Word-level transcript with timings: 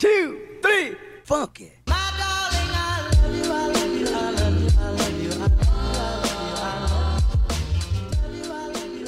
two, 0.00 0.38
three, 0.62 0.96
funky. 1.24 1.70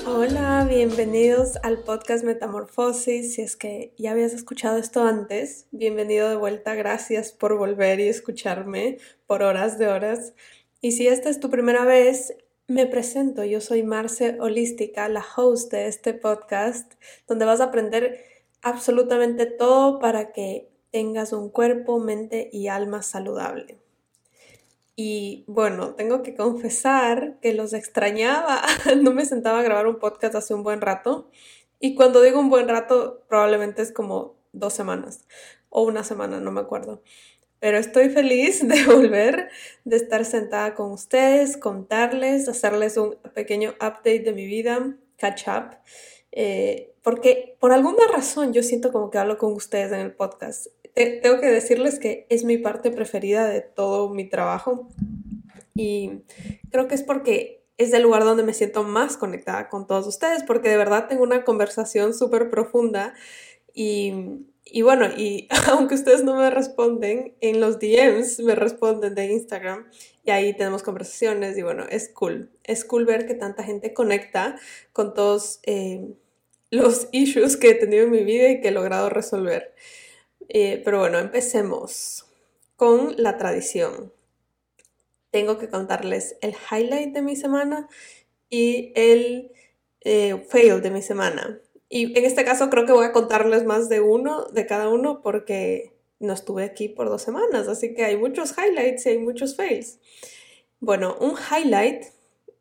Hola, 0.05 0.67
bienvenidos 0.69 1.57
al 1.63 1.79
podcast 1.79 2.25
Metamorfosis. 2.25 3.35
Si 3.35 3.41
es 3.41 3.57
que 3.57 3.95
ya 3.97 4.11
habías 4.11 4.35
escuchado 4.35 4.77
esto 4.77 5.03
antes, 5.03 5.67
bienvenido 5.71 6.29
de 6.29 6.37
vuelta. 6.37 6.75
Gracias 6.75 7.33
por 7.33 7.57
volver 7.57 7.99
y 7.99 8.09
escucharme 8.09 8.99
por 9.27 9.43
horas 9.43 9.79
de 9.79 9.89
horas. 9.89 10.35
Y 10.83 10.93
si 10.93 11.09
esta 11.09 11.31
es 11.31 11.41
tu 11.41 11.49
primera 11.49 11.87
vez, 11.87 12.35
me 12.67 12.85
presento. 12.85 13.45
Yo 13.45 13.63
soy 13.63 13.83
Marce 13.83 14.37
Holística, 14.39 15.09
la 15.09 15.25
host 15.37 15.73
de 15.73 15.87
este 15.87 16.13
podcast, 16.13 16.93
donde 17.27 17.47
vas 17.47 17.63
a 17.63 17.65
aprender 17.65 18.19
absolutamente 18.61 19.47
todo 19.47 19.99
para 19.99 20.33
que 20.33 20.72
tengas 20.93 21.33
un 21.33 21.49
cuerpo, 21.49 21.99
mente 21.99 22.49
y 22.53 22.69
alma 22.69 23.03
saludable. 23.03 23.79
Y 24.95 25.45
bueno, 25.49 25.95
tengo 25.95 26.23
que 26.23 26.35
confesar 26.35 27.39
que 27.41 27.55
los 27.55 27.73
extrañaba. 27.73 28.63
No 29.03 29.13
me 29.13 29.25
sentaba 29.25 29.61
a 29.61 29.63
grabar 29.63 29.89
un 29.89 29.99
podcast 29.99 30.35
hace 30.35 30.55
un 30.55 30.63
buen 30.63 30.81
rato. 30.81 31.31
Y 31.81 31.95
cuando 31.97 32.23
digo 32.23 32.39
un 32.39 32.51
buen 32.51 32.69
rato, 32.69 33.25
probablemente 33.29 33.83
es 33.83 33.91
como 33.91 34.37
dos 34.53 34.75
semanas 34.75 35.25
o 35.71 35.83
una 35.83 36.05
semana, 36.05 36.39
no 36.39 36.53
me 36.53 36.61
acuerdo. 36.61 37.03
Pero 37.59 37.79
estoy 37.79 38.11
feliz 38.11 38.67
de 38.69 38.85
volver, 38.85 39.49
de 39.85 39.97
estar 39.97 40.25
sentada 40.25 40.75
con 40.75 40.93
ustedes, 40.93 41.57
contarles, 41.57 42.49
hacerles 42.49 42.99
un 42.99 43.17
pequeño 43.35 43.71
update 43.77 44.21
de 44.21 44.33
mi 44.33 44.47
vida, 44.47 44.95
catch 45.17 45.49
up. 45.49 45.77
Eh, 46.33 46.93
porque 47.03 47.57
por 47.61 47.73
alguna 47.73 48.07
razón 48.13 48.53
yo 48.53 48.63
siento 48.63 48.93
como 48.93 49.11
que 49.11 49.19
hablo 49.19 49.39
con 49.39 49.53
ustedes 49.53 49.93
en 49.93 50.01
el 50.01 50.13
podcast 50.13 50.67
tengo 50.95 51.41
que 51.41 51.47
decirles 51.47 51.99
que 51.99 52.27
es 52.29 52.45
mi 52.45 52.59
parte 52.59 52.91
preferida 52.91 53.49
de 53.49 53.61
todo 53.61 54.11
mi 54.11 54.29
trabajo 54.29 54.89
y 55.75 56.23
creo 56.71 56.89
que 56.89 56.95
es 56.95 57.03
porque 57.03 57.63
es 57.79 57.93
el 57.93 58.03
lugar 58.03 58.25
donde 58.25 58.43
me 58.43 58.55
siento 58.55 58.85
más 58.85 59.17
conectada 59.17 59.69
con 59.69 59.87
todos 59.87 60.07
ustedes, 60.07 60.43
porque 60.43 60.69
de 60.69 60.77
verdad 60.77 61.09
tengo 61.09 61.23
una 61.23 61.45
conversación 61.45 62.15
súper 62.15 62.51
profunda 62.51 63.15
y, 63.75 64.13
y, 64.65 64.83
bueno, 64.83 65.07
y 65.17 65.49
aunque 65.71 65.95
ustedes 65.95 66.23
no 66.25 66.37
me 66.37 66.51
responden, 66.51 67.35
en 67.41 67.61
los 67.61 67.79
DMs 67.79 68.41
me 68.41 68.55
responden 68.55 69.15
de 69.15 69.33
Instagram 69.33 69.89
y 70.25 70.31
ahí 70.31 70.55
tenemos 70.57 70.83
conversaciones 70.83 71.57
y 71.57 71.63
bueno, 71.63 71.87
es 71.89 72.09
cool, 72.11 72.51
es 72.65 72.85
cool 72.85 73.07
ver 73.07 73.27
que 73.27 73.35
tanta 73.35 73.65
gente 73.65 73.95
conecta 73.95 74.57
con 74.93 75.15
todos 75.15 75.61
eh, 75.65 76.15
los 76.71 77.09
issues 77.13 77.57
que 77.57 77.71
he 77.71 77.75
tenido 77.75 78.05
en 78.05 78.11
mi 78.11 78.25
vida 78.25 78.51
y 78.51 78.61
que 78.61 78.69
he 78.69 78.73
logrado 78.73 79.09
resolver. 79.09 79.75
Eh, 80.49 80.83
pero 80.85 81.01
bueno, 81.01 81.19
empecemos 81.19 82.27
con 82.77 83.15
la 83.17 83.39
tradición. 83.39 84.13
Tengo 85.31 85.59
que 85.59 85.69
contarles 85.69 86.37
el 86.41 86.55
highlight 86.71 87.15
de 87.15 87.23
mi 87.23 87.37
semana 87.37 87.89
y 88.51 88.93
el 88.97 89.53
eh, 90.03 90.45
fail 90.49 90.83
de 90.83 90.91
mi 90.91 91.03
semana. 91.03 91.61
Y 91.89 92.19
en 92.19 92.25
este 92.25 92.45
caso 92.45 92.71
creo 92.71 92.87
que 92.87 92.93
voy 92.93 93.07
a 93.07 93.13
contarles 93.13 93.65
más 93.65 93.89
de 93.89 94.01
uno, 94.01 94.47
de 94.47 94.67
cada 94.67 94.89
uno, 94.89 95.23
porque 95.23 95.93
no 96.19 96.33
estuve 96.33 96.65
aquí 96.65 96.89
por 96.89 97.09
dos 97.09 97.23
semanas, 97.23 97.69
así 97.69 97.95
que 97.95 98.05
hay 98.05 98.17
muchos 98.17 98.55
highlights 98.57 99.07
y 99.07 99.11
hay 99.11 99.19
muchos 99.19 99.57
fails. 99.57 99.99
Bueno, 100.81 101.17
un 101.21 101.35
highlight, 101.37 102.05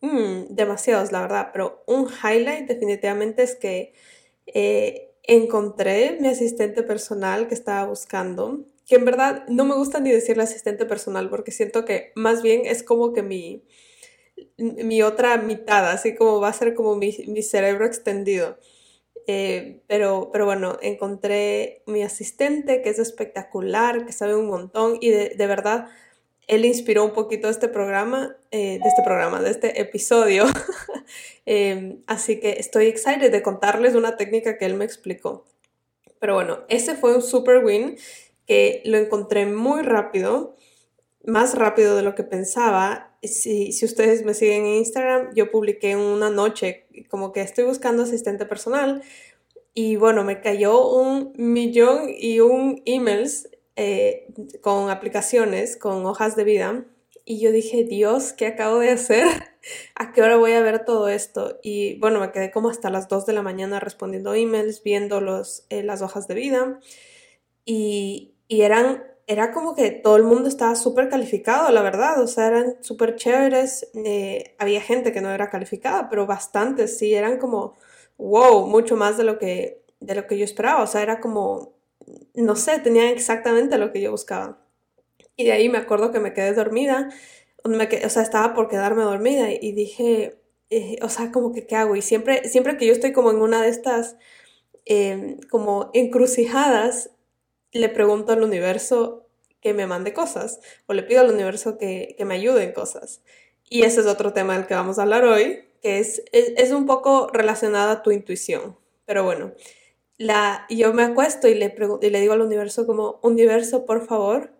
mm, 0.01 0.53
demasiados 0.53 1.11
la 1.11 1.21
verdad, 1.21 1.49
pero 1.53 1.83
un 1.87 2.07
highlight 2.07 2.67
definitivamente 2.67 3.43
es 3.43 3.55
que 3.55 3.93
eh, 4.47 5.10
encontré 5.23 6.17
mi 6.19 6.27
asistente 6.27 6.83
personal 6.83 7.47
que 7.47 7.53
estaba 7.53 7.87
buscando, 7.87 8.65
que 8.87 8.95
en 8.95 9.05
verdad 9.05 9.45
no 9.47 9.65
me 9.65 9.75
gusta 9.75 9.99
ni 9.99 10.11
decirle 10.11 10.43
asistente 10.43 10.85
personal 10.85 11.29
porque 11.29 11.51
siento 11.51 11.85
que 11.85 12.11
más 12.15 12.41
bien 12.41 12.63
es 12.65 12.83
como 12.83 13.13
que 13.13 13.21
mi, 13.21 13.63
mi 14.57 15.01
otra 15.01 15.37
mitad, 15.37 15.89
así 15.89 16.15
como 16.15 16.39
va 16.39 16.49
a 16.49 16.53
ser 16.53 16.73
como 16.73 16.95
mi, 16.95 17.11
cerebro 17.43 17.85
extendido. 17.85 18.57
Eh, 19.27 19.83
pero, 19.87 20.29
pero 20.33 20.45
bueno, 20.45 20.77
encontré 20.81 21.83
mi 21.85 22.01
asistente 22.01 22.81
que 22.81 22.89
es 22.89 22.99
espectacular, 22.99 24.05
que 24.05 24.13
sabe 24.13 24.35
un 24.35 24.47
montón 24.47 24.97
y 24.99 25.09
de, 25.11 25.29
de 25.29 25.47
verdad 25.47 25.87
él 26.47 26.65
inspiró 26.65 27.03
un 27.05 27.13
poquito 27.13 27.49
este 27.49 27.67
programa, 27.67 28.35
eh, 28.51 28.79
de 28.81 28.89
este 28.89 29.03
programa, 29.03 29.41
de 29.41 29.51
este 29.51 29.81
episodio. 29.81 30.45
Em, 31.45 32.03
así 32.05 32.39
que 32.39 32.51
estoy 32.59 32.85
excited 32.85 33.31
de 33.31 33.41
contarles 33.41 33.95
una 33.95 34.15
técnica 34.15 34.57
que 34.57 34.65
él 34.65 34.75
me 34.75 34.85
explicó. 34.85 35.43
Pero 36.19 36.35
bueno, 36.35 36.59
ese 36.69 36.95
fue 36.95 37.15
un 37.15 37.21
super 37.21 37.65
win 37.65 37.97
que 38.45 38.81
lo 38.85 38.97
encontré 38.97 39.47
muy 39.47 39.81
rápido, 39.81 40.55
más 41.25 41.55
rápido 41.55 41.95
de 41.95 42.03
lo 42.03 42.15
que 42.15 42.23
pensaba. 42.23 43.17
Si, 43.23 43.71
si 43.71 43.85
ustedes 43.85 44.23
me 44.23 44.35
siguen 44.35 44.65
en 44.65 44.75
Instagram, 44.75 45.33
yo 45.33 45.51
publiqué 45.51 45.95
una 45.95 46.29
noche 46.29 46.85
como 47.09 47.31
que 47.31 47.41
estoy 47.41 47.65
buscando 47.65 48.03
asistente 48.03 48.45
personal 48.45 49.01
y 49.73 49.95
bueno, 49.95 50.23
me 50.23 50.41
cayó 50.41 50.89
un 50.89 51.33
millón 51.37 52.09
y 52.09 52.41
un 52.41 52.81
emails 52.85 53.47
eh, 53.75 54.27
con 54.61 54.89
aplicaciones, 54.89 55.77
con 55.77 56.05
hojas 56.05 56.35
de 56.35 56.43
vida. 56.43 56.85
Y 57.23 57.39
yo 57.39 57.51
dije, 57.51 57.83
Dios, 57.83 58.33
¿qué 58.33 58.47
acabo 58.47 58.79
de 58.79 58.89
hacer? 58.91 59.25
¿A 59.95 60.11
qué 60.11 60.21
hora 60.21 60.37
voy 60.37 60.53
a 60.53 60.61
ver 60.61 60.85
todo 60.85 61.07
esto? 61.07 61.59
Y 61.63 61.97
bueno, 61.99 62.19
me 62.19 62.31
quedé 62.31 62.51
como 62.51 62.69
hasta 62.69 62.89
las 62.89 63.07
2 63.07 63.25
de 63.25 63.33
la 63.33 63.41
mañana 63.41 63.79
respondiendo 63.79 64.33
emails, 64.33 64.83
viendo 64.83 65.21
los, 65.21 65.65
eh, 65.69 65.83
las 65.83 66.01
hojas 66.01 66.27
de 66.27 66.35
vida. 66.35 66.79
Y, 67.65 68.33
y, 68.47 68.61
eran, 68.61 69.03
era 69.27 69.53
como 69.53 69.75
que 69.75 69.91
todo 69.91 70.17
el 70.17 70.23
mundo 70.23 70.49
estaba 70.49 70.75
súper 70.75 71.09
calificado, 71.09 71.71
la 71.71 71.81
verdad. 71.81 72.21
O 72.21 72.27
sea, 72.27 72.47
eran 72.47 72.83
súper 72.83 73.15
chéveres. 73.15 73.89
Eh, 73.93 74.55
había 74.57 74.81
gente 74.81 75.11
que 75.13 75.21
no 75.21 75.29
era 75.31 75.49
calificada, 75.49 76.09
pero 76.09 76.25
bastantes 76.25 76.97
sí. 76.97 77.13
Eran 77.13 77.37
como, 77.37 77.77
wow, 78.17 78.67
mucho 78.67 78.95
más 78.97 79.17
de 79.17 79.23
lo 79.23 79.39
que, 79.39 79.83
de 79.99 80.15
lo 80.15 80.27
que 80.27 80.37
yo 80.37 80.43
esperaba. 80.43 80.83
O 80.83 80.87
sea, 80.87 81.01
era 81.03 81.21
como 81.21 81.80
no 82.33 82.55
sé, 82.55 82.79
tenía 82.79 83.11
exactamente 83.11 83.77
lo 83.77 83.91
que 83.91 84.01
yo 84.01 84.11
buscaba. 84.11 84.59
Y 85.35 85.45
de 85.45 85.51
ahí 85.53 85.69
me 85.69 85.77
acuerdo 85.77 86.11
que 86.11 86.19
me 86.19 86.33
quedé 86.33 86.53
dormida, 86.53 87.09
o 87.63 88.09
sea, 88.09 88.23
estaba 88.23 88.53
por 88.53 88.67
quedarme 88.67 89.03
dormida 89.03 89.49
y 89.51 89.71
dije, 89.73 90.41
eh, 90.69 90.97
o 91.01 91.09
sea, 91.09 91.31
como 91.31 91.53
que, 91.53 91.67
¿qué 91.67 91.75
hago? 91.75 91.95
Y 91.95 92.01
siempre, 92.01 92.47
siempre 92.47 92.77
que 92.77 92.85
yo 92.87 92.93
estoy 92.93 93.11
como 93.11 93.31
en 93.31 93.37
una 93.41 93.61
de 93.61 93.69
estas, 93.69 94.15
em, 94.85 95.37
como 95.49 95.91
encrucijadas, 95.93 97.11
le 97.71 97.89
pregunto 97.89 98.33
al 98.33 98.43
universo 98.43 99.27
que 99.61 99.73
me 99.73 99.87
mande 99.87 100.13
cosas, 100.13 100.59
o 100.87 100.93
le 100.93 101.03
pido 101.03 101.21
al 101.21 101.31
universo 101.31 101.77
que, 101.77 102.15
me 102.25 102.35
ayude 102.35 102.63
en 102.63 102.73
cosas. 102.73 103.21
Y 103.69 103.83
ese 103.83 104.01
es 104.01 104.07
otro 104.07 104.33
tema 104.33 104.55
del 104.57 104.67
que 104.67 104.73
vamos 104.73 104.99
a 104.99 105.03
hablar 105.03 105.25
hoy, 105.25 105.65
que 105.81 105.99
es, 105.99 106.23
es, 106.31 106.53
es 106.57 106.71
un 106.71 106.85
poco 106.85 107.29
relacionado 107.31 107.91
a 107.91 108.01
tu 108.03 108.11
intuición. 108.11 108.77
Pero 109.05 109.23
bueno, 109.23 109.53
la, 110.21 110.65
yo 110.69 110.93
me 110.93 111.03
acuesto 111.03 111.47
y 111.47 111.55
le, 111.55 111.75
y 112.01 112.09
le 112.09 112.21
digo 112.21 112.33
al 112.33 112.41
universo 112.41 112.85
como, 112.85 113.19
universo, 113.23 113.85
por 113.85 114.05
favor, 114.05 114.53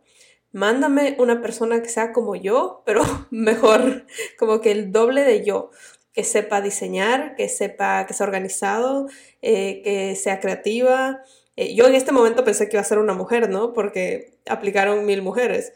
mándame 0.51 1.15
una 1.19 1.41
persona 1.41 1.81
que 1.81 1.89
sea 1.89 2.11
como 2.13 2.35
yo, 2.35 2.83
pero 2.85 3.03
mejor, 3.31 4.05
como 4.37 4.61
que 4.61 4.71
el 4.71 4.91
doble 4.91 5.23
de 5.23 5.43
yo, 5.45 5.71
que 6.13 6.23
sepa 6.23 6.61
diseñar, 6.61 7.35
que 7.35 7.47
sepa 7.47 8.05
que 8.05 8.13
sea 8.13 8.25
organizado, 8.25 9.07
eh, 9.41 9.81
que 9.83 10.15
sea 10.15 10.39
creativa. 10.39 11.23
Eh, 11.55 11.73
yo 11.75 11.87
en 11.87 11.95
este 11.95 12.11
momento 12.11 12.43
pensé 12.43 12.67
que 12.67 12.75
iba 12.75 12.81
a 12.81 12.85
ser 12.85 12.99
una 12.99 13.13
mujer, 13.13 13.49
¿no? 13.49 13.73
Porque 13.73 14.33
aplicaron 14.47 15.05
mil 15.05 15.21
mujeres. 15.21 15.73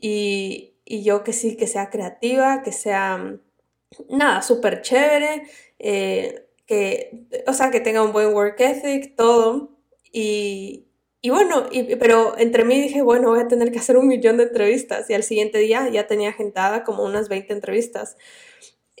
Y, 0.00 0.72
yo 0.86 1.24
que 1.24 1.32
sí, 1.32 1.56
que 1.56 1.66
sea 1.66 1.88
creativa, 1.90 2.62
que 2.62 2.70
sea, 2.72 3.36
nada, 4.10 4.42
súper 4.42 4.82
chévere. 4.82 5.44
Eh, 5.78 6.43
que, 6.66 7.26
o 7.46 7.52
sea, 7.52 7.70
que 7.70 7.80
tenga 7.80 8.02
un 8.02 8.12
buen 8.12 8.34
work 8.34 8.60
ethic, 8.60 9.16
todo. 9.16 9.70
Y, 10.12 10.86
y 11.20 11.30
bueno, 11.30 11.66
y, 11.70 11.96
pero 11.96 12.38
entre 12.38 12.64
mí 12.64 12.80
dije, 12.80 13.02
bueno, 13.02 13.30
voy 13.30 13.40
a 13.40 13.48
tener 13.48 13.72
que 13.72 13.78
hacer 13.78 13.96
un 13.96 14.08
millón 14.08 14.36
de 14.36 14.44
entrevistas. 14.44 15.08
Y 15.10 15.14
al 15.14 15.22
siguiente 15.22 15.58
día 15.58 15.88
ya 15.88 16.06
tenía 16.06 16.30
agendada 16.30 16.84
como 16.84 17.04
unas 17.04 17.28
20 17.28 17.52
entrevistas. 17.52 18.16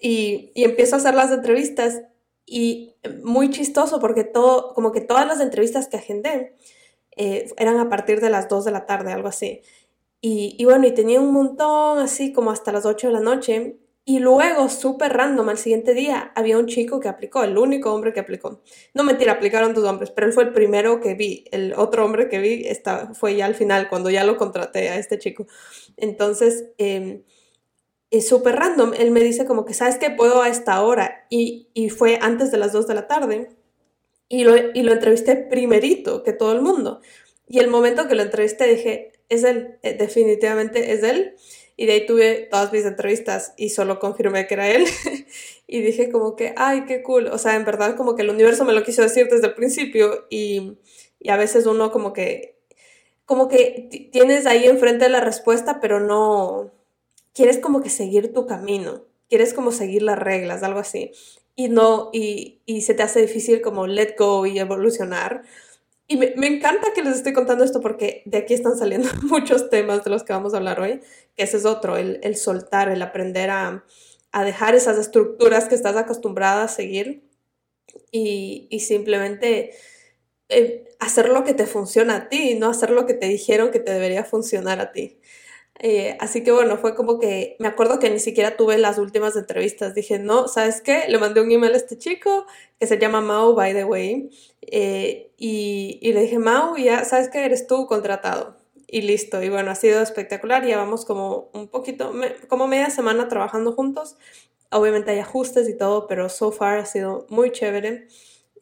Y, 0.00 0.52
y 0.54 0.64
empiezo 0.64 0.96
a 0.96 0.98
hacer 0.98 1.14
las 1.14 1.30
entrevistas 1.30 2.02
y 2.46 2.94
muy 3.22 3.50
chistoso 3.50 4.00
porque 4.00 4.24
todo, 4.24 4.74
como 4.74 4.92
que 4.92 5.00
todas 5.00 5.26
las 5.26 5.40
entrevistas 5.40 5.88
que 5.88 5.96
agendé 5.96 6.56
eh, 7.16 7.50
eran 7.56 7.78
a 7.78 7.88
partir 7.88 8.20
de 8.20 8.30
las 8.30 8.48
2 8.48 8.64
de 8.64 8.70
la 8.70 8.86
tarde, 8.86 9.12
algo 9.12 9.28
así. 9.28 9.62
Y, 10.20 10.56
y, 10.58 10.64
bueno, 10.64 10.86
y 10.86 10.92
tenía 10.92 11.20
un 11.20 11.32
montón, 11.32 11.98
así 11.98 12.32
como 12.32 12.50
hasta 12.50 12.72
las 12.72 12.86
8 12.86 13.08
de 13.08 13.12
la 13.12 13.20
noche. 13.20 13.76
Y 14.06 14.18
luego, 14.18 14.68
súper 14.68 15.14
random, 15.14 15.48
al 15.48 15.56
siguiente 15.56 15.94
día 15.94 16.30
había 16.34 16.58
un 16.58 16.66
chico 16.66 17.00
que 17.00 17.08
aplicó, 17.08 17.42
el 17.42 17.56
único 17.56 17.94
hombre 17.94 18.12
que 18.12 18.20
aplicó. 18.20 18.60
No 18.92 19.02
mentira, 19.02 19.32
aplicaron 19.32 19.72
dos 19.72 19.84
hombres, 19.84 20.10
pero 20.10 20.26
él 20.26 20.34
fue 20.34 20.44
el 20.44 20.52
primero 20.52 21.00
que 21.00 21.14
vi. 21.14 21.46
El 21.50 21.72
otro 21.74 22.04
hombre 22.04 22.28
que 22.28 22.38
vi 22.38 22.66
está, 22.66 23.14
fue 23.14 23.34
ya 23.36 23.46
al 23.46 23.54
final, 23.54 23.88
cuando 23.88 24.10
ya 24.10 24.24
lo 24.24 24.36
contraté 24.36 24.90
a 24.90 24.98
este 24.98 25.18
chico. 25.18 25.46
Entonces, 25.96 26.66
em, 26.76 27.22
es 28.10 28.28
súper 28.28 28.56
random. 28.56 28.92
Él 28.98 29.10
me 29.10 29.20
dice 29.20 29.46
como 29.46 29.64
que, 29.64 29.72
¿sabes 29.74 29.96
qué? 29.96 30.10
Puedo 30.10 30.42
a 30.42 30.48
esta 30.50 30.82
hora. 30.82 31.26
Y, 31.30 31.70
y 31.72 31.88
fue 31.88 32.18
antes 32.20 32.50
de 32.52 32.58
las 32.58 32.72
dos 32.72 32.86
de 32.86 32.94
la 32.94 33.06
tarde. 33.06 33.48
Y 34.28 34.44
lo, 34.44 34.54
y 34.56 34.82
lo 34.82 34.92
entrevisté 34.92 35.36
primerito 35.36 36.22
que 36.22 36.32
todo 36.34 36.52
el 36.52 36.60
mundo. 36.60 37.00
Y 37.48 37.58
el 37.58 37.68
momento 37.68 38.06
que 38.06 38.14
lo 38.14 38.22
entrevisté 38.22 38.66
dije, 38.66 39.12
es 39.28 39.44
él, 39.44 39.78
eh, 39.82 39.96
definitivamente 39.98 40.92
es 40.92 41.02
él. 41.02 41.36
Y 41.76 41.86
de 41.86 41.92
ahí 41.94 42.06
tuve 42.06 42.48
todas 42.50 42.72
mis 42.72 42.84
entrevistas 42.84 43.52
y 43.56 43.70
solo 43.70 43.98
confirmé 43.98 44.46
que 44.46 44.54
era 44.54 44.68
él. 44.68 44.84
y 45.66 45.80
dije 45.80 46.10
como 46.10 46.36
que, 46.36 46.54
ay, 46.56 46.84
qué 46.86 47.02
cool. 47.02 47.26
O 47.28 47.38
sea, 47.38 47.56
en 47.56 47.64
verdad 47.64 47.96
como 47.96 48.14
que 48.14 48.22
el 48.22 48.30
universo 48.30 48.64
me 48.64 48.72
lo 48.72 48.84
quiso 48.84 49.02
decir 49.02 49.28
desde 49.28 49.48
el 49.48 49.54
principio 49.54 50.26
y, 50.30 50.78
y 51.18 51.30
a 51.30 51.36
veces 51.36 51.66
uno 51.66 51.90
como 51.90 52.12
que, 52.12 52.56
como 53.26 53.48
que 53.48 54.10
tienes 54.12 54.46
ahí 54.46 54.66
enfrente 54.66 55.08
la 55.08 55.20
respuesta, 55.20 55.80
pero 55.80 55.98
no, 55.98 56.70
quieres 57.32 57.58
como 57.58 57.82
que 57.82 57.90
seguir 57.90 58.32
tu 58.32 58.46
camino. 58.46 59.02
Quieres 59.28 59.52
como 59.52 59.72
seguir 59.72 60.02
las 60.02 60.18
reglas, 60.18 60.62
algo 60.62 60.80
así. 60.80 61.12
Y 61.56 61.68
no, 61.68 62.10
y, 62.12 62.60
y 62.66 62.82
se 62.82 62.94
te 62.94 63.02
hace 63.02 63.20
difícil 63.22 63.62
como 63.62 63.86
let 63.86 64.14
go 64.18 64.46
y 64.46 64.58
evolucionar. 64.58 65.44
Y 66.06 66.16
me, 66.16 66.34
me, 66.36 66.46
encanta 66.46 66.92
que 66.94 67.02
les 67.02 67.16
estoy 67.16 67.32
contando 67.32 67.64
esto 67.64 67.80
porque 67.80 68.22
de 68.26 68.38
aquí 68.38 68.52
están 68.52 68.76
saliendo 68.76 69.08
muchos 69.22 69.70
temas 69.70 70.04
de 70.04 70.10
los 70.10 70.22
que 70.22 70.32
vamos 70.32 70.52
a 70.52 70.58
hablar 70.58 70.80
hoy, 70.80 71.00
que 71.34 71.44
ese 71.44 71.56
es 71.56 71.64
otro, 71.64 71.96
el, 71.96 72.20
el 72.22 72.36
soltar, 72.36 72.90
el 72.90 73.00
aprender 73.00 73.50
a, 73.50 73.84
a, 74.32 74.44
dejar 74.44 74.74
esas 74.74 74.98
estructuras 74.98 75.66
que 75.66 75.74
estás 75.74 75.96
acostumbrada 75.96 76.64
a 76.64 76.68
seguir 76.68 77.26
y, 78.10 78.68
y 78.70 78.80
simplemente 78.80 79.72
eh, 80.50 80.84
hacer 81.00 81.30
lo 81.30 81.42
que 81.44 81.54
te 81.54 81.66
funciona 81.66 82.16
a 82.16 82.28
ti, 82.28 82.54
no 82.54 82.68
hacer 82.68 82.90
lo 82.90 83.06
que 83.06 83.14
te 83.14 83.26
dijeron 83.26 83.70
que 83.70 83.80
te 83.80 83.92
debería 83.92 84.24
funcionar 84.24 84.80
a 84.80 84.92
ti. 84.92 85.18
Eh, 85.80 86.16
así 86.20 86.44
que 86.44 86.52
bueno, 86.52 86.78
fue 86.78 86.94
como 86.94 87.18
que 87.18 87.56
me 87.58 87.66
acuerdo 87.68 87.98
que 87.98 88.08
ni 88.08 88.20
siquiera 88.20 88.56
tuve 88.56 88.78
las 88.78 88.98
últimas 88.98 89.36
entrevistas. 89.36 89.94
Dije, 89.94 90.18
no, 90.18 90.48
¿sabes 90.48 90.80
qué? 90.80 91.04
Le 91.08 91.18
mandé 91.18 91.40
un 91.40 91.50
email 91.50 91.74
a 91.74 91.76
este 91.76 91.98
chico 91.98 92.46
que 92.78 92.86
se 92.86 92.98
llama 92.98 93.20
Mau, 93.20 93.54
by 93.54 93.72
the 93.74 93.84
way. 93.84 94.30
Eh, 94.62 95.32
y, 95.36 95.98
y, 96.00 96.12
le 96.12 96.22
dije, 96.22 96.38
Mau, 96.38 96.76
ya 96.76 97.04
sabes 97.04 97.28
que 97.28 97.44
eres 97.44 97.66
tú 97.66 97.86
contratado. 97.86 98.56
Y 98.86 99.02
listo. 99.02 99.42
Y 99.42 99.48
bueno, 99.48 99.70
ha 99.70 99.74
sido 99.74 100.00
espectacular. 100.00 100.64
Llevamos 100.64 101.04
como 101.04 101.50
un 101.52 101.68
poquito, 101.68 102.12
me, 102.12 102.34
como 102.48 102.68
media 102.68 102.90
semana 102.90 103.28
trabajando 103.28 103.72
juntos. 103.72 104.16
Obviamente 104.70 105.10
hay 105.12 105.18
ajustes 105.18 105.68
y 105.68 105.76
todo, 105.76 106.06
pero 106.06 106.28
so 106.28 106.52
far 106.52 106.78
ha 106.78 106.86
sido 106.86 107.26
muy 107.30 107.50
chévere. 107.50 108.06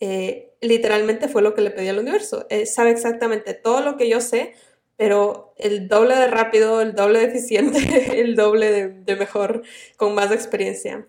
Eh, 0.01 0.51
literalmente 0.61 1.29
fue 1.29 1.43
lo 1.43 1.55
que 1.55 1.61
le 1.63 1.71
pedí 1.71 1.89
al 1.89 1.99
universo. 1.99 2.47
sabe 2.67 2.91
exactamente 2.91 3.55
todo 3.55 3.83
lo 3.83 3.97
que 3.97 4.09
yo 4.09 4.21
sé 4.21 4.55
pero 5.03 5.53
el 5.59 5.89
doble 5.89 6.15
de 6.15 6.29
rápido, 6.29 6.81
el 6.81 6.95
doble 6.95 7.19
de 7.19 7.25
eficiente, 7.25 8.21
el 8.21 8.37
doble 8.37 8.93
de, 8.93 9.17
mejor, 9.17 9.65
con 9.97 10.15
más 10.15 10.31
experiencia. 10.31 11.09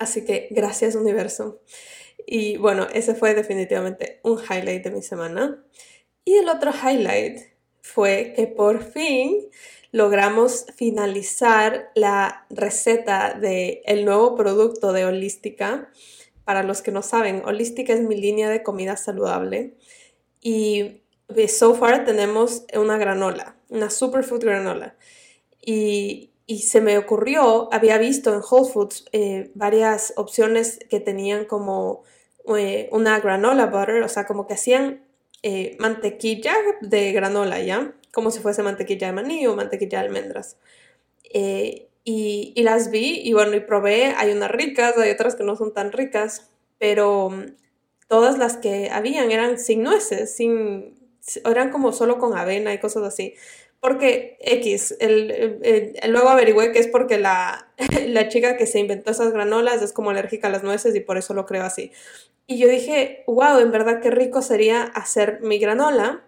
Así 0.00 0.24
que 0.24 0.48
gracias 0.50 0.96
universo. 0.96 1.62
Y 2.26 2.56
bueno, 2.56 2.88
ese 2.92 3.14
fue 3.14 3.34
definitivamente 3.34 4.18
un 4.24 4.40
highlight 4.40 4.82
de 4.82 4.90
mi 4.90 5.02
semana. 5.02 5.64
Y 6.24 6.34
el 6.34 6.48
otro 6.48 6.72
highlight 6.72 7.42
fue 7.80 8.32
que 8.34 8.48
por 8.48 8.82
fin 8.82 9.48
logramos 9.92 10.66
finalizar 10.74 11.92
la 11.94 12.44
receta 12.50 13.34
del 13.34 13.82
el 13.84 14.04
nuevo 14.04 14.34
producto 14.34 14.92
de 14.92 15.04
Holística. 15.04 15.92
Para 16.42 16.64
los 16.64 16.82
que 16.82 16.90
no 16.90 17.02
saben, 17.02 17.42
Holística 17.44 17.92
es 17.92 18.00
mi 18.00 18.16
línea 18.16 18.50
de 18.50 18.64
comida 18.64 18.96
saludable. 18.96 19.76
Y 20.40 21.01
so 21.48 21.74
far 21.74 22.04
tenemos 22.04 22.64
una 22.74 22.98
granola, 22.98 23.56
una 23.68 23.90
superfood 23.90 24.40
granola. 24.40 24.96
Y, 25.60 26.32
y 26.46 26.58
se 26.58 26.80
me 26.80 26.98
ocurrió, 26.98 27.72
había 27.72 27.98
visto 27.98 28.34
en 28.34 28.40
Whole 28.40 28.70
Foods 28.70 29.06
eh, 29.12 29.50
varias 29.54 30.12
opciones 30.16 30.80
que 30.90 31.00
tenían 31.00 31.44
como 31.44 32.02
eh, 32.56 32.88
una 32.92 33.20
granola 33.20 33.66
butter, 33.66 34.02
o 34.02 34.08
sea, 34.08 34.26
como 34.26 34.46
que 34.46 34.54
hacían 34.54 35.02
eh, 35.42 35.76
mantequilla 35.78 36.54
de 36.80 37.12
granola, 37.12 37.60
¿ya? 37.60 37.94
Como 38.12 38.30
si 38.30 38.40
fuese 38.40 38.62
mantequilla 38.62 39.06
de 39.06 39.12
maní 39.12 39.46
o 39.46 39.56
mantequilla 39.56 40.00
de 40.00 40.06
almendras. 40.06 40.58
Y, 41.22 41.86
y, 42.04 42.62
las 42.62 42.90
vi 42.90 43.20
y 43.24 43.32
bueno, 43.32 43.54
y 43.54 43.60
probé, 43.60 44.14
hay 44.16 44.32
unas 44.32 44.50
ricas, 44.50 44.98
hay 44.98 45.10
otras 45.10 45.36
que 45.36 45.44
no 45.44 45.56
son 45.56 45.72
tan 45.72 45.92
ricas, 45.92 46.50
pero 46.78 47.30
mm, 47.30 47.54
todas 48.08 48.38
las 48.38 48.56
que 48.56 48.90
habían 48.90 49.30
eran 49.30 49.58
sin 49.58 49.82
nueces, 49.82 50.34
sin, 50.34 51.01
eran 51.44 51.70
como 51.70 51.92
solo 51.92 52.18
con 52.18 52.36
avena 52.36 52.72
y 52.74 52.78
cosas 52.78 53.04
así. 53.04 53.34
Porque 53.80 54.36
X, 54.40 54.96
el, 55.00 55.98
luego 56.08 56.28
averigüé 56.28 56.70
que 56.70 56.78
es 56.78 56.86
porque 56.86 57.18
la, 57.18 57.68
la 58.06 58.28
chica 58.28 58.56
que 58.56 58.66
se 58.66 58.78
inventó 58.78 59.10
esas 59.10 59.32
granolas 59.32 59.82
es 59.82 59.92
como 59.92 60.10
alérgica 60.10 60.46
a 60.46 60.50
las 60.50 60.62
nueces 60.62 60.94
y 60.94 61.00
por 61.00 61.18
eso 61.18 61.34
lo 61.34 61.46
creo 61.46 61.64
así. 61.64 61.90
Y 62.46 62.58
yo 62.58 62.68
dije, 62.68 63.24
wow, 63.26 63.58
en 63.58 63.72
verdad 63.72 64.00
qué 64.00 64.10
rico 64.10 64.42
sería 64.42 64.82
hacer 64.82 65.40
mi 65.42 65.58
granola. 65.58 66.24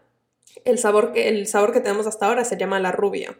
El 0.64 0.78
sabor 0.78 1.12
que, 1.12 1.28
el 1.28 1.46
sabor 1.46 1.72
que 1.72 1.80
tenemos 1.80 2.06
hasta 2.06 2.26
ahora 2.26 2.44
se 2.44 2.56
llama 2.56 2.80
la 2.80 2.92
rubia. 2.92 3.38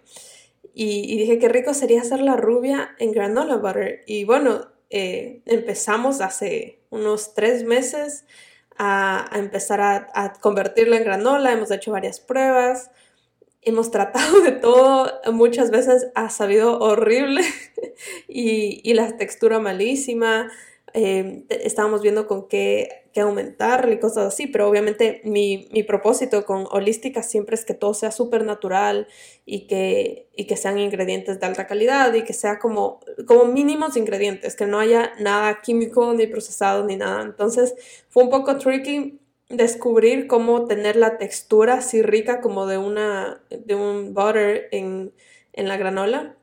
Y, 0.77 1.17
dije, 1.19 1.39
qué 1.39 1.49
rico 1.49 1.73
sería 1.73 2.01
hacer 2.01 2.21
la 2.21 2.37
rubia 2.37 2.97
en 2.99 3.12
granola 3.12 3.56
butter. 3.56 4.03
Y 4.06 4.25
bueno, 4.25 4.73
eh, 4.91 5.43
empezamos 5.47 6.21
hace 6.21 6.81
unos 6.91 7.35
tres 7.35 7.65
meses 7.65 8.25
a, 8.79 9.29
empezar 9.35 9.81
a, 9.81 10.11
a, 10.15 10.32
convertirlo 10.35 10.97
en 10.97 11.05
granola, 11.05 11.53
hemos 11.53 11.71
hecho 11.71 11.93
varias 11.93 12.21
pruebas, 12.21 12.91
hemos 13.62 13.91
tratado 13.91 14.41
de 14.41 14.53
todo, 14.53 15.21
muchas 15.32 15.71
veces 15.71 16.09
ha 16.15 16.29
sabido 16.31 16.79
horrible 16.81 17.43
y 18.29 18.93
la 18.94 19.17
textura 19.17 19.59
malísima, 19.59 20.50
eh, 20.96 21.44
estábamos 21.49 22.02
viendo 22.02 22.29
con 22.29 22.46
qué, 22.46 22.88
qué, 23.12 23.20
aumentar 23.20 23.91
y 23.93 23.99
cosas 23.99 24.32
así, 24.32 24.46
pero 24.46 24.69
obviamente 24.69 25.20
mi, 25.25 25.69
mi 25.73 25.82
propósito 25.82 26.46
con 26.46 26.69
holística 26.70 27.25
siempre 27.25 27.56
es 27.56 27.64
que 27.64 27.75
todo 27.75 27.94
sea 27.94 28.12
súper 28.12 28.44
natural 28.44 29.08
y 29.44 29.67
que, 29.67 30.29
y 30.37 30.46
que 30.46 30.56
sean 30.56 30.79
ingredientes 30.79 31.41
de 31.41 31.46
alta 31.46 31.67
calidad 31.67 32.14
y 32.14 32.23
que 32.23 32.32
sea 32.32 32.61
como, 32.61 33.00
como 33.26 33.46
mínimos 33.46 33.96
ingredientes, 33.96 34.55
que 34.55 34.67
no 34.67 34.79
haya 34.79 35.12
nada 35.19 35.61
químico 35.62 36.14
ni 36.14 36.29
procesado 36.29 36.85
ni 36.85 36.96
nada. 36.96 37.23
Entonces 37.23 37.75
fue 38.08 38.23
un 38.23 38.31
poco 38.31 38.56
tricky 38.58 39.19
descubrir 39.49 40.29
cómo 40.29 40.67
tener 40.67 40.94
la 40.94 41.19
textura 41.19 41.75
así 41.75 42.02
rica 42.02 42.41
como 42.41 42.67
de, 42.67 42.79
una, 42.79 43.43
de 43.50 43.75
un 43.75 44.14
butter 44.14 44.69
en, 44.70 45.12
en 45.55 45.67
la 45.67 45.76
granola 45.76 46.37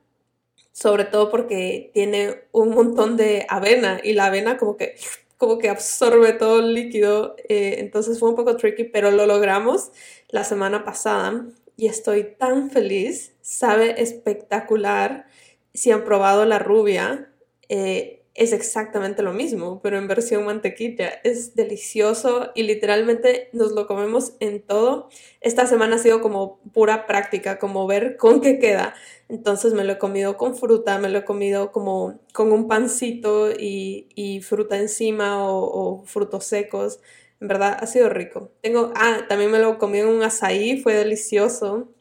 sobre 0.72 1.06
todo 1.06 1.30
porque 1.30 1.92
tiene 1.94 2.44
un 2.52 2.70
montón 2.70 3.18
de 3.18 3.46
avena 3.50 4.00
y 4.04 4.14
la 4.14 4.28
avena 4.28 4.58
como 4.58 4.78
que, 4.78 4.96
como 5.38 5.58
que 5.58 5.70
absorbe 5.70 6.34
todo 6.34 6.60
el 6.60 6.74
líquido, 6.74 7.36
eh, 7.50 7.76
entonces 7.80 8.20
fue 8.20 8.30
un 8.30 8.36
poco 8.36 8.56
tricky, 8.56 8.86
pero 8.86 9.12
lo 9.12 9.26
logramos 9.26 9.92
la 10.30 10.44
semana 10.44 10.86
pasada 10.86 11.46
y 11.78 11.88
estoy 11.88 12.36
tan 12.38 12.70
feliz, 12.70 13.34
sabe 13.42 14.02
espectacular, 14.02 15.26
si 15.74 15.92
han 15.92 16.04
probado 16.04 16.46
la 16.46 16.60
rubia, 16.60 17.32
eh, 17.70 18.21
es 18.34 18.54
exactamente 18.54 19.24
lo 19.24 19.34
mismo, 19.34 19.82
pero 19.82 19.98
en 19.98 20.08
versión 20.08 20.46
mantequilla. 20.46 21.10
Es 21.24 21.54
delicioso 21.56 22.52
y 22.56 22.64
literalmente 22.64 23.50
nos 23.52 23.74
lo 23.74 23.88
comemos 23.88 24.34
en 24.40 24.62
todo. 24.62 25.10
Esta 25.42 25.68
semana 25.68 25.98
ha 25.98 26.00
sido 26.00 26.22
como 26.22 26.60
pura 26.74 27.08
práctica, 27.08 27.60
como 27.60 27.88
ver 27.88 28.16
con 28.16 28.40
qué 28.40 28.58
queda. 28.58 28.94
Entonces 29.28 29.74
me 29.74 29.84
lo 29.84 29.94
he 29.94 29.98
comido 29.98 30.38
con 30.38 30.56
fruta, 30.56 30.98
me 30.98 31.10
lo 31.10 31.20
he 31.20 31.26
comido 31.26 31.72
como 31.72 32.22
con 32.34 32.52
un 32.54 32.68
pancito 32.68 33.52
y, 33.52 34.42
fruta 34.44 34.78
encima 34.78 35.46
o, 35.46 36.04
frutos 36.06 36.46
secos. 36.46 37.02
En 37.42 37.48
verdad 37.50 37.78
ha 37.80 37.88
sido 37.88 38.08
rico. 38.08 38.52
Tengo, 38.62 38.94
ah, 38.96 39.26
también 39.28 39.52
me 39.52 39.60
lo 39.60 39.78
comí 39.78 40.00
en 40.00 40.08
un 40.08 40.24
azaí, 40.24 40.80
fue 40.80 40.94
delicioso. 40.94 41.92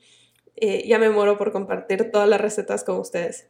Eh, 0.56 0.86
ya 0.86 0.98
me 0.98 1.10
muero 1.10 1.38
por 1.38 1.50
compartir 1.52 2.10
todas 2.12 2.28
las 2.28 2.40
recetas 2.40 2.84
con 2.84 2.98
ustedes. 2.98 3.48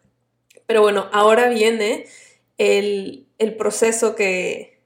Pero 0.67 0.83
bueno, 0.83 1.09
ahora 1.13 1.49
viene 1.49 2.07
el, 2.61 3.57
proceso 3.57 4.15
que, 4.15 4.83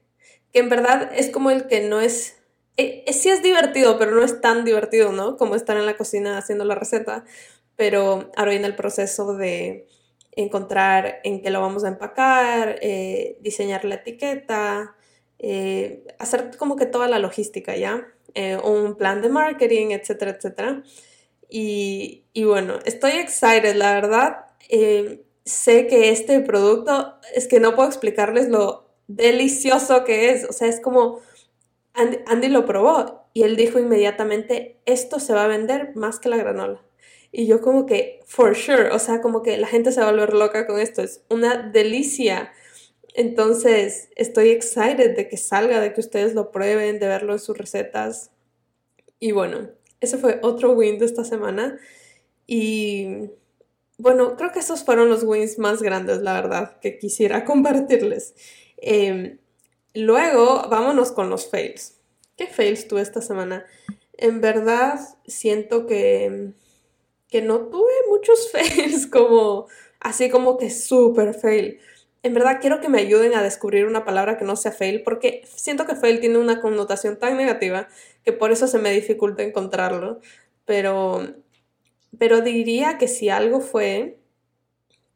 en 0.53 0.69
verdad 0.69 1.11
es 1.13 1.29
como 1.29 1.51
el 1.51 1.67
que 1.67 1.81
no 1.81 1.99
es, 1.99 2.37
eh, 2.77 3.03
eh, 3.05 3.13
sí 3.13 3.29
es 3.29 3.43
divertido, 3.43 3.99
pero 3.99 4.11
no 4.11 4.23
es 4.23 4.39
tan 4.39 4.63
divertido, 4.63 5.11
¿no? 5.11 5.35
Como 5.35 5.55
estar 5.55 5.75
en 5.75 5.85
la 5.85 5.97
cocina 5.97 6.37
haciendo 6.37 6.63
la 6.63 6.75
receta, 6.75 7.25
pero 7.75 8.31
ahora 8.37 8.51
viene 8.51 8.67
el 8.67 8.75
proceso 8.75 9.35
de 9.35 9.87
encontrar 10.31 11.19
en 11.25 11.41
qué 11.41 11.49
lo 11.49 11.59
vamos 11.59 11.83
a 11.83 11.89
empacar, 11.89 12.77
eh, 12.81 13.37
diseñar 13.41 13.83
la 13.83 13.95
etiqueta, 13.95 14.95
hacer 16.17 16.57
como 16.57 16.75
que 16.77 16.85
toda 16.85 17.07
la 17.07 17.19
logística, 17.19 17.75
¿ya? 17.75 18.07
un 18.63 18.95
plan 18.95 19.21
de 19.21 19.29
marketing, 19.29 19.91
etcétera, 19.91 20.31
etcétera. 20.31 20.83
Y, 21.49 22.25
y 22.33 22.43
bueno, 22.45 22.79
estoy 22.85 23.11
excited, 23.11 23.75
la 23.75 23.93
verdad 23.93 24.45
sé 25.45 25.87
que 25.87 26.09
este 26.09 26.39
producto 26.41 27.15
es 27.33 27.47
que 27.47 27.59
no 27.59 27.75
puedo 27.75 27.87
explicarles 27.87 28.49
lo 28.49 28.89
delicioso 29.07 30.03
que 30.03 30.31
es. 30.31 30.43
O 30.49 30.53
sea, 30.53 30.67
es 30.67 30.79
como 30.79 31.21
Andy, 31.93 32.49
lo 32.49 32.65
probó 32.65 33.29
y 33.33 33.43
él 33.43 33.55
dijo 33.55 33.79
inmediatamente, 33.79 34.79
esto 34.85 35.19
se 35.19 35.33
va 35.33 35.45
a 35.45 35.47
vender 35.47 35.95
más 35.95 36.19
que 36.19 36.29
la 36.29 36.37
granola. 36.37 36.81
Y 37.31 37.47
yo 37.47 37.61
como 37.61 37.85
que, 37.85 38.21
for 38.25 38.55
sure, 38.55 38.91
o 38.91 38.99
sea, 38.99 39.21
como 39.21 39.43
que 39.43 39.57
la 39.57 39.67
gente 39.67 39.91
se 39.91 39.99
va 39.99 40.07
a 40.07 40.11
volver 40.11 40.33
loca 40.33 40.65
con 40.67 40.79
esto. 40.79 41.01
Es 41.01 41.21
una 41.29 41.57
delicia. 41.57 42.51
Entonces, 43.13 44.09
estoy 44.15 44.49
excited 44.49 45.15
de 45.15 45.27
que 45.27 45.37
salga, 45.37 45.81
de 45.81 45.93
que 45.93 45.99
ustedes 45.99 46.33
lo 46.33 46.51
prueben, 46.51 46.99
de 46.99 47.07
verlo 47.07 47.33
en 47.33 47.39
sus 47.39 47.57
recetas. 47.57 48.31
Y 49.19 49.31
bueno, 49.33 49.69
ese 49.99 50.17
fue 50.17 50.39
otro 50.43 50.71
win 50.71 50.97
de 50.97 51.05
esta 51.05 51.25
semana. 51.25 51.77
Y 52.47 53.31
bueno, 53.97 54.35
creo 54.35 54.51
que 54.51 54.59
esos 54.59 54.83
fueron 54.83 55.09
los 55.09 55.23
wins 55.23 55.57
más 55.57 55.81
grandes, 55.81 56.21
la 56.21 56.33
verdad, 56.33 56.79
que 56.79 56.97
quisiera 56.97 57.45
compartirles. 57.45 58.35
Em, 58.77 59.37
luego, 59.93 60.67
vámonos 60.69 61.11
con 61.11 61.29
los 61.29 61.49
fails. 61.49 61.95
¿Qué 62.37 62.47
fails 62.47 62.87
tuve 62.87 63.01
esta 63.01 63.21
semana? 63.21 63.65
En 64.13 64.41
verdad, 64.41 64.99
siento 65.25 65.85
que, 65.87 66.53
que 67.29 67.41
no 67.41 67.59
tuve 67.67 67.93
muchos 68.09 68.51
fails, 68.53 69.07
como 69.07 69.67
así 69.99 70.29
como 70.29 70.57
que 70.57 70.69
súper 70.69 71.33
fail. 71.33 71.79
En 72.23 72.33
verdad 72.33 72.57
quiero 72.59 72.81
que 72.81 72.89
me 72.89 72.99
ayuden 72.99 73.35
a 73.35 73.43
descubrir 73.43 73.85
una 73.85 74.03
palabra 74.03 74.37
que 74.37 74.45
no 74.45 74.55
sea 74.55 74.71
fail, 74.71 75.03
porque 75.03 75.43
siento 75.55 75.85
que 75.85 75.95
fail 75.95 76.19
tiene 76.19 76.39
una 76.39 76.59
connotación 76.59 77.17
tan 77.19 77.37
negativa 77.37 77.87
que 78.23 78.33
por 78.33 78.51
eso 78.51 78.67
se 78.67 78.79
me 78.79 78.91
dificulta 78.91 79.43
encontrarlo. 79.43 80.19
Pero, 80.65 81.35
pero 82.17 82.41
diría 82.41 82.97
que 82.97 83.07
si 83.07 83.29
algo 83.29 83.61
fue, 83.61 84.19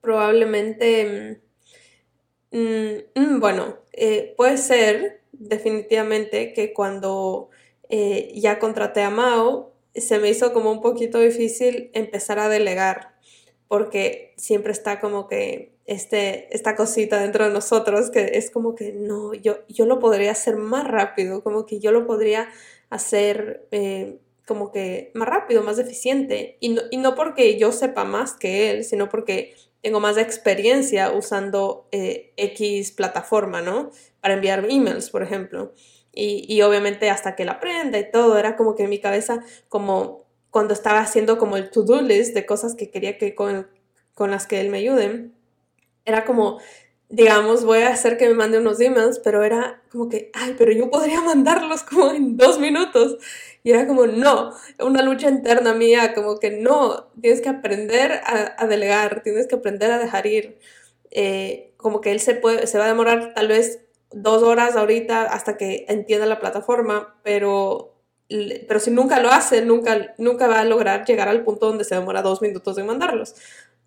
probablemente, 0.02 1.42
mm, 2.52 3.20
mm, 3.20 3.40
bueno, 3.40 3.78
eh, 3.94 4.34
puede 4.38 4.58
ser 4.58 5.22
definitivamente 5.34 6.54
que 6.54 6.74
cuando 6.74 7.50
eh, 7.90 8.32
ya 8.36 8.60
contraté 8.60 9.02
a 9.02 9.10
Mao, 9.10 9.74
se 9.96 10.20
me 10.20 10.30
hizo 10.30 10.54
como 10.54 10.72
un 10.72 10.82
poquito 10.82 11.20
difícil 11.20 11.90
empezar 11.94 12.40
a 12.40 12.50
delegar, 12.50 13.16
porque 13.68 14.34
siempre 14.38 14.72
está 14.72 15.00
como 15.00 15.28
que 15.28 15.74
este, 15.86 16.56
esta 16.56 16.76
cosita 16.76 17.20
dentro 17.20 17.46
de 17.46 17.52
nosotros 17.52 18.12
que 18.12 18.32
es 18.36 18.52
como 18.52 18.76
que 18.76 18.94
no, 18.94 19.34
yo, 19.34 19.60
yo 19.68 19.86
lo 19.86 20.00
podría 20.00 20.32
hacer 20.32 20.56
más 20.58 20.88
rápido, 20.88 21.44
como 21.44 21.66
que 21.66 21.80
yo 21.80 21.92
lo 21.92 22.06
podría 22.06 22.50
hacer 22.90 23.68
eh, 23.72 24.20
como 24.50 24.72
que 24.72 25.12
más 25.14 25.30
rápido, 25.30 25.62
más 25.62 25.78
eficiente. 25.78 26.58
Y 26.60 26.70
no, 26.70 26.82
y 26.90 26.98
no, 26.98 27.14
porque 27.14 27.60
yo 27.60 27.72
sepa 27.72 28.04
más 28.04 28.34
que 28.34 28.72
él, 28.72 28.84
sino 28.84 29.08
porque 29.08 29.54
tengo 29.84 30.00
más 30.00 30.18
experiencia 30.18 31.12
usando 31.12 31.88
eh, 31.92 32.34
X 32.36 32.92
plataforma, 32.94 33.62
¿no? 33.62 33.92
Para 34.22 34.34
enviar 34.34 34.66
emails, 34.68 35.12
por 35.12 35.22
ejemplo. 35.22 35.72
Y, 36.12 36.46
y 36.52 36.64
obviamente 36.64 37.12
hasta 37.12 37.36
que 37.36 37.46
la 37.46 37.54
aprenda 37.54 38.00
y 38.00 38.10
todo, 38.10 38.40
era 38.40 38.58
como 38.58 38.74
que 38.74 38.86
en 38.86 38.90
mi 38.90 38.98
cabeza, 39.00 39.44
como 39.70 40.26
cuando 40.50 40.74
estaba 40.74 41.00
haciendo 41.00 41.38
como 41.38 41.56
el 41.56 41.70
to-do 41.70 42.02
list 42.02 42.34
de 42.34 42.48
cosas 42.48 42.74
que 42.74 42.90
quería 42.90 43.20
que 43.20 43.36
con, 43.36 43.68
con 44.16 44.32
las 44.32 44.48
que 44.48 44.62
él 44.62 44.70
me 44.70 44.80
ayude, 44.80 45.30
era 46.06 46.26
como, 46.26 46.60
digamos, 47.10 47.66
voy 47.66 47.80
a 47.80 47.90
hacer 47.90 48.18
que 48.18 48.28
me 48.30 48.36
mande 48.36 48.60
unos 48.60 48.80
emails, 48.80 49.20
pero 49.20 49.44
era 49.44 49.82
como 49.92 50.10
que, 50.10 50.32
ay, 50.34 50.56
pero 50.58 50.72
yo 50.72 50.90
podría 50.90 51.22
mandarlos 51.26 51.84
como 51.84 52.12
en 52.12 52.38
dos 52.38 52.60
minutos. 52.60 53.18
Y 53.64 53.72
era 53.72 53.88
como, 53.88 54.08
no, 54.08 54.54
una 54.80 55.02
lucha 55.02 55.30
interna 55.30 55.74
mía, 55.74 56.14
como 56.14 56.40
que 56.40 56.52
no, 56.52 57.10
tienes 57.22 57.42
que 57.42 57.50
aprender 57.50 58.22
a, 58.24 58.68
delegar, 58.68 59.22
tienes 59.22 59.48
que 59.48 59.56
aprender 59.56 59.92
a 59.92 60.00
dejar 60.00 60.26
ir. 60.28 60.60
Eh, 61.12 61.74
como 61.78 62.02
que 62.02 62.12
él 62.12 62.20
se, 62.20 62.36
puede, 62.36 62.68
se 62.68 62.78
va 62.78 62.86
a 62.86 62.90
demorar 62.90 63.34
tal 63.34 63.48
vez 63.48 63.82
dos 64.12 64.44
horas 64.44 64.76
ahorita 64.76 65.24
hasta 65.24 65.58
que 65.58 65.86
entienda 65.90 66.26
la 66.26 66.40
plataforma, 66.40 67.20
pero, 67.24 67.99
pero 68.68 68.80
si 68.80 68.92
nunca 68.92 69.20
lo 69.20 69.32
hace, 69.32 69.66
nunca, 69.66 70.14
nunca 70.18 70.48
va 70.48 70.60
a 70.60 70.66
lograr 70.66 71.06
llegar 71.06 71.28
al 71.28 71.44
punto 71.44 71.66
donde 71.66 71.84
se 71.84 71.96
demora 71.96 72.22
dos 72.22 72.42
minutos 72.42 72.78
en 72.78 72.86
mandarlos. 72.86 73.36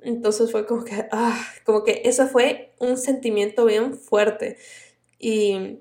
Entonces 0.00 0.50
fue 0.50 0.66
como 0.66 0.84
que, 0.84 1.06
ah, 1.12 1.40
como 1.64 1.84
que 1.84 2.02
eso 2.04 2.26
fue 2.26 2.75
un 2.78 2.99
sentimiento 2.99 3.64
bien 3.64 3.96
fuerte. 3.96 4.56
Y 5.18 5.78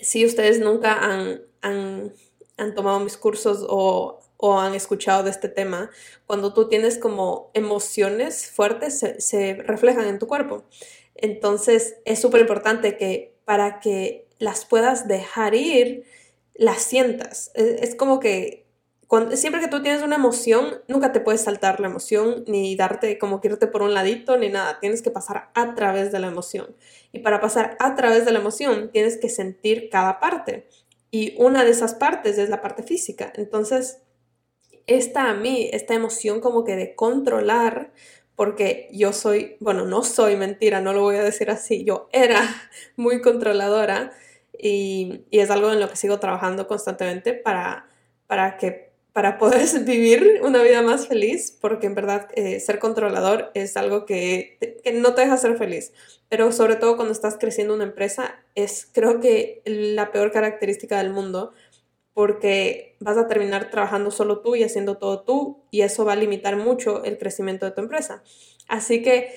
si 0.00 0.26
ustedes 0.26 0.58
nunca 0.58 0.94
han, 0.98 1.42
han, 1.62 2.12
han 2.56 2.74
tomado 2.74 2.98
mis 2.98 3.16
cursos 3.16 3.64
o, 3.68 4.20
o, 4.36 4.58
han 4.58 4.74
escuchado 4.74 5.22
de 5.22 5.30
este 5.30 5.48
tema, 5.48 5.90
cuando 6.26 6.52
tú 6.52 6.68
tienes 6.68 6.98
como 6.98 7.52
emociones 7.54 8.50
fuertes, 8.50 8.98
se, 8.98 9.20
se 9.20 9.54
reflejan 9.54 10.06
en 10.06 10.18
tu 10.18 10.26
cuerpo. 10.26 10.64
Entonces 11.14 11.96
es 12.04 12.20
súper 12.20 12.40
importante 12.40 12.96
que 12.96 13.36
para 13.44 13.78
que 13.78 14.26
las 14.38 14.64
puedas 14.64 15.06
dejar 15.06 15.54
ir, 15.54 16.04
las 16.54 16.82
sientas. 16.82 17.50
es 17.54 17.94
como 17.94 18.20
que 18.20 18.64
siempre 19.34 19.60
que 19.60 19.68
tú 19.68 19.82
tienes 19.82 20.02
una 20.02 20.16
emoción, 20.16 20.80
nunca 20.88 21.12
te 21.12 21.20
puedes 21.20 21.42
saltar 21.42 21.80
la 21.80 21.88
emoción, 21.88 22.44
ni 22.46 22.74
darte 22.76 23.18
como 23.18 23.40
que 23.40 23.48
irte 23.48 23.66
por 23.66 23.82
un 23.82 23.94
ladito, 23.94 24.36
ni 24.36 24.48
nada. 24.48 24.80
Tienes 24.80 25.02
que 25.02 25.10
pasar 25.10 25.50
a 25.54 25.74
través 25.74 26.12
de 26.12 26.18
la 26.18 26.28
emoción. 26.28 26.74
Y 27.12 27.20
para 27.20 27.40
pasar 27.40 27.76
a 27.80 27.94
través 27.94 28.24
de 28.24 28.32
la 28.32 28.40
emoción, 28.40 28.90
tienes 28.92 29.16
que 29.18 29.28
sentir 29.28 29.88
cada 29.90 30.20
parte. 30.20 30.68
Y 31.10 31.34
una 31.38 31.64
de 31.64 31.70
esas 31.70 31.94
partes 31.94 32.38
es 32.38 32.48
la 32.48 32.60
parte 32.60 32.82
física. 32.82 33.32
Entonces, 33.36 33.98
esta 34.86 35.30
a 35.30 35.34
mí, 35.34 35.70
esta 35.72 35.94
emoción 35.94 36.40
como 36.40 36.64
que 36.64 36.76
de 36.76 36.94
controlar, 36.94 37.92
porque 38.36 38.88
yo 38.92 39.12
soy, 39.12 39.56
bueno, 39.60 39.86
no 39.86 40.02
soy 40.02 40.36
mentira, 40.36 40.80
no 40.80 40.92
lo 40.92 41.02
voy 41.02 41.16
a 41.16 41.22
decir 41.22 41.50
así, 41.50 41.84
yo 41.84 42.08
era 42.12 42.42
muy 42.96 43.20
controladora 43.20 44.12
y, 44.58 45.24
es 45.30 45.50
algo 45.50 45.72
en 45.72 45.80
lo 45.80 45.88
que 45.88 45.96
sigo 45.96 46.18
trabajando 46.18 46.66
constantemente 46.66 47.34
para, 47.34 47.88
para 48.26 48.56
que 48.56 48.92
para 49.12 49.38
poder 49.38 49.66
vivir 49.84 50.40
una 50.42 50.62
vida 50.62 50.82
más 50.82 51.06
feliz, 51.06 51.56
porque 51.60 51.86
en 51.86 51.94
verdad 51.94 52.28
eh, 52.34 52.58
ser 52.60 52.78
controlador 52.78 53.50
es 53.54 53.76
algo 53.76 54.06
que, 54.06 54.58
que, 54.82 54.92
no 54.92 55.14
te 55.14 55.22
deja 55.22 55.36
ser 55.36 55.56
feliz, 55.56 55.92
pero 56.28 56.50
sobre 56.52 56.76
todo 56.76 56.96
cuando 56.96 57.12
estás 57.12 57.36
creciendo 57.38 57.74
una 57.74 57.84
empresa 57.84 58.34
es 58.54 58.88
creo 58.92 59.20
que 59.20 59.62
la 59.64 60.10
peor 60.10 60.32
característica 60.32 60.98
del 60.98 61.12
mundo, 61.12 61.52
porque 62.12 62.96
vas 63.00 63.16
a 63.16 63.28
terminar 63.28 63.70
trabajando 63.70 64.10
solo 64.10 64.40
tú 64.40 64.56
y 64.56 64.64
haciendo 64.64 64.98
todo 64.98 65.22
tú, 65.22 65.64
y 65.70 65.82
eso 65.82 66.04
va 66.04 66.14
a 66.14 66.16
limitar 66.16 66.56
mucho 66.56 67.04
el 67.04 67.18
crecimiento 67.18 67.66
de 67.66 67.72
tu 67.72 67.80
empresa. 67.82 68.22
Así 68.68 69.02
que 69.02 69.34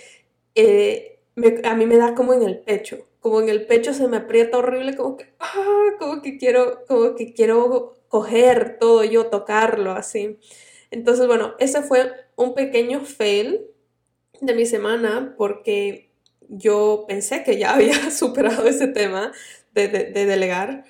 eh, 0.56 1.20
a 1.64 1.76
mí 1.76 1.86
me 1.86 1.98
da 1.98 2.16
como 2.16 2.34
en 2.34 2.44
el 2.44 2.60
pecho, 2.60 3.07
como 3.20 3.42
en 3.42 3.50
el 3.50 3.66
pecho 3.66 3.94
se 3.94 4.08
me 4.08 4.18
aprieta 4.18 4.58
horrible, 4.58 4.96
como 4.96 5.18
que, 5.18 5.34
ah, 5.40 5.90
como 6.00 6.22
que 6.22 6.38
quiero, 6.38 6.86
como 6.88 7.16
que 7.16 7.34
quiero 7.34 7.96
coger 8.08 8.78
todo 8.80 9.04
yo, 9.04 9.28
tocarlo 9.28 9.92
así. 9.92 10.40
Entonces, 10.92 11.28
bueno, 11.28 11.56
ese 11.60 11.82
fue 11.82 12.12
un 12.36 12.54
pequeño 12.54 13.02
fail 13.02 13.68
de 14.42 14.54
mi 14.54 14.66
semana 14.66 15.36
porque 15.38 16.12
yo 16.50 17.06
pensé 17.08 17.44
que 17.44 17.58
ya 17.58 17.74
había 17.76 18.12
superado 18.12 18.68
ese 18.68 18.88
tema 18.88 19.32
de, 19.74 19.88
delegar 19.90 20.86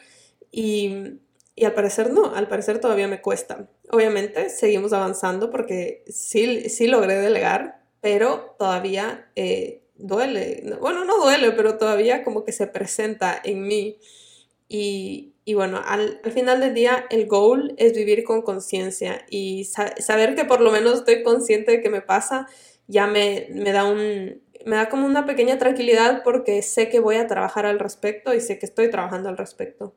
y, 0.52 1.20
al 1.62 1.74
parecer 1.74 2.14
no, 2.14 2.34
al 2.36 2.48
parecer 2.48 2.80
todavía 2.80 3.08
me 3.08 3.22
cuesta. 3.22 3.70
Obviamente 3.90 4.50
seguimos 4.50 4.94
avanzando 4.94 5.50
porque 5.50 6.04
sí, 6.08 6.70
sí 6.70 6.88
logré 6.88 7.16
delegar, 7.16 7.82
pero 8.00 8.56
todavía 8.58 9.30
eh, 9.36 9.82
duele. 9.98 10.78
Bueno, 10.80 11.06
no 11.06 11.18
duele, 11.18 11.52
pero 11.52 11.78
todavía 11.78 12.24
como 12.24 12.44
que 12.44 12.52
se 12.52 12.68
presenta 12.68 13.40
en 13.44 13.68
mí. 13.68 14.00
Y, 14.70 15.34
y 15.46 15.54
bueno, 15.54 15.82
al, 15.86 16.20
final 16.34 16.60
del 16.60 16.74
día 16.74 17.06
el 17.10 17.28
goal 17.28 17.74
es 17.78 17.94
vivir 17.94 18.24
con 18.24 18.42
conciencia 18.42 19.26
y 19.30 19.64
saber 19.64 20.36
que 20.36 20.46
por 20.46 20.62
lo 20.62 20.72
menos 20.72 21.00
estoy 21.00 21.24
consciente 21.24 21.72
de 21.72 21.82
que 21.82 21.90
me 21.90 22.02
pasa 22.02 22.48
ya 22.88 23.08
me, 23.08 23.48
me, 23.52 23.72
da 23.72 23.86
un, 23.86 24.42
me 24.66 24.76
da 24.76 24.90
como 24.90 25.06
una 25.06 25.26
pequeña 25.26 25.58
tranquilidad 25.58 26.22
porque 26.24 26.62
sé 26.62 26.90
que 26.90 27.00
voy 27.00 27.16
a 27.16 27.28
trabajar 27.28 27.66
al 27.66 27.80
respecto 27.80 28.34
y 28.34 28.42
sé 28.42 28.60
que 28.60 28.66
estoy 28.66 28.90
trabajando 28.90 29.30
al 29.30 29.38
respecto. 29.38 29.96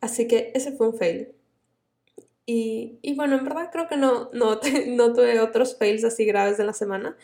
Así 0.00 0.26
que 0.28 0.52
ese 0.54 0.72
fue 0.72 0.88
un 0.88 0.96
fail. 0.96 1.34
Y, 2.46 2.98
y 3.02 3.14
bueno, 3.14 3.36
en 3.36 3.44
verdad 3.44 3.70
creo 3.72 3.88
que 3.88 3.96
no, 3.96 4.30
no, 4.32 4.60
no 4.88 5.12
tuve 5.12 5.40
otros 5.40 5.76
fails 5.78 6.04
así 6.04 6.24
graves 6.24 6.58
de 6.58 6.64
la 6.64 6.72
semana. 6.72 7.16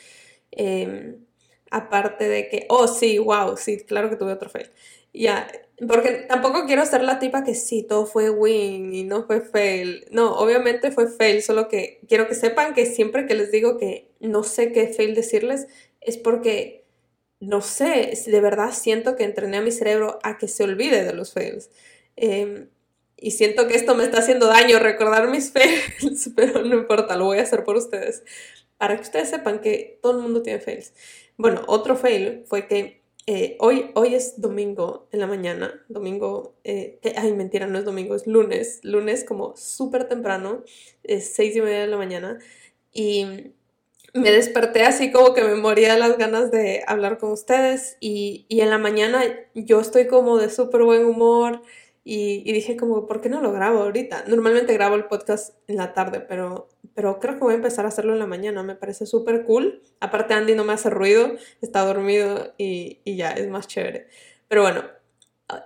Em, 0.51 1.25
aparte 1.71 2.29
de 2.29 2.49
que, 2.49 2.67
oh 2.69 2.89
sí, 2.89 3.19
wow, 3.19 3.57
sí, 3.57 3.79
claro 3.85 4.11
que 4.11 4.17
tuve 4.17 4.33
otro 4.33 4.51
fail. 4.51 4.71
Ya, 5.13 5.49
porque 5.89 6.27
tampoco 6.29 6.67
quiero 6.67 6.85
ser 6.87 7.03
la 7.03 7.19
tipa 7.19 7.45
que 7.45 7.55
sí, 7.55 7.83
todo 7.83 8.07
fue 8.07 8.31
win 8.31 8.93
y 8.95 9.05
no 9.05 9.25
fue 9.25 9.41
fail. 9.41 10.07
No, 10.11 10.37
obviamente 10.39 10.91
fue 10.93 11.09
fail, 11.09 11.43
solo 11.43 11.69
que 11.69 12.01
quiero 12.09 12.29
que 12.29 12.35
sepan 12.35 12.75
que 12.75 12.87
siempre 12.87 13.27
que 13.27 13.35
les 13.35 13.51
digo 13.51 13.79
que 13.79 14.11
no 14.21 14.43
sé 14.45 14.73
qué 14.73 14.89
fail 14.89 15.15
decirles, 15.15 15.67
es 16.01 16.17
porque 16.19 16.85
no 17.41 17.61
sé, 17.61 18.13
de 18.27 18.41
verdad 18.41 18.73
siento 18.73 19.17
que 19.17 19.25
entrené 19.25 19.59
a 19.59 19.63
mi 19.63 19.71
cerebro 19.71 20.19
a 20.23 20.39
que 20.39 20.49
se 20.49 20.65
olvide 20.65 21.05
de 21.05 21.13
los 21.15 21.33
fails. 21.33 21.71
Em, 22.17 22.69
y 23.17 23.33
siento 23.33 23.69
que 23.69 23.75
esto 23.77 23.95
me 23.95 24.05
está 24.05 24.19
haciendo 24.19 24.47
daño 24.49 24.79
recordar 24.79 25.29
mis 25.29 25.51
fails, 25.53 26.31
pero 26.37 26.63
no 26.65 26.77
importa, 26.77 27.17
lo 27.17 27.27
voy 27.27 27.39
a 27.39 27.43
hacer 27.43 27.65
por 27.65 27.77
ustedes. 27.77 28.23
Para 28.79 28.97
que 28.97 29.03
ustedes 29.03 29.31
sepan 29.31 29.61
que 29.61 29.99
todo 30.03 30.17
el 30.17 30.23
mundo 30.23 30.43
tiene 30.43 30.61
fails. 30.61 30.93
Bueno, 31.39 31.63
otro 31.69 31.97
fail 31.97 32.43
fue 32.47 32.67
que 32.67 33.01
eh, 33.27 33.57
hoy, 33.61 33.93
hoy 33.95 34.15
es 34.15 34.41
domingo 34.41 35.07
en 35.13 35.21
la 35.21 35.29
mañana, 35.29 35.85
domingo, 35.89 36.57
eh, 36.65 36.99
ay 37.17 37.33
mentira, 37.33 37.67
no 37.69 37.79
es 37.79 37.85
domingo, 37.85 38.17
es 38.17 38.27
lunes, 38.27 38.81
lunes 38.83 39.23
como 39.25 39.55
súper 39.57 40.09
temprano, 40.09 40.65
es 41.05 41.33
seis 41.35 41.55
y 41.55 41.61
media 41.61 41.81
de 41.83 41.87
la 41.87 41.97
mañana, 41.97 42.39
y 42.93 43.53
me 44.15 44.33
desperté 44.33 44.83
así 44.85 45.13
como 45.13 45.35
que 45.35 45.45
me 45.45 45.55
moría 45.57 45.97
las 45.99 46.19
ganas 46.19 46.51
de 46.51 46.83
hablar 46.89 47.19
con 47.19 47.31
ustedes, 47.33 47.97
y, 48.01 48.47
y 48.49 48.61
en 48.63 48.71
la 48.71 48.79
mañana 48.79 49.23
yo 49.55 49.81
estoy 49.81 50.09
como 50.09 50.39
de 50.39 50.51
súper 50.51 50.83
buen 50.83 51.05
humor, 51.07 51.63
Y, 52.05 52.51
dije 52.53 52.77
como, 52.77 53.07
¿por 53.07 53.21
qué 53.21 53.29
no 53.29 53.43
lo 53.43 53.53
grabo 53.53 53.81
ahorita? 53.83 54.25
Normalmente 54.29 54.73
grabo 54.73 54.95
el 54.97 55.05
podcast 55.07 55.55
en 55.69 55.77
la 55.77 55.93
tarde, 55.93 56.21
pero, 56.21 56.69
pero 56.99 57.21
creo 57.21 57.35
que 57.35 57.45
voy 57.45 57.53
a 57.53 57.59
empezar 57.59 57.85
a 57.85 57.91
hacerlo 57.91 58.13
en 58.15 58.19
la 58.19 58.27
mañana. 58.27 58.65
Me 58.65 58.75
parece 58.75 59.07
súper 59.07 59.45
cool. 59.45 59.85
Aparte 60.01 60.35
Andy 60.35 60.57
no 60.57 60.65
me 60.65 60.73
hace 60.73 60.91
ruido, 60.91 61.31
está 61.61 61.85
dormido 61.85 62.55
y, 62.59 62.99
y 63.05 63.15
ya, 63.15 63.31
es 63.31 63.49
más 63.49 63.69
chévere. 63.69 64.09
Pero 64.49 64.63
bueno, 64.63 64.83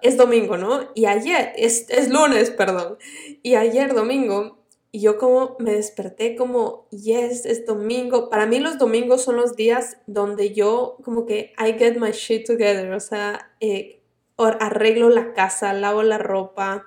es 0.03 0.19
domingo, 0.19 0.59
¿no? 0.59 0.91
Y 0.95 1.07
ayer, 1.07 1.55
es, 1.57 1.89
es 1.89 2.11
lunes, 2.11 2.51
perdón. 2.51 2.99
Y 3.43 3.55
ayer 3.55 3.95
domingo 3.95 4.59
y 4.91 5.01
yo 5.01 5.17
como 5.17 5.57
me 5.59 5.73
desperté 5.73 6.37
como, 6.37 6.87
yes, 6.91 7.47
es 7.47 7.65
domingo. 7.65 8.29
Para 8.29 8.45
mí 8.45 8.59
los 8.59 8.77
domingos 8.77 9.25
son 9.25 9.37
los 9.37 9.57
días 9.57 9.97
donde 10.07 10.53
yo 10.53 10.99
como 11.03 11.25
que 11.25 11.55
I 11.59 11.79
get 11.79 11.97
my 11.97 12.11
shit 12.11 12.47
together. 12.47 12.93
O 12.93 13.01
sea, 13.01 13.55
eh, 13.61 14.03
arreglo 14.37 15.09
la 15.09 15.33
casa, 15.33 15.73
lavo 15.73 16.03
la 16.03 16.19
ropa, 16.19 16.85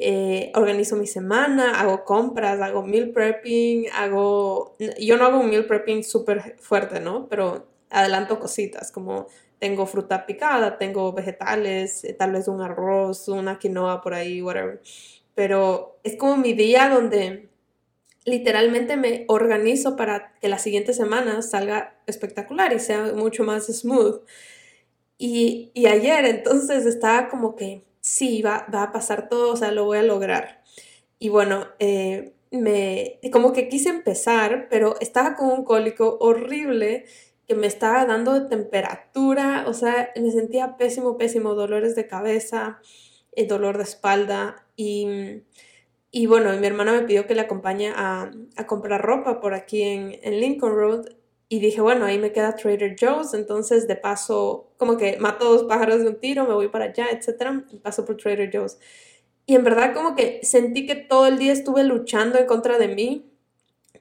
eh, 0.00 0.52
organizo 0.54 0.96
mi 0.96 1.06
semana, 1.06 1.80
hago 1.80 2.04
compras, 2.04 2.60
hago 2.60 2.82
meal 2.82 3.10
prepping, 3.10 3.86
hago... 3.94 4.76
Yo 4.98 5.16
no 5.16 5.26
hago 5.26 5.40
un 5.40 5.50
meal 5.50 5.66
prepping 5.66 6.04
súper 6.04 6.56
fuerte, 6.58 7.00
¿no? 7.00 7.28
Pero 7.28 7.66
adelanto 7.90 8.38
cositas 8.38 8.92
como 8.92 9.26
tengo 9.58 9.86
fruta 9.86 10.26
picada, 10.26 10.78
tengo 10.78 11.12
vegetales, 11.12 12.04
eh, 12.04 12.12
tal 12.12 12.32
vez 12.32 12.48
un 12.48 12.60
arroz, 12.60 13.28
una 13.28 13.58
quinoa 13.58 14.00
por 14.00 14.14
ahí, 14.14 14.40
whatever 14.42 14.80
pero 15.38 16.00
es 16.02 16.16
como 16.16 16.36
mi 16.36 16.52
día 16.52 16.88
donde 16.88 17.48
literalmente 18.24 18.96
me 18.96 19.24
organizo 19.28 19.94
para 19.94 20.34
que 20.40 20.48
la 20.48 20.58
siguiente 20.58 20.92
semana 20.92 21.42
salga 21.42 21.96
espectacular 22.08 22.72
y 22.72 22.80
sea 22.80 23.12
mucho 23.14 23.44
más 23.44 23.68
smooth. 23.68 24.20
Y, 25.16 25.70
ayer 25.86 26.24
entonces 26.24 26.86
estaba 26.86 27.28
como 27.28 27.54
que 27.54 27.84
sí, 28.08 28.42
va, 28.42 28.66
va, 28.74 28.84
a 28.84 28.92
pasar 28.92 29.28
todo, 29.28 29.52
o 29.52 29.56
sea, 29.56 29.70
lo 29.72 29.84
voy 29.84 29.98
a 29.98 30.02
lograr. 30.02 30.62
Y 31.18 31.28
bueno, 31.28 31.66
eh, 31.78 32.34
me, 32.50 33.20
como 33.32 33.52
que 33.52 33.68
quise 33.68 33.90
empezar, 33.90 34.68
pero 34.70 34.96
estaba 35.00 35.34
con 35.36 35.50
un 35.50 35.64
cólico 35.64 36.16
horrible 36.20 37.04
que 37.46 37.54
me 37.54 37.66
estaba 37.66 38.04
dando 38.06 38.48
temperatura, 38.48 39.64
o 39.68 39.74
sea, 39.74 40.10
me 40.16 40.30
sentía 40.30 40.76
pésimo, 40.76 41.16
pésimo, 41.18 41.54
dolores 41.54 41.94
de 41.96 42.06
cabeza, 42.06 42.80
eh, 43.32 43.46
dolor 43.46 43.78
de 43.78 43.84
espalda 43.84 44.66
y, 44.76 45.42
y 46.10 46.26
bueno, 46.26 46.56
mi 46.58 46.66
hermana 46.66 46.92
me 46.92 47.02
pidió 47.02 47.26
que 47.26 47.34
le 47.34 47.42
acompañe 47.42 47.90
a, 47.94 48.30
a 48.56 48.66
comprar 48.66 49.02
ropa 49.02 49.40
por 49.40 49.54
aquí 49.54 49.82
en, 49.82 50.18
en, 50.22 50.40
Lincoln 50.40 50.74
Road. 50.74 51.06
Y 51.48 51.60
dije, 51.60 51.80
bueno, 51.80 52.04
ahí 52.04 52.18
me 52.18 52.32
queda 52.32 52.54
Trader 52.56 52.94
Joe's, 52.98 53.32
entonces 53.32 53.88
de 53.88 53.96
paso, 53.96 54.70
como 54.76 54.98
que 54.98 55.16
mato 55.18 55.46
dos 55.46 55.64
pájaros 55.64 56.00
de 56.02 56.08
un 56.08 56.20
tiro, 56.20 56.46
me 56.46 56.52
voy 56.52 56.68
para 56.68 56.86
allá, 56.86 57.06
etc. 57.10 57.64
Y 57.72 57.78
paso 57.78 58.04
por 58.04 58.16
Trader 58.16 58.50
Joe's. 58.52 58.78
Y 59.46 59.54
en 59.54 59.64
verdad 59.64 59.94
como 59.94 60.14
que 60.14 60.40
sentí 60.42 60.86
que 60.86 60.94
todo 60.94 61.26
el 61.26 61.38
día 61.38 61.52
estuve 61.52 61.84
luchando 61.84 62.38
en 62.38 62.46
contra 62.46 62.76
de 62.78 62.88
mí 62.88 63.32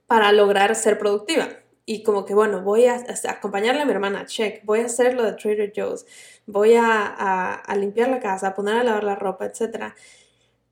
para 0.08 0.32
lograr 0.34 0.75
ser 0.75 0.98
productiva. 1.00 1.48
Y 1.86 2.04
como 2.04 2.25
que, 2.25 2.34
bueno, 2.34 2.62
voy 2.62 2.86
a, 2.86 3.06
acompañarle 3.30 3.82
a 3.82 3.86
mi 3.86 3.92
hermana, 3.92 4.25
check, 4.25 4.66
voy 4.66 4.82
a 4.82 4.88
hacer 4.88 5.13
lo 5.13 5.24
de 5.24 5.34
Trader 5.34 5.72
Joe's, 5.74 6.06
voy 6.46 6.74
a, 6.74 7.06
a, 7.08 7.54
a 7.56 7.75
limpiar 7.77 8.10
la 8.10 8.20
casa, 8.20 8.48
a 8.48 8.56
poner 8.56 8.75
a 8.75 8.84
lavar 8.84 9.06
la 9.06 9.16
ropa, 9.16 9.46
etc 9.46 9.94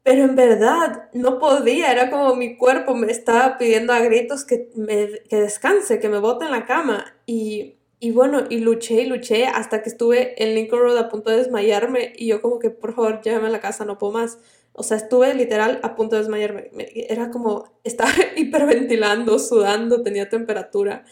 pero 0.06 0.24
en 0.24 0.36
verdad 0.36 1.10
no 1.14 1.40
podía, 1.40 1.92
era 1.92 2.12
como 2.12 2.36
mi 2.36 2.58
cuerpo 2.58 2.94
me 2.94 3.12
estaba 3.12 3.58
pidiendo 3.58 3.92
a 3.92 4.02
gritos 4.02 4.46
que, 4.46 4.70
me, 4.76 5.24
que 5.28 5.38
descanse, 5.38 6.00
que 6.00 6.10
me 6.10 6.20
bote 6.20 6.46
en 6.46 6.52
la 6.52 6.68
cama. 6.68 7.18
Y, 7.26 7.78
y 8.00 8.12
bueno, 8.12 8.44
y 8.48 8.60
luché 8.60 9.02
y 9.02 9.08
luché 9.08 9.48
hasta 9.48 9.82
que 9.82 9.90
estuve 9.90 10.42
en 10.44 10.54
Lincoln 10.54 10.82
Road 10.82 11.00
a 11.00 11.10
punto 11.10 11.32
de 11.32 11.38
desmayarme 11.38 12.14
y 12.16 12.28
yo 12.28 12.40
como 12.40 12.60
que 12.60 12.70
por 12.70 12.94
favor 12.94 13.22
llévame 13.24 13.48
a 13.48 13.50
la 13.50 13.62
casa, 13.62 13.84
no 13.84 13.98
puedo 13.98 14.14
más. 14.14 14.38
O 14.74 14.84
sea, 14.84 14.98
estuve 14.98 15.34
literal 15.34 15.80
a 15.82 15.96
punto 15.96 16.16
de 16.16 16.22
desmayarme. 16.22 16.70
Era 17.10 17.32
como, 17.32 17.74
estaba 17.84 18.12
hiperventilando, 18.36 19.40
sudando, 19.40 20.04
tenía 20.04 20.30
temperatura. 20.30 21.04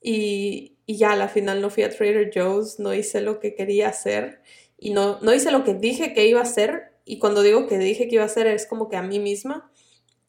Y, 0.00 0.78
y 0.86 0.96
ya, 0.96 1.12
a 1.12 1.16
la 1.16 1.28
final 1.28 1.60
no 1.60 1.68
fui 1.68 1.82
a 1.82 1.90
Trader 1.90 2.30
Joe's, 2.34 2.78
no 2.78 2.94
hice 2.94 3.20
lo 3.20 3.40
que 3.40 3.54
quería 3.54 3.88
hacer 3.88 4.40
y 4.78 4.90
no, 4.90 5.20
no 5.20 5.32
hice 5.32 5.52
lo 5.52 5.62
que 5.62 5.74
dije 5.74 6.12
que 6.12 6.26
iba 6.26 6.40
a 6.40 6.44
hacer, 6.44 6.91
y 7.04 7.18
cuando 7.18 7.42
digo 7.42 7.66
que 7.66 7.78
dije 7.78 8.08
que 8.08 8.16
iba 8.16 8.24
a 8.24 8.26
hacer 8.26 8.46
es 8.46 8.66
como 8.66 8.88
que 8.88 8.96
a 8.96 9.02
mí 9.02 9.18
misma 9.18 9.70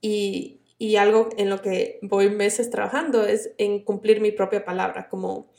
y, 0.01 0.62
y 0.77 0.95
algo 0.97 1.29
en 1.38 1.49
lo 1.49 1.62
que 1.62 1.99
voy 2.01 2.29
meses 2.29 2.69
trabajando 2.69 3.25
es 3.25 3.51
en 3.57 3.83
cumplir 3.83 4.21
mi 4.21 4.31
propia 4.31 4.65
palabra, 4.65 5.07
como 5.09 5.51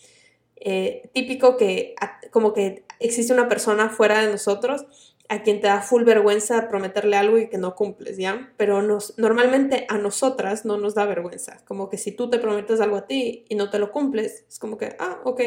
eh, 0.56 1.10
típico 1.12 1.56
que 1.56 1.94
como 2.30 2.52
que 2.52 2.84
existe 2.98 3.32
una 3.32 3.48
persona 3.48 3.90
fuera 3.90 4.20
de 4.20 4.30
nosotros 4.30 4.86
a 5.28 5.42
quien 5.42 5.60
te 5.60 5.68
da 5.68 5.80
full 5.80 6.04
vergüenza 6.04 6.68
prometerle 6.68 7.16
algo 7.16 7.38
y 7.38 7.48
que 7.48 7.58
no 7.58 7.74
cumples, 7.74 8.18
¿ya? 8.18 8.52
Pero 8.56 8.82
nos, 8.82 9.18
normalmente 9.18 9.86
a 9.88 9.98
nosotras 9.98 10.64
no 10.64 10.76
nos 10.76 10.94
da 10.94 11.06
vergüenza, 11.06 11.64
como 11.64 11.88
que 11.88 11.96
si 11.96 12.12
tú 12.12 12.28
te 12.28 12.38
prometes 12.38 12.80
algo 12.80 12.96
a 12.96 13.06
ti 13.06 13.44
y 13.48 13.54
no 13.54 13.70
te 13.70 13.78
lo 13.78 13.90
cumples, 13.90 14.44
es 14.48 14.58
como 14.58 14.76
que, 14.76 14.96
ah, 14.98 15.20
ok, 15.24 15.38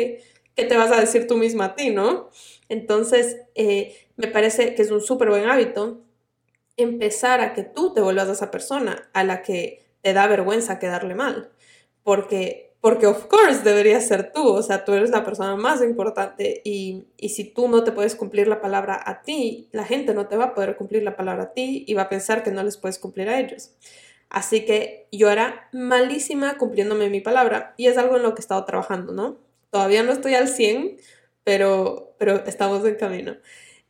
¿qué 0.56 0.66
te 0.66 0.78
vas 0.78 0.92
a 0.92 1.00
decir 1.00 1.28
tú 1.28 1.38
misma 1.38 1.66
a 1.66 1.76
ti, 1.76 1.92
no? 1.92 2.30
Entonces, 2.70 3.38
eh, 3.54 4.07
me 4.18 4.28
parece 4.28 4.76
que 4.76 4.82
es 4.82 4.92
un 4.92 5.02
súper 5.02 5.30
buen 5.30 5.50
hábito 5.50 6.02
empezar 6.76 7.42
a 7.42 7.54
que 7.54 7.64
tú 7.64 7.94
te 7.94 8.02
vuelvas 8.02 8.30
a 8.30 8.34
esa 8.34 8.52
persona 8.52 9.10
a 9.14 9.24
la 9.24 9.42
que 9.42 9.88
te 10.02 10.14
da 10.14 10.28
vergüenza 10.28 10.80
quedarle 10.80 11.16
mal. 11.16 11.50
Porque, 12.04 12.76
porque 12.82 13.08
of 13.08 13.26
course 13.26 13.64
debería 13.64 14.00
ser 14.00 14.32
tú, 14.32 14.48
o 14.48 14.62
sea, 14.62 14.86
tú 14.86 14.94
eres 14.94 15.10
la 15.10 15.24
persona 15.24 15.56
más 15.56 15.82
importante 15.82 16.62
y, 16.64 17.08
y 17.18 17.30
si 17.30 17.44
tú 17.44 17.68
no 17.68 17.84
te 17.84 17.92
puedes 17.92 18.16
cumplir 18.16 18.48
la 18.48 18.62
palabra 18.62 19.02
a 19.04 19.22
ti, 19.22 19.70
la 19.72 19.84
gente 19.84 20.14
no 20.14 20.28
te 20.28 20.38
va 20.38 20.46
a 20.46 20.56
poder 20.56 20.78
cumplir 20.78 21.04
la 21.04 21.16
palabra 21.16 21.44
a 21.44 21.54
ti 21.54 21.84
y 21.88 21.94
va 21.96 22.04
a 22.04 22.10
pensar 22.10 22.44
que 22.44 22.52
no 22.52 22.64
les 22.64 22.78
puedes 22.78 23.00
cumplir 23.00 23.30
a 23.30 23.40
ellos. 23.40 23.72
Así 24.30 24.66
que 24.66 25.08
yo 25.12 25.30
era 25.30 25.70
malísima 25.72 26.58
cumpliéndome 26.58 27.10
mi 27.10 27.22
palabra 27.22 27.74
y 27.78 27.88
es 27.88 27.98
algo 27.98 28.18
en 28.18 28.24
lo 28.24 28.34
que 28.34 28.40
he 28.40 28.42
estado 28.42 28.66
trabajando, 28.66 29.14
¿no? 29.14 29.40
Todavía 29.70 30.04
no 30.04 30.12
estoy 30.12 30.36
al 30.36 30.48
100, 30.48 30.98
pero, 31.44 32.16
pero 32.18 32.44
estamos 32.46 32.86
en 32.86 32.96
camino. 32.96 33.38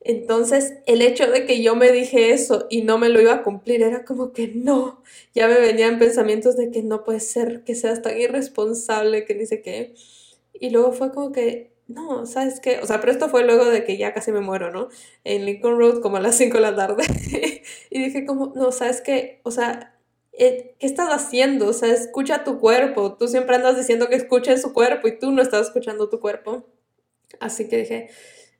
Entonces, 0.08 0.76
el 0.86 1.02
hecho 1.02 1.30
de 1.30 1.46
que 1.46 1.62
yo 1.62 1.76
me 1.76 1.92
dije 1.92 2.32
eso 2.32 2.66
y 2.70 2.84
no 2.84 2.98
me 2.98 3.10
lo 3.10 3.20
iba 3.20 3.34
a 3.34 3.44
cumplir 3.44 3.84
era 3.84 4.06
como 4.06 4.32
que 4.32 4.48
no, 4.48 5.04
ya 5.36 5.50
me 5.50 5.60
venían 5.60 6.00
pensamientos 6.00 6.56
de 6.56 6.72
que 6.72 6.82
no 6.82 7.04
puede 7.04 7.20
ser 7.20 7.66
que 7.66 7.76
seas 7.76 8.02
tan 8.02 8.18
irresponsable, 8.18 9.26
que 9.26 9.34
dice 9.34 9.62
que... 9.62 9.96
Y 10.54 10.70
luego 10.70 10.94
fue 10.94 11.12
como 11.12 11.34
que, 11.34 11.74
no, 11.90 12.26
¿sabes 12.26 12.62
qué? 12.62 12.80
O 12.82 12.86
sea, 12.86 13.02
pero 13.02 13.12
esto 13.12 13.28
fue 13.28 13.44
luego 13.44 13.66
de 13.66 13.84
que 13.84 13.98
ya 13.98 14.14
casi 14.14 14.32
me 14.32 14.40
muero, 14.40 14.72
¿no? 14.72 14.88
En 15.26 15.46
Lincoln 15.46 15.78
Road 15.78 16.02
como 16.02 16.16
a 16.18 16.22
las 16.22 16.38
5 16.38 16.56
de 16.56 16.62
la 16.62 16.76
tarde. 16.76 17.04
y 17.90 18.02
dije 18.02 18.26
como, 18.26 18.54
no, 18.56 18.72
¿sabes 18.72 19.02
qué? 19.02 19.42
O 19.44 19.52
sea, 19.52 20.00
eh, 20.32 20.76
¿qué 20.80 20.88
estás 20.88 21.10
haciendo? 21.10 21.68
O 21.68 21.74
sea, 21.74 21.92
escucha 21.94 22.46
tu 22.46 22.60
cuerpo. 22.62 23.18
Tú 23.18 23.28
siempre 23.28 23.58
andas 23.58 23.76
diciendo 23.76 24.08
que 24.08 24.16
escuches 24.16 24.62
su 24.62 24.72
cuerpo 24.72 25.10
y 25.10 25.20
tú 25.20 25.32
no 25.32 25.42
estás 25.42 25.68
escuchando 25.68 26.10
tu 26.10 26.22
cuerpo. 26.22 26.66
Así 27.42 27.68
que 27.68 27.78
dije, 27.80 28.10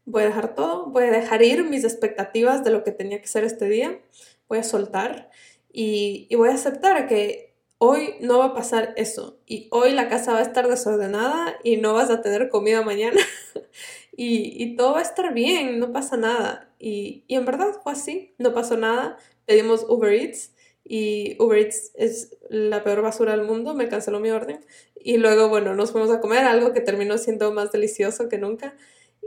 voy 0.08 0.24
a 0.24 0.28
dejar 0.28 0.56
todo, 0.56 0.88
voy 0.88 1.04
a 1.04 1.12
dejar 1.12 1.44
ir 1.44 1.64
mis 1.66 1.84
expectativas 1.84 2.64
de 2.64 2.72
lo 2.72 2.84
que 2.84 2.92
tenía 2.92 3.22
que 3.22 3.28
ser 3.28 3.44
este 3.44 3.68
día, 3.68 4.00
voy 4.48 4.60
a 4.60 4.64
soltar 4.64 5.30
y, 5.72 6.34
voy 6.36 6.50
a 6.50 6.54
aceptar 6.54 7.08
que 7.08 7.54
hoy 7.78 8.16
no 8.22 8.40
va 8.40 8.46
a 8.46 8.54
pasar 8.56 8.94
eso 8.96 9.38
y 9.46 9.68
hoy 9.70 9.92
la 9.92 10.08
casa 10.08 10.32
va 10.32 10.40
a 10.40 10.44
estar 10.44 10.68
desordenada 10.68 11.58
y 11.64 11.78
no 11.78 11.94
vas 11.94 12.10
a 12.10 12.22
tener 12.22 12.50
comida 12.50 12.82
mañana 12.82 13.20
y, 14.16 14.76
todo 14.78 14.94
va 14.94 15.00
a 15.00 15.04
estar 15.04 15.34
bien, 15.34 15.78
no 15.80 15.92
pasa 15.92 16.18
nada. 16.18 16.74
Y, 16.80 17.26
y 17.28 17.36
en 17.36 17.46
verdad 17.46 17.76
fue 17.84 17.92
así, 17.92 18.34
no 18.38 18.54
pasó 18.54 18.78
nada, 18.78 19.18
pedimos 19.46 19.86
Uber 19.90 20.14
Eats 20.14 20.54
y 20.86 21.36
Uber 21.40 21.60
Eats 21.60 21.92
es 21.96 22.38
la 22.50 22.84
peor 22.84 23.02
basura 23.02 23.36
del 23.36 23.46
mundo, 23.46 23.74
me 23.74 23.90
canceló 23.90 24.20
mi 24.20 24.32
orden. 24.32 24.66
Y 24.96 25.18
luego, 25.18 25.50
bueno, 25.50 25.76
nos 25.76 25.92
fuimos 25.92 26.12
a 26.12 26.22
comer 26.22 26.46
algo 26.46 26.72
que 26.72 26.82
terminó 26.82 27.18
siendo 27.18 27.52
más 27.52 27.72
delicioso 27.72 28.30
que 28.30 28.38
nunca. 28.38 28.76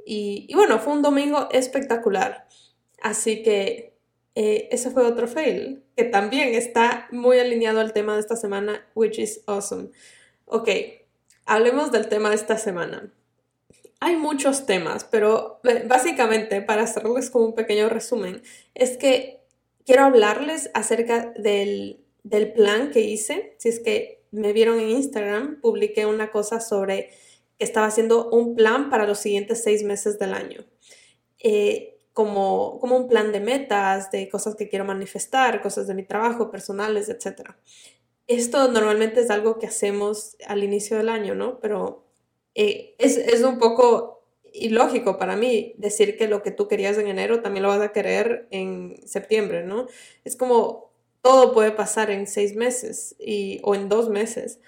Y, 0.04 0.52
bueno, 0.54 0.78
fue 0.78 0.92
un 0.92 1.02
domingo 1.02 1.48
espectacular. 1.52 2.48
Así 3.02 3.42
que 3.42 3.96
eh, 4.34 4.68
ese 4.70 4.90
fue 4.90 5.06
otro 5.06 5.28
fail, 5.28 5.84
que 5.96 6.04
también 6.04 6.54
está 6.54 7.08
muy 7.10 7.38
alineado 7.38 7.80
al 7.80 7.92
tema 7.92 8.14
de 8.14 8.20
esta 8.20 8.36
semana, 8.36 8.86
which 8.94 9.18
is 9.18 9.42
awesome. 9.46 9.90
Ok, 10.46 10.68
hablemos 11.46 11.92
del 11.92 12.08
tema 12.08 12.30
de 12.30 12.36
esta 12.36 12.58
semana. 12.58 13.12
Hay 14.00 14.16
muchos 14.16 14.64
temas, 14.64 15.04
pero 15.04 15.60
eh, 15.64 15.84
básicamente, 15.86 16.62
para 16.62 16.82
hacerles 16.82 17.30
como 17.30 17.46
un 17.46 17.54
pequeño 17.54 17.88
resumen, 17.88 18.42
es 18.74 18.96
que 18.96 19.40
quiero 19.84 20.04
hablarles 20.04 20.70
acerca 20.74 21.32
del, 21.36 22.04
plan 22.54 22.90
que 22.92 23.00
hice. 23.00 23.54
Si 23.58 23.68
es 23.68 23.80
que 23.80 24.22
me 24.30 24.52
vieron 24.52 24.78
en 24.78 24.90
Instagram, 24.90 25.60
publiqué 25.60 26.06
una 26.06 26.30
cosa 26.30 26.60
sobre 26.60 27.10
estaba 27.60 27.86
haciendo 27.86 28.28
un 28.30 28.54
plan 28.56 28.90
para 28.90 29.06
los 29.06 29.18
siguientes 29.18 29.62
seis 29.62 29.84
meses 29.84 30.18
del 30.18 30.34
año. 30.34 30.64
Eh, 31.38 31.98
como, 32.12 32.78
como 32.80 32.96
un 32.96 33.08
plan 33.08 33.32
de 33.32 33.40
metas, 33.40 34.10
de 34.10 34.28
cosas 34.28 34.56
que 34.56 34.68
quiero 34.68 34.84
manifestar, 34.84 35.62
cosas 35.62 35.86
de 35.86 35.94
mi 35.94 36.02
trabajo, 36.02 36.50
personales, 36.50 37.08
etc. 37.08 37.52
Esto 38.26 38.68
normalmente 38.68 39.20
es 39.20 39.30
algo 39.30 39.58
que 39.58 39.66
hacemos 39.66 40.36
al 40.46 40.64
inicio 40.64 40.96
del 40.96 41.08
año, 41.08 41.34
¿no? 41.34 41.60
Pero 41.60 42.04
eh, 42.54 42.94
es, 42.98 43.16
es, 43.16 43.42
un 43.42 43.58
poco 43.58 44.24
ilógico 44.52 45.18
para 45.18 45.36
mí 45.36 45.74
decir 45.78 46.16
que 46.18 46.26
lo 46.26 46.42
que 46.42 46.50
tú 46.50 46.66
querías 46.66 46.98
en 46.98 47.06
enero 47.06 47.40
también 47.42 47.62
lo 47.62 47.68
vas 47.68 47.80
a 47.80 47.92
querer 47.92 48.48
en 48.50 48.96
septiembre, 49.06 49.62
¿no? 49.62 49.86
Es 50.24 50.36
como 50.36 50.90
todo 51.22 51.52
puede 51.52 51.70
pasar 51.72 52.10
en 52.10 52.26
seis 52.26 52.56
meses 52.56 53.14
y, 53.18 53.60
o 53.62 53.74
en 53.74 53.88
dos 53.88 54.08
meses. 54.08 54.60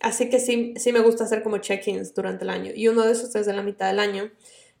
Así 0.00 0.30
que 0.30 0.40
sí, 0.40 0.74
sí 0.76 0.92
me 0.92 1.00
gusta 1.00 1.24
hacer 1.24 1.42
como 1.42 1.58
check-ins 1.58 2.14
durante 2.14 2.44
el 2.44 2.50
año 2.50 2.72
y 2.74 2.88
uno 2.88 3.04
de 3.04 3.12
esos 3.12 3.34
es 3.36 3.46
de 3.46 3.52
la 3.52 3.62
mitad 3.62 3.86
del 3.86 4.00
año 4.00 4.30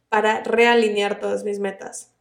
para 0.08 0.42
realinear 0.42 1.20
todas 1.20 1.44
mis 1.44 1.58
metas. 1.58 2.12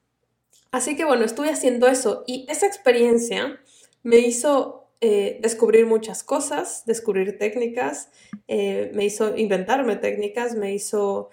Así 0.72 0.96
que 0.96 1.06
bueno, 1.06 1.26
estuve 1.26 1.50
haciendo 1.50 1.88
eso 1.88 2.24
y 2.28 2.46
esa 2.50 2.68
experiencia 2.68 3.60
me 4.04 4.18
hizo 4.18 4.80
eh, 5.02 5.40
descubrir 5.42 5.86
muchas 5.86 6.24
cosas, 6.24 6.84
descubrir 6.86 7.38
técnicas, 7.38 8.10
eh, 8.50 8.92
me 8.94 9.06
hizo 9.06 9.38
inventarme 9.38 9.96
técnicas, 9.96 10.56
me 10.56 10.74
hizo 10.74 11.30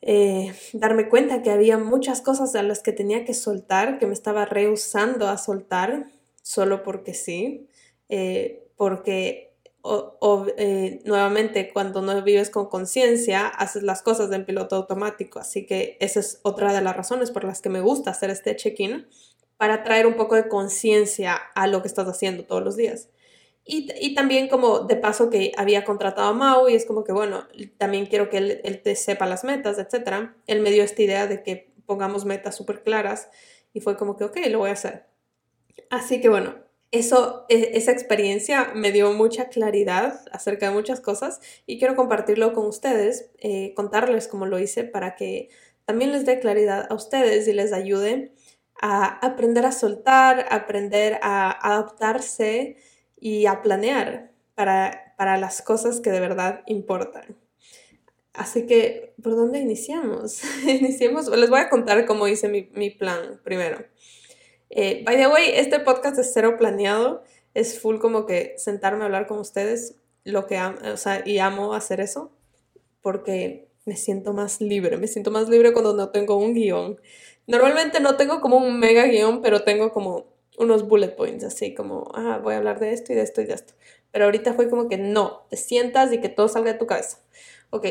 eh, 0.00 0.54
darme 0.72 1.10
cuenta 1.10 1.42
que 1.42 1.50
había 1.50 1.76
muchas 1.76 2.22
cosas 2.22 2.54
a 2.54 2.62
las 2.62 2.82
que 2.82 2.92
tenía 2.92 3.26
que 3.26 3.34
soltar, 3.34 3.98
que 3.98 4.06
me 4.06 4.14
estaba 4.14 4.46
rehusando 4.46 5.28
a 5.28 5.36
soltar 5.36 6.06
solo 6.42 6.82
porque 6.82 7.12
sí, 7.12 7.68
porque 8.76 9.55
o, 9.86 10.46
nuevamente 11.04 11.72
cuando 11.72 12.02
no 12.02 12.22
vives 12.22 12.50
con 12.50 12.66
conciencia, 12.66 13.46
haces 13.46 13.82
las 13.82 14.02
cosas 14.02 14.30
en 14.32 14.44
piloto 14.44 14.76
automático. 14.76 15.38
Así 15.38 15.66
que 15.66 15.96
esa 16.00 16.20
es 16.20 16.40
otra 16.42 16.72
de 16.72 16.80
las 16.80 16.96
razones 16.96 17.30
por 17.30 17.44
las 17.44 17.62
que 17.62 17.68
me 17.68 17.80
gusta 17.80 18.10
hacer 18.10 18.30
este 18.30 18.56
check-in 18.56 19.06
para 19.56 19.82
traer 19.82 20.06
un 20.06 20.14
poco 20.14 20.34
de 20.34 20.48
conciencia 20.48 21.34
a 21.54 21.66
lo 21.66 21.82
que 21.82 21.88
estás 21.88 22.06
haciendo 22.08 22.44
todos 22.44 22.62
los 22.62 22.76
días. 22.76 23.08
Y, 23.68 24.14
también 24.14 24.48
como 24.48 24.80
de 24.80 24.94
paso 24.94 25.28
que 25.28 25.50
había 25.56 25.84
contratado 25.84 26.28
a 26.28 26.32
Mau 26.32 26.68
y 26.68 26.76
es 26.76 26.86
como 26.86 27.02
que, 27.02 27.12
bueno, 27.12 27.48
también 27.78 28.06
quiero 28.06 28.30
que 28.30 28.36
él, 28.36 28.80
te 28.84 28.94
sepa 28.94 29.26
las 29.26 29.42
metas, 29.42 29.76
etc. 29.78 30.30
Él 30.46 30.60
me 30.60 30.70
dio 30.70 30.84
esta 30.84 31.02
idea 31.02 31.26
de 31.26 31.42
que 31.42 31.72
pongamos 31.84 32.24
metas 32.24 32.54
súper 32.54 32.84
claras 32.84 33.28
y 33.72 33.80
fue 33.80 33.96
como 33.96 34.16
que, 34.16 34.22
ok, 34.22 34.36
lo 34.50 34.60
voy 34.60 34.70
a 34.70 34.74
hacer. 34.74 35.06
Así 35.90 36.20
que 36.20 36.28
bueno, 36.28 36.54
eso, 36.90 37.46
e, 37.48 37.72
esa 37.74 37.92
experiencia 37.92 38.72
me 38.74 38.92
dio 38.92 39.12
mucha 39.12 39.48
claridad 39.48 40.20
acerca 40.32 40.68
de 40.68 40.74
muchas 40.74 41.00
cosas 41.00 41.40
y 41.66 41.78
quiero 41.78 41.96
compartirlo 41.96 42.52
con 42.52 42.66
ustedes, 42.66 43.30
eh, 43.38 43.74
contarles 43.74 44.28
cómo 44.28 44.46
lo 44.46 44.58
hice 44.58 44.84
para 44.84 45.16
que 45.16 45.48
también 45.84 46.12
les 46.12 46.26
dé 46.26 46.40
claridad 46.40 46.86
a 46.90 46.94
ustedes 46.94 47.46
y 47.48 47.52
les 47.52 47.72
ayude 47.72 48.32
a 48.80 49.04
aprender 49.26 49.64
a 49.66 49.72
soltar, 49.72 50.46
aprender 50.50 51.18
a 51.22 51.50
adaptarse 51.50 52.76
y 53.18 53.46
a 53.46 53.62
planear 53.62 54.32
para, 54.54 55.14
para 55.16 55.38
las 55.38 55.62
cosas 55.62 56.00
que 56.00 56.10
de 56.10 56.20
verdad 56.20 56.62
importan. 56.66 57.36
Así 58.32 58.66
que, 58.66 59.14
¿por 59.22 59.34
dónde 59.34 59.60
iniciamos? 59.60 60.42
iniciemos, 60.66 61.28
les 61.28 61.48
voy 61.48 61.60
a 61.60 61.70
contar 61.70 62.04
cómo 62.04 62.28
hice 62.28 62.48
mi, 62.48 62.68
mi 62.74 62.90
plan 62.90 63.40
primero. 63.42 63.78
Eh, 64.70 65.02
by 65.04 65.16
the 65.16 65.28
way, 65.28 65.50
este 65.54 65.80
podcast 65.80 66.18
es 66.18 66.32
cero 66.32 66.56
planeado, 66.58 67.22
es 67.54 67.78
full 67.78 67.98
como 67.98 68.26
que 68.26 68.54
sentarme 68.58 69.02
a 69.02 69.06
hablar 69.06 69.26
con 69.26 69.38
ustedes, 69.38 69.96
lo 70.24 70.46
que 70.46 70.58
o 70.60 70.96
sea, 70.96 71.22
y 71.24 71.38
amo 71.38 71.74
hacer 71.74 72.00
eso, 72.00 72.32
porque 73.00 73.68
me 73.84 73.96
siento 73.96 74.32
más 74.32 74.60
libre, 74.60 74.96
me 74.96 75.06
siento 75.06 75.30
más 75.30 75.48
libre 75.48 75.72
cuando 75.72 75.94
no 75.94 76.10
tengo 76.10 76.36
un 76.36 76.54
guion. 76.54 77.00
Normalmente 77.46 78.00
no 78.00 78.16
tengo 78.16 78.40
como 78.40 78.56
un 78.56 78.80
mega 78.80 79.04
guion, 79.06 79.40
pero 79.40 79.62
tengo 79.62 79.92
como 79.92 80.26
unos 80.58 80.88
bullet 80.88 81.14
points, 81.14 81.44
así 81.44 81.74
como, 81.74 82.10
ah, 82.14 82.40
voy 82.42 82.54
a 82.54 82.56
hablar 82.58 82.80
de 82.80 82.92
esto 82.92 83.12
y 83.12 83.16
de 83.16 83.22
esto 83.22 83.40
y 83.40 83.46
de 83.46 83.54
esto. 83.54 83.74
Pero 84.10 84.24
ahorita 84.24 84.54
fue 84.54 84.68
como 84.68 84.88
que 84.88 84.98
no, 84.98 85.46
te 85.50 85.56
sientas 85.56 86.12
y 86.12 86.20
que 86.20 86.28
todo 86.28 86.48
salga 86.48 86.72
de 86.72 86.78
tu 86.78 86.86
cabeza. 86.86 87.20
Ok, 87.70 87.86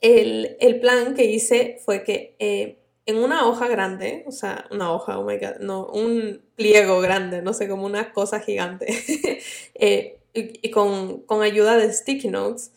el, 0.00 0.56
el 0.60 0.80
plan 0.80 1.14
que 1.14 1.24
hice 1.24 1.80
fue 1.84 2.04
que 2.04 2.36
eh, 2.38 2.78
en 3.06 3.18
una 3.18 3.46
hoja 3.46 3.68
grande, 3.68 4.24
o 4.26 4.32
sea, 4.32 4.66
una 4.72 4.92
hoja, 4.92 5.18
oh 5.18 5.24
my 5.24 5.38
god, 5.38 5.60
no, 5.60 5.86
un 5.86 6.42
pliego 6.56 7.00
grande, 7.00 7.40
no 7.40 7.54
sé, 7.54 7.68
como 7.68 7.86
una 7.86 8.12
cosa 8.12 8.40
gigante, 8.40 8.86
eh, 9.74 10.18
y, 10.34 10.70
con, 10.70 11.24
ayuda 11.40 11.76
de 11.76 11.92
sticky 11.92 12.28
notes, 12.28 12.72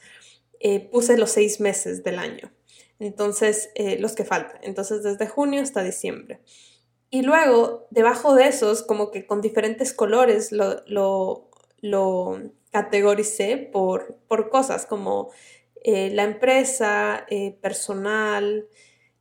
eh, 0.60 0.80
puse 0.80 1.18
los 1.18 1.32
seis 1.32 1.60
meses 1.60 2.04
del 2.04 2.20
año. 2.20 2.52
Entonces, 3.00 3.72
eh, 3.76 3.98
los 4.00 4.14
que 4.14 4.24
faltan. 4.24 4.60
Entonces, 4.62 5.04
desde 5.04 5.28
junio 5.28 5.62
hasta 5.62 5.84
diciembre. 5.84 6.42
Y 7.10 7.24
luego, 7.24 7.88
debajo 7.90 8.36
de 8.36 8.48
esos, 8.48 8.84
como 8.84 9.10
que 9.10 9.26
con 9.26 9.42
diferentes 9.42 9.94
colores, 9.94 10.52
lo, 10.52 11.50
categoricé 12.72 13.58
por, 13.58 14.20
cosas 14.52 14.86
como 14.86 15.32
eh, 15.84 16.12
la 16.12 16.24
empresa, 16.24 17.26
personal 17.62 18.68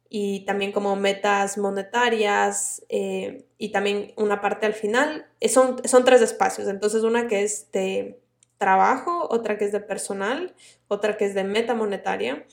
y 0.08 0.44
también 0.46 0.72
como 0.72 0.96
metas 0.96 1.58
monetarias 1.58 2.82
y 2.88 3.68
también 3.72 4.12
una 4.16 4.40
parte 4.40 4.66
al 4.66 4.74
final. 4.74 5.26
Son, 5.48 5.76
son 5.86 6.04
tres 6.04 6.22
espacios. 6.22 6.66
Entonces, 6.68 7.02
una 7.02 7.26
que 7.28 7.42
es 7.42 7.70
de 7.72 8.18
trabajo, 8.58 9.28
otra 9.30 9.56
que 9.56 9.64
es 9.64 9.72
de 9.72 9.80
personal, 9.80 10.54
otra 10.88 11.16
que 11.16 11.24
es 11.24 11.34
de 11.34 11.44
meta 11.44 11.74
monetaria 11.74 12.46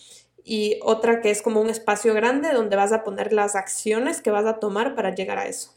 y 0.43 0.79
otra 0.83 1.21
que 1.21 1.31
es 1.31 1.41
como 1.41 1.59
un 1.59 1.69
espacio 1.69 2.13
grande 2.13 2.53
donde 2.53 2.75
vas 2.75 2.93
a 2.93 3.03
poner 3.03 3.33
las 3.33 3.55
acciones 3.55 4.21
que 4.21 4.29
vas 4.29 4.45
a 4.45 4.59
tomar 4.59 4.95
para 4.95 5.13
llegar 5.13 5.39
a 5.39 5.47
eso. 5.47 5.73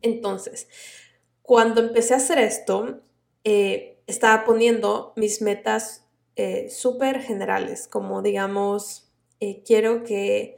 Entonces, 0.00 0.68
cuando 1.42 1.80
empecé 1.80 2.14
a 2.14 2.18
hacer 2.18 2.38
esto, 2.38 3.00
eh, 3.44 4.00
estaba 4.06 4.44
poniendo 4.44 5.12
mis 5.16 5.42
metas 5.42 6.06
eh, 6.36 6.70
súper 6.70 7.20
generales, 7.20 7.88
como 7.88 8.22
digamos, 8.22 9.12
eh, 9.40 9.62
quiero 9.66 10.04
que 10.04 10.56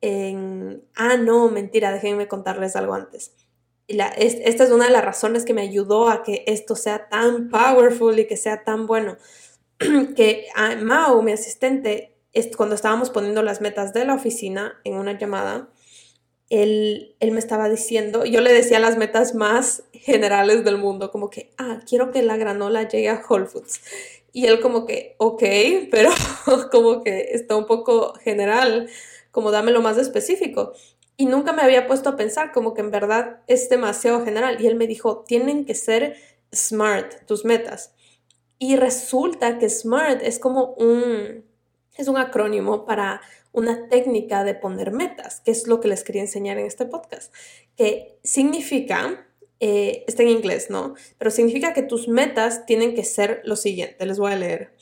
en... 0.00 0.82
Ah, 0.94 1.16
no, 1.16 1.50
mentira, 1.50 1.92
déjenme 1.92 2.28
contarles 2.28 2.76
algo 2.76 2.94
antes. 2.94 3.32
esta 3.88 4.64
es 4.64 4.70
una 4.70 4.86
de 4.86 4.92
las 4.92 5.04
razones 5.04 5.44
que 5.44 5.54
me 5.54 5.62
ayudó 5.62 6.08
a 6.08 6.22
que 6.22 6.44
esto 6.46 6.76
sea 6.76 7.08
tan 7.08 7.50
powerful 7.50 8.18
y 8.18 8.26
que 8.26 8.36
sea 8.36 8.64
tan 8.64 8.86
bueno. 8.86 9.16
que 10.16 10.46
a 10.54 10.76
Mao, 10.76 11.22
mi 11.22 11.32
asistente, 11.32 12.16
cuando 12.56 12.74
estábamos 12.74 13.10
poniendo 13.10 13.42
las 13.42 13.60
metas 13.60 13.92
de 13.92 14.04
la 14.04 14.14
oficina 14.14 14.80
en 14.84 14.94
una 14.94 15.18
llamada, 15.18 15.68
él, 16.50 17.14
él, 17.20 17.30
me 17.30 17.38
estaba 17.38 17.68
diciendo, 17.68 18.24
yo 18.24 18.40
le 18.40 18.52
decía 18.52 18.80
las 18.80 18.96
metas 18.96 19.34
más 19.36 19.84
generales 19.92 20.64
del 20.64 20.78
mundo, 20.78 21.12
como 21.12 21.30
que, 21.30 21.52
ah, 21.58 21.80
quiero 21.88 22.10
que 22.10 22.22
la 22.22 22.36
granola 22.36 22.88
llegue 22.88 23.08
a 23.08 23.22
Whole 23.26 23.46
Foods. 23.46 23.80
Y 24.32 24.46
él 24.46 24.60
como 24.60 24.86
que, 24.86 25.14
ok, 25.18 25.42
pero 25.90 26.10
como 26.70 27.02
que 27.02 27.30
está 27.32 27.56
un 27.56 27.66
poco 27.66 28.14
general, 28.14 28.88
como 29.30 29.50
dame 29.50 29.72
lo 29.72 29.82
más 29.82 29.98
específico. 29.98 30.72
Y 31.16 31.26
nunca 31.26 31.52
me 31.52 31.62
había 31.62 31.86
puesto 31.86 32.08
a 32.08 32.16
pensar 32.16 32.52
como 32.52 32.72
que 32.74 32.80
en 32.80 32.90
verdad 32.90 33.40
es 33.46 33.68
demasiado 33.68 34.24
general. 34.24 34.60
Y 34.60 34.66
él 34.66 34.76
me 34.76 34.86
dijo, 34.86 35.24
tienen 35.26 35.66
que 35.66 35.74
ser 35.74 36.16
smart 36.54 37.26
tus 37.26 37.44
metas. 37.44 37.92
Y 38.62 38.76
resulta 38.76 39.58
que 39.58 39.70
SMART 39.70 40.22
es 40.22 40.38
como 40.38 40.74
un, 40.74 41.46
es 41.96 42.08
un 42.08 42.18
acrónimo 42.18 42.84
para 42.84 43.22
una 43.52 43.88
técnica 43.88 44.44
de 44.44 44.54
poner 44.54 44.92
metas, 44.92 45.40
que 45.40 45.50
es 45.50 45.66
lo 45.66 45.80
que 45.80 45.88
les 45.88 46.04
quería 46.04 46.20
enseñar 46.20 46.58
en 46.58 46.66
este 46.66 46.84
podcast, 46.84 47.34
que 47.74 48.18
significa, 48.22 49.26
eh, 49.60 50.04
está 50.06 50.24
en 50.24 50.28
inglés, 50.28 50.68
¿no? 50.68 50.94
Pero 51.16 51.30
significa 51.30 51.72
que 51.72 51.82
tus 51.82 52.06
metas 52.06 52.66
tienen 52.66 52.94
que 52.94 53.02
ser 53.02 53.40
lo 53.44 53.56
siguiente, 53.56 54.04
les 54.04 54.18
voy 54.18 54.32
a 54.32 54.36
leer. 54.36 54.74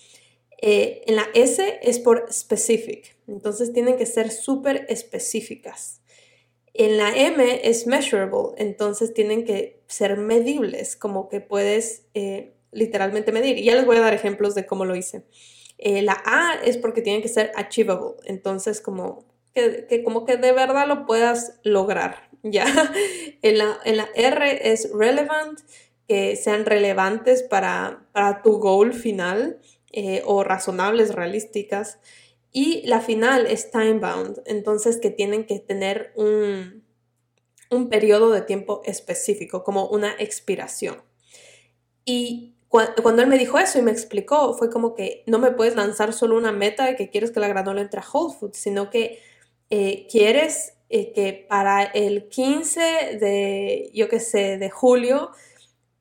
Eh, 0.61 1.03
en 1.07 1.15
la 1.15 1.29
S 1.35 1.79
es 1.81 2.01
por 2.01 2.27
specific, 2.33 3.17
entonces 3.29 3.73
tienen 3.73 3.97
que 3.97 4.07
ser 4.07 4.31
súper 4.31 4.87
específicas. 4.89 6.03
En 6.75 6.97
la 6.97 7.11
M 7.17 7.61
es 7.69 7.87
measurable, 7.87 8.55
entonces 8.57 9.13
tienen 9.13 9.45
que 9.45 9.83
ser 9.87 10.17
medibles, 10.17 10.97
como 10.97 11.29
que 11.29 11.41
puedes 11.41 12.07
eh, 12.15 12.55
literalmente 12.73 13.33
medir. 13.33 13.59
Y 13.59 13.65
ya 13.65 13.75
les 13.75 13.87
voy 13.87 13.97
a 13.97 14.01
dar 14.01 14.15
ejemplos 14.15 14.55
de 14.55 14.67
cómo 14.67 14.85
lo 14.85 14.95
hice. 14.97 15.25
Eh, 15.79 16.03
la 16.03 16.23
A 16.25 16.55
es 16.65 16.77
porque 16.77 17.03
tiene 17.03 17.23
que 17.23 17.29
ser 17.29 17.53
achievable, 17.55 18.17
entonces 18.25 18.81
como 18.81 19.25
que, 19.55 20.03
como 20.05 20.25
que 20.25 20.37
de 20.37 20.53
verdad 20.53 20.87
lo 20.87 21.07
puedas 21.07 21.59
lograr, 21.63 22.29
¿ya? 22.43 22.67
En 23.43 23.59
la, 23.59 23.79
en 23.85 23.97
la 23.97 24.09
R 24.15 24.73
es 24.73 24.91
relevant, 24.93 25.61
que 26.07 26.37
sean 26.37 26.65
relevantes 26.65 27.43
para, 27.43 28.07
para 28.13 28.41
tu 28.43 28.59
goal 28.59 28.95
final 28.95 29.61
eh, 29.93 30.23
o 30.25 30.43
razonables, 30.43 31.15
realísticas. 31.15 31.99
Y 32.53 32.87
la 32.87 33.01
final 33.01 33.47
es 33.47 33.71
time 33.71 33.99
bound, 33.99 34.43
entonces 34.47 34.99
que 34.99 35.11
tienen 35.11 35.47
que 35.47 35.59
tener 35.59 36.13
un, 36.17 36.85
un 37.71 37.89
periodo 37.89 38.31
de 38.31 38.43
tiempo 38.43 38.83
específico, 38.85 39.65
como 39.65 39.87
una 39.89 40.15
expiración. 40.19 41.03
Y 42.05 42.55
cuando, 42.69 43.23
él 43.23 43.29
me 43.29 43.39
dijo 43.39 43.59
eso 43.59 43.79
y 43.79 43.83
me 43.83 43.91
explicó, 43.91 44.55
fue 44.55 44.71
como 44.71 44.95
que 44.95 45.23
no 45.27 45.39
me 45.39 45.51
puedes 45.51 45.75
lanzar 45.75 46.13
solo 46.13 46.37
una 46.37 46.53
meta 46.53 46.85
de 46.85 46.97
que 46.97 47.11
quieres 47.11 47.31
que 47.31 47.41
la 47.41 47.49
granola 47.49 47.81
entre 47.81 48.01
a 48.01 48.05
Whole 48.11 48.35
Foods, 48.39 48.59
sino 48.59 48.91
que 48.91 49.21
eh, 49.71 50.07
quieres 50.11 50.75
eh, 50.91 51.13
que 51.13 51.47
para 51.49 51.83
el 51.83 52.29
15 52.29 52.81
de, 53.21 53.91
yo 53.95 54.09
qué 54.09 54.21
sé, 54.21 54.59
de 54.59 54.71
julio, 54.71 55.31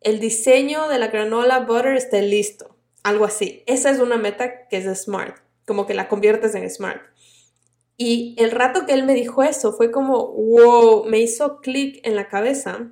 el 0.02 0.20
diseño 0.20 0.88
de 0.88 1.00
la 1.00 1.08
granola 1.08 1.60
butter 1.60 1.96
esté 1.96 2.22
listo. 2.22 2.76
Algo 3.04 3.26
así. 3.26 3.64
Esa 3.68 3.90
es 3.90 4.00
una 4.00 4.18
meta 4.18 4.68
que 4.68 4.78
es 4.78 5.04
smart, 5.04 5.38
como 5.68 5.86
que 5.86 5.94
la 5.94 6.08
conviertes 6.08 6.56
en 6.56 6.68
smart. 6.70 7.02
Y 7.98 8.36
el 8.38 8.52
rato 8.52 8.86
que 8.86 8.94
él 8.94 9.04
me 9.04 9.14
dijo 9.14 9.44
eso 9.44 9.74
fue 9.74 9.92
como, 9.92 10.32
wow, 10.32 11.06
me 11.06 11.20
hizo 11.20 11.58
clic 11.58 12.00
en 12.04 12.16
la 12.16 12.30
cabeza, 12.30 12.92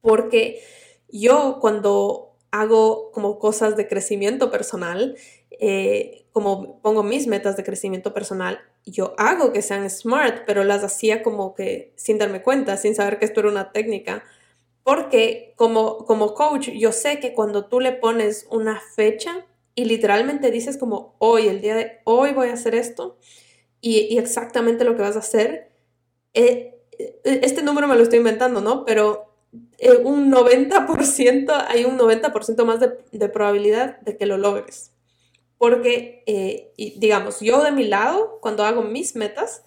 porque 0.00 0.60
yo 1.08 1.58
cuando 1.60 2.36
hago 2.50 3.10
como 3.12 3.38
cosas 3.38 3.76
de 3.76 3.86
crecimiento 3.86 4.50
personal, 4.50 5.16
eh, 5.50 6.26
como 6.32 6.80
pongo 6.80 7.02
mis 7.02 7.26
metas 7.26 7.56
de 7.56 7.64
crecimiento 7.64 8.14
personal, 8.14 8.60
yo 8.86 9.14
hago 9.18 9.52
que 9.52 9.62
sean 9.62 9.88
smart, 9.90 10.44
pero 10.46 10.64
las 10.64 10.82
hacía 10.84 11.22
como 11.22 11.54
que 11.54 11.92
sin 11.96 12.18
darme 12.18 12.42
cuenta, 12.42 12.76
sin 12.76 12.94
saber 12.94 13.18
que 13.18 13.26
esto 13.26 13.40
era 13.40 13.50
una 13.50 13.72
técnica. 13.72 14.24
Porque 14.84 15.52
como, 15.56 15.98
como 16.06 16.34
coach, 16.34 16.70
yo 16.70 16.92
sé 16.92 17.20
que 17.20 17.34
cuando 17.34 17.66
tú 17.66 17.80
le 17.80 17.92
pones 17.92 18.46
una 18.50 18.80
fecha 18.80 19.44
y 19.74 19.84
literalmente 19.84 20.50
dices 20.50 20.76
como 20.76 21.14
hoy, 21.18 21.48
el 21.48 21.60
día 21.60 21.74
de 21.74 22.00
hoy 22.04 22.32
voy 22.32 22.48
a 22.48 22.54
hacer 22.54 22.74
esto 22.74 23.18
y, 23.80 24.18
exactamente 24.18 24.84
lo 24.84 24.96
que 24.96 25.02
vas 25.02 25.16
a 25.16 25.20
hacer, 25.20 25.70
eh, 26.34 26.78
eh, 26.98 27.40
este 27.42 27.62
número 27.62 27.88
me 27.88 27.96
lo 27.96 28.02
estoy 28.02 28.18
inventando, 28.18 28.60
¿no? 28.60 28.84
Pero 28.84 29.34
eh, 29.78 29.96
un 30.04 30.30
90%, 30.30 31.64
hay 31.68 31.84
un 31.84 31.98
90% 31.98 32.64
más 32.64 32.80
de, 32.80 32.98
de, 33.10 33.28
probabilidad 33.28 34.00
de 34.00 34.16
que 34.16 34.26
lo 34.26 34.36
logres. 34.36 34.92
Porque, 35.56 36.72
digamos, 36.96 37.40
yo 37.40 37.62
de 37.62 37.70
mi 37.70 37.84
lado, 37.84 38.38
cuando 38.40 38.64
hago 38.64 38.82
mis 38.82 39.14
metas, 39.14 39.62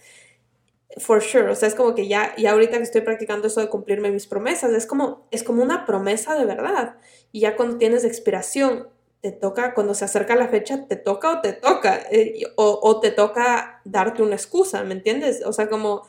for 0.98 1.22
sure, 1.22 1.50
o 1.52 1.56
sea, 1.56 1.68
es 1.68 1.76
como 1.76 1.94
que 1.96 2.08
ya, 2.08 2.34
y 2.36 2.48
ahorita 2.48 2.78
que 2.78 2.84
estoy 2.84 3.02
practicando 3.02 3.48
eso 3.48 3.62
de 3.62 3.70
cumplirme 3.70 4.12
mis 4.12 4.28
promesas, 4.28 4.72
es 4.72 4.88
como, 4.88 5.28
es 5.30 5.44
como 5.44 5.62
una 5.62 5.86
promesa 5.86 6.36
de 6.36 6.46
verdad. 6.46 6.98
Y 7.32 7.42
ya 7.42 7.56
cuando 7.56 7.78
tienes 7.78 8.04
expiración, 8.06 8.88
te 9.24 9.32
toca, 9.32 9.74
cuando 9.74 9.94
se 9.94 10.04
acerca 10.04 10.36
la 10.36 10.50
fecha, 10.50 10.86
te 10.86 10.98
toca 10.98 11.38
o 11.38 11.42
te 11.42 11.54
toca, 11.54 11.98
eh, 12.12 12.44
o, 12.58 12.78
o, 12.84 13.00
te 13.00 13.10
toca 13.10 13.80
darte 13.86 14.22
una 14.22 14.36
excusa, 14.36 14.84
¿me 14.84 14.94
entiendes? 14.94 15.46
O 15.46 15.54
sea, 15.54 15.70
como 15.70 16.04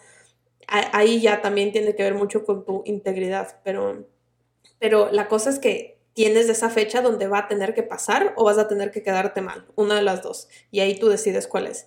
ahí 0.66 1.20
ya 1.20 1.40
también 1.40 1.70
tiene 1.70 1.94
que 1.94 2.02
ver 2.02 2.14
mucho 2.14 2.44
con 2.44 2.64
tu 2.64 2.82
integridad, 2.86 3.60
pero, 3.62 4.08
pero 4.80 5.12
la 5.12 5.28
cosa 5.28 5.50
es 5.50 5.60
que 5.60 6.00
tienes 6.12 6.48
esa 6.48 6.70
fecha 6.70 7.02
donde 7.02 7.28
va 7.28 7.38
a 7.38 7.48
tener 7.48 7.72
que 7.72 7.84
pasar 7.84 8.34
o 8.36 8.44
vas 8.44 8.58
a 8.58 8.66
tener 8.66 8.90
que 8.90 9.04
quedarte 9.04 9.40
mal, 9.42 9.64
una 9.76 9.94
de 9.94 10.02
las 10.02 10.20
dos, 10.22 10.48
y 10.72 10.80
ahí 10.80 10.98
tú 10.98 11.08
decides 11.08 11.46
cuál 11.46 11.68
es. 11.68 11.86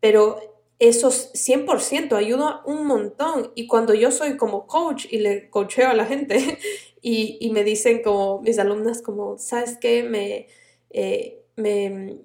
Pero 0.00 0.40
eso 0.80 1.10
100% 1.10 2.16
ayuda 2.16 2.62
un 2.66 2.84
montón. 2.84 3.52
Y 3.54 3.68
cuando 3.68 3.94
yo 3.94 4.10
soy 4.10 4.36
como 4.36 4.66
coach 4.66 5.06
y 5.08 5.18
le 5.18 5.48
coacheo 5.50 5.88
a 5.88 5.94
la 5.94 6.04
gente 6.04 6.58
y, 7.00 7.48
me 7.52 7.62
dicen 7.62 8.02
como 8.02 8.40
mis 8.40 8.58
alumnas 8.58 9.02
como, 9.02 9.38
¿sabes 9.38 9.78
qué? 9.80 10.02
Me, 10.02 10.48
eh, 10.94 11.44
me 11.56 12.18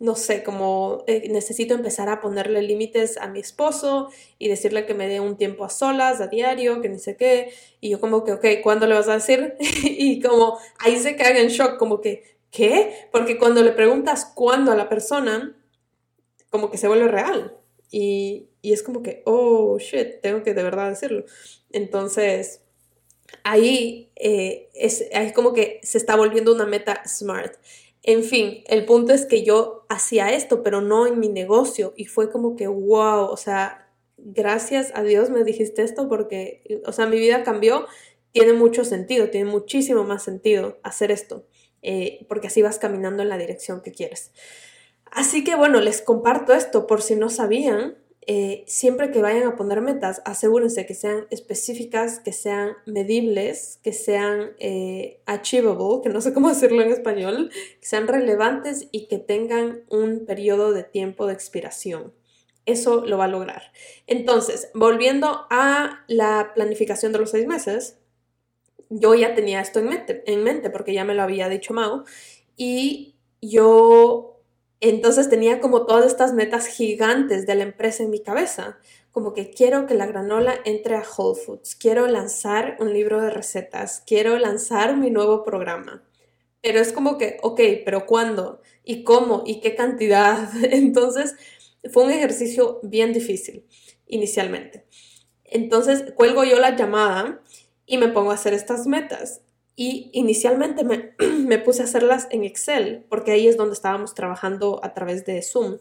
no 0.00 0.16
sé, 0.16 0.42
como 0.42 1.04
eh, 1.06 1.28
necesito 1.30 1.72
empezar 1.72 2.08
a 2.10 2.20
ponerle 2.20 2.60
límites 2.62 3.16
a 3.16 3.28
mi 3.28 3.40
esposo 3.40 4.10
y 4.38 4.48
decirle 4.48 4.86
que 4.86 4.92
me 4.92 5.08
dé 5.08 5.20
un 5.20 5.36
tiempo 5.36 5.64
a 5.64 5.70
solas, 5.70 6.20
a 6.20 6.26
diario, 6.26 6.82
que 6.82 6.88
ni 6.90 6.98
sé 6.98 7.16
qué. 7.16 7.54
Y 7.80 7.90
yo 7.90 8.00
como 8.00 8.24
que, 8.24 8.32
ok, 8.32 8.44
¿cuándo 8.62 8.86
le 8.86 8.94
vas 8.94 9.08
a 9.08 9.14
decir? 9.14 9.54
y 9.60 10.20
como 10.20 10.58
ahí 10.78 10.98
se 10.98 11.16
cae 11.16 11.40
en 11.40 11.48
shock, 11.48 11.78
como 11.78 12.00
que, 12.02 12.38
¿qué? 12.50 13.08
Porque 13.12 13.38
cuando 13.38 13.62
le 13.62 13.72
preguntas 13.72 14.30
cuándo 14.34 14.72
a 14.72 14.76
la 14.76 14.88
persona, 14.90 15.56
como 16.50 16.70
que 16.70 16.76
se 16.76 16.88
vuelve 16.88 17.08
real. 17.08 17.56
Y, 17.90 18.48
es 18.62 18.82
como 18.82 19.02
que, 19.02 19.22
oh, 19.24 19.78
shit, 19.78 20.20
tengo 20.20 20.42
que 20.42 20.54
de 20.54 20.62
verdad 20.62 20.90
decirlo. 20.90 21.24
Entonces, 21.70 22.62
ahí 23.42 24.10
eh, 24.16 24.68
es, 24.74 25.04
como 25.34 25.52
que 25.52 25.80
se 25.82 25.98
está 25.98 26.16
volviendo 26.16 26.52
una 26.52 26.66
meta 26.66 27.02
smart. 27.06 27.54
En 28.06 28.22
fin, 28.22 28.62
el 28.66 28.84
punto 28.84 29.14
es 29.14 29.24
que 29.24 29.44
yo 29.44 29.86
hacía 29.88 30.34
esto, 30.34 30.62
pero 30.62 30.82
no 30.82 31.06
en 31.06 31.18
mi 31.18 31.28
negocio. 31.28 31.94
Y 31.96 32.04
fue 32.04 32.30
como 32.30 32.54
que, 32.54 32.66
wow, 32.66 33.24
o 33.30 33.36
sea, 33.38 33.90
gracias 34.18 34.92
a 34.94 35.02
Dios 35.02 35.30
me 35.30 35.42
dijiste 35.42 35.82
esto 35.82 36.06
porque, 36.08 36.82
o 36.84 36.92
sea, 36.92 37.06
mi 37.06 37.18
vida 37.18 37.42
cambió. 37.42 37.86
Tiene 38.32 38.52
mucho 38.52 38.84
sentido, 38.84 39.30
tiene 39.30 39.50
muchísimo 39.50 40.04
más 40.04 40.22
sentido 40.24 40.78
hacer 40.82 41.12
esto, 41.12 41.46
eh, 41.82 42.26
porque 42.28 42.48
así 42.48 42.62
vas 42.62 42.78
caminando 42.78 43.22
en 43.22 43.28
la 43.28 43.38
dirección 43.38 43.80
que 43.80 43.92
quieres. 43.92 44.32
Así 45.10 45.44
que 45.44 45.54
bueno, 45.54 45.80
les 45.80 46.02
comparto 46.02 46.52
esto 46.52 46.86
por 46.86 47.00
si 47.00 47.14
no 47.16 47.30
sabían. 47.30 47.96
Eh, 48.26 48.64
siempre 48.66 49.10
que 49.10 49.20
vayan 49.20 49.46
a 49.46 49.56
poner 49.56 49.82
metas, 49.82 50.22
asegúrense 50.24 50.86
que 50.86 50.94
sean 50.94 51.26
específicas, 51.30 52.20
que 52.20 52.32
sean 52.32 52.72
medibles, 52.86 53.80
que 53.82 53.92
sean 53.92 54.52
eh, 54.58 55.20
achievable, 55.26 56.00
que 56.02 56.08
no 56.08 56.20
sé 56.20 56.32
cómo 56.32 56.48
decirlo 56.50 56.82
en 56.82 56.92
español, 56.92 57.50
que 57.80 57.86
sean 57.86 58.08
relevantes 58.08 58.88
y 58.92 59.08
que 59.08 59.18
tengan 59.18 59.82
un 59.90 60.24
periodo 60.24 60.72
de 60.72 60.84
tiempo 60.84 61.26
de 61.26 61.34
expiración. 61.34 62.14
Eso 62.66 63.04
lo 63.04 63.18
va 63.18 63.24
a 63.24 63.28
lograr. 63.28 63.72
Entonces, 64.06 64.70
volviendo 64.72 65.46
a 65.50 66.04
la 66.08 66.52
planificación 66.54 67.12
de 67.12 67.18
los 67.18 67.30
seis 67.30 67.46
meses, 67.46 67.98
yo 68.88 69.14
ya 69.14 69.34
tenía 69.34 69.60
esto 69.60 69.80
en 69.80 69.88
mente, 69.88 70.22
en 70.26 70.42
mente 70.42 70.70
porque 70.70 70.94
ya 70.94 71.04
me 71.04 71.14
lo 71.14 71.22
había 71.22 71.48
dicho 71.48 71.74
Mao 71.74 72.04
y 72.56 73.16
yo 73.42 74.33
entonces 74.88 75.28
tenía 75.28 75.60
como 75.60 75.86
todas 75.86 76.06
estas 76.06 76.32
metas 76.32 76.66
gigantes 76.66 77.46
de 77.46 77.54
la 77.54 77.62
empresa 77.62 78.02
en 78.02 78.10
mi 78.10 78.20
cabeza, 78.20 78.78
como 79.12 79.32
que 79.32 79.50
quiero 79.50 79.86
que 79.86 79.94
la 79.94 80.06
granola 80.06 80.56
entre 80.64 80.96
a 80.96 81.02
Whole 81.02 81.40
Foods, 81.40 81.76
quiero 81.76 82.06
lanzar 82.08 82.76
un 82.80 82.92
libro 82.92 83.20
de 83.20 83.30
recetas, 83.30 84.02
quiero 84.04 84.36
lanzar 84.38 84.96
mi 84.96 85.10
nuevo 85.10 85.44
programa. 85.44 86.02
Pero 86.60 86.80
es 86.80 86.92
como 86.92 87.18
que, 87.18 87.38
ok, 87.42 87.60
pero 87.84 88.06
¿cuándo? 88.06 88.60
¿Y 88.82 89.04
cómo? 89.04 89.44
¿Y 89.46 89.60
qué 89.60 89.74
cantidad? 89.74 90.48
Entonces 90.64 91.36
fue 91.92 92.04
un 92.04 92.10
ejercicio 92.10 92.80
bien 92.82 93.12
difícil 93.12 93.66
inicialmente. 94.06 94.86
Entonces 95.44 96.12
cuelgo 96.16 96.42
yo 96.42 96.58
la 96.58 96.74
llamada 96.74 97.40
y 97.86 97.98
me 97.98 98.08
pongo 98.08 98.32
a 98.32 98.34
hacer 98.34 98.54
estas 98.54 98.86
metas. 98.86 99.43
Y 99.76 100.10
inicialmente 100.12 100.84
me, 101.18 101.58
puse 101.58 101.82
a 101.82 101.84
hacerlas 101.84 102.28
en 102.30 102.44
Excel, 102.44 103.04
porque 103.08 103.32
ahí 103.32 103.48
es 103.48 103.56
donde 103.56 103.74
estábamos 103.74 104.14
trabajando 104.14 104.80
a 104.82 104.94
través 104.94 105.24
de 105.24 105.42
Zoom. 105.42 105.78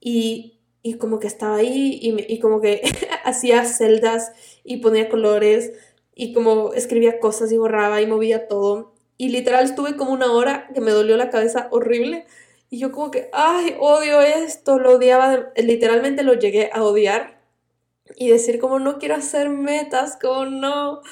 Y, 0.00 0.58
como 0.98 1.20
que 1.20 1.28
estaba 1.28 1.56
ahí 1.56 1.98
y, 2.02 2.40
como 2.40 2.60
que 2.60 2.82
hacía 3.24 3.64
celdas 3.64 4.32
y 4.64 4.78
ponía 4.78 5.08
colores 5.08 5.72
y 6.14 6.32
como 6.34 6.72
escribía 6.74 7.20
cosas 7.20 7.52
y 7.52 7.56
borraba 7.56 8.00
y 8.02 8.06
movía 8.06 8.48
todo. 8.48 8.92
Y 9.16 9.28
literal 9.28 9.64
estuve 9.64 9.96
como 9.96 10.12
una 10.12 10.32
hora 10.32 10.68
que 10.74 10.80
me 10.80 10.90
dolió 10.90 11.16
la 11.16 11.30
cabeza 11.30 11.68
horrible. 11.70 12.26
Y 12.68 12.78
yo 12.78 12.90
como 12.90 13.10
que, 13.10 13.28
ay, 13.32 13.76
odio 13.78 14.20
esto, 14.20 14.78
lo 14.78 14.96
odiaba, 14.96 15.52
literalmente 15.56 16.22
lo 16.22 16.34
llegué 16.34 16.70
a 16.72 16.82
odiar. 16.82 17.40
Y 18.16 18.28
decir 18.28 18.58
como 18.58 18.78
no 18.78 18.98
quiero 18.98 19.14
hacer 19.14 19.48
metas, 19.48 20.18
como 20.20 20.46
no. 20.46 21.02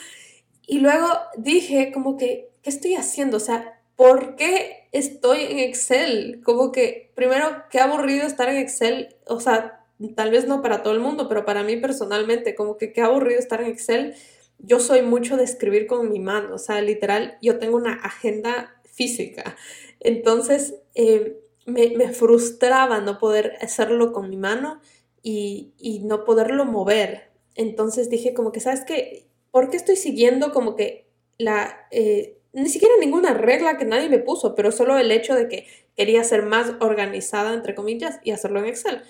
Y 0.67 0.79
luego 0.81 1.07
dije 1.37 1.93
como 1.93 2.17
que, 2.17 2.51
¿qué 2.63 2.71
estoy 2.71 2.95
haciendo? 2.95 3.39
O 3.39 3.41
sea, 3.41 3.81
¿por 3.97 4.37
qué 4.37 4.89
estoy 4.93 5.41
en 5.43 5.59
Excel? 5.59 6.41
Como 6.45 6.73
que, 6.73 7.13
primero, 7.15 7.65
qué 7.71 7.81
aburrido 7.81 8.27
estar 8.27 8.49
en 8.49 8.57
Excel. 8.57 9.17
O 9.27 9.41
sea, 9.41 9.85
tal 10.15 10.31
vez 10.31 10.47
no 10.47 10.63
para 10.63 10.83
todo 10.83 10.95
el 10.95 11.01
mundo, 11.01 11.29
pero 11.29 11.45
para 11.45 11.63
mí 11.63 11.77
personalmente, 11.77 12.55
como 12.55 12.79
que 12.79 12.93
qué 12.93 13.03
aburrido 13.03 13.39
estar 13.39 13.61
en 13.61 13.69
Excel. 13.69 14.15
Yo 14.59 14.81
soy 14.81 15.03
mucho 15.03 15.37
de 15.37 15.45
escribir 15.45 15.87
con 15.87 16.11
mi 16.11 16.21
mano, 16.21 16.55
o 16.55 16.59
sea, 16.59 16.81
literal, 16.83 17.39
yo 17.43 17.59
tengo 17.59 17.77
una 17.77 17.95
agenda 17.95 18.81
física. 18.85 19.57
Entonces, 20.01 20.75
eh, 20.95 21.39
me, 21.67 21.91
me, 21.97 22.13
frustraba 22.13 23.01
no 23.01 23.19
poder 23.19 23.57
hacerlo 23.61 24.13
con 24.13 24.29
mi 24.29 24.37
mano 24.37 24.81
y, 25.23 25.73
y 25.79 26.01
no 26.01 26.25
poderlo 26.25 26.65
mover. 26.65 27.31
Entonces 27.55 28.11
dije 28.11 28.35
como 28.35 28.53
que, 28.53 28.61
¿sabes 28.61 28.85
qué? 28.85 29.30
¿Por 29.51 29.71
qué 29.71 29.77
estoy 29.77 29.97
siguiendo 29.97 30.53
como 30.53 30.77
que 30.77 31.07
la... 31.39 31.87
Eh, 31.91 32.37
ni 32.53 32.69
siquiera 32.69 32.95
ninguna 33.01 33.33
regla 33.33 33.79
que 33.79 33.85
nadie 33.85 34.09
me 34.09 34.19
puso, 34.19 34.55
pero 34.57 34.73
solo 34.73 34.99
el 34.99 35.13
hecho 35.13 35.35
de 35.37 35.49
que 35.49 35.67
quería 35.97 36.25
ser 36.25 36.43
más 36.43 36.73
organizada, 36.81 37.55
entre 37.55 37.75
comillas, 37.75 38.19
y 38.25 38.33
hacerlo 38.33 38.59
en 38.59 38.67
Excel. 38.67 39.03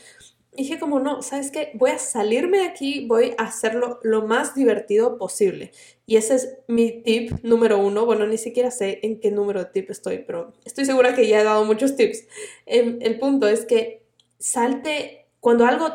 dije 0.53 0.79
como, 0.79 1.01
no, 1.01 1.23
¿sabes 1.23 1.51
qué? 1.51 1.71
Voy 1.75 1.91
a 1.91 1.99
salirme 1.99 2.59
de 2.59 2.65
aquí, 2.65 3.07
voy 3.07 3.35
a 3.39 3.45
hacerlo 3.45 3.99
lo 4.03 4.27
más 4.27 4.55
divertido 4.55 5.17
posible. 5.17 5.73
Y 6.05 6.17
ese 6.17 6.35
es 6.35 6.59
mi 6.69 7.03
tip 7.03 7.33
número 7.43 7.79
uno. 7.79 8.05
Bueno, 8.05 8.27
ni 8.27 8.37
siquiera 8.37 8.71
sé 8.71 9.01
en 9.03 9.21
qué 9.21 9.31
número 9.31 9.61
de 9.61 9.71
tip 9.71 9.91
estoy, 9.91 10.19
pero 10.19 10.53
estoy 10.65 10.85
segura 10.85 11.15
que 11.15 11.27
ya 11.27 11.41
he 11.41 11.45
dado 11.45 11.65
muchos 11.65 11.97
tips. 11.97 12.25
Em, 12.67 12.99
el 13.01 13.19
punto 13.19 13.49
es 13.49 13.65
que 13.65 14.03
salte, 14.39 15.29
cuando 15.41 15.65
algo, 15.65 15.89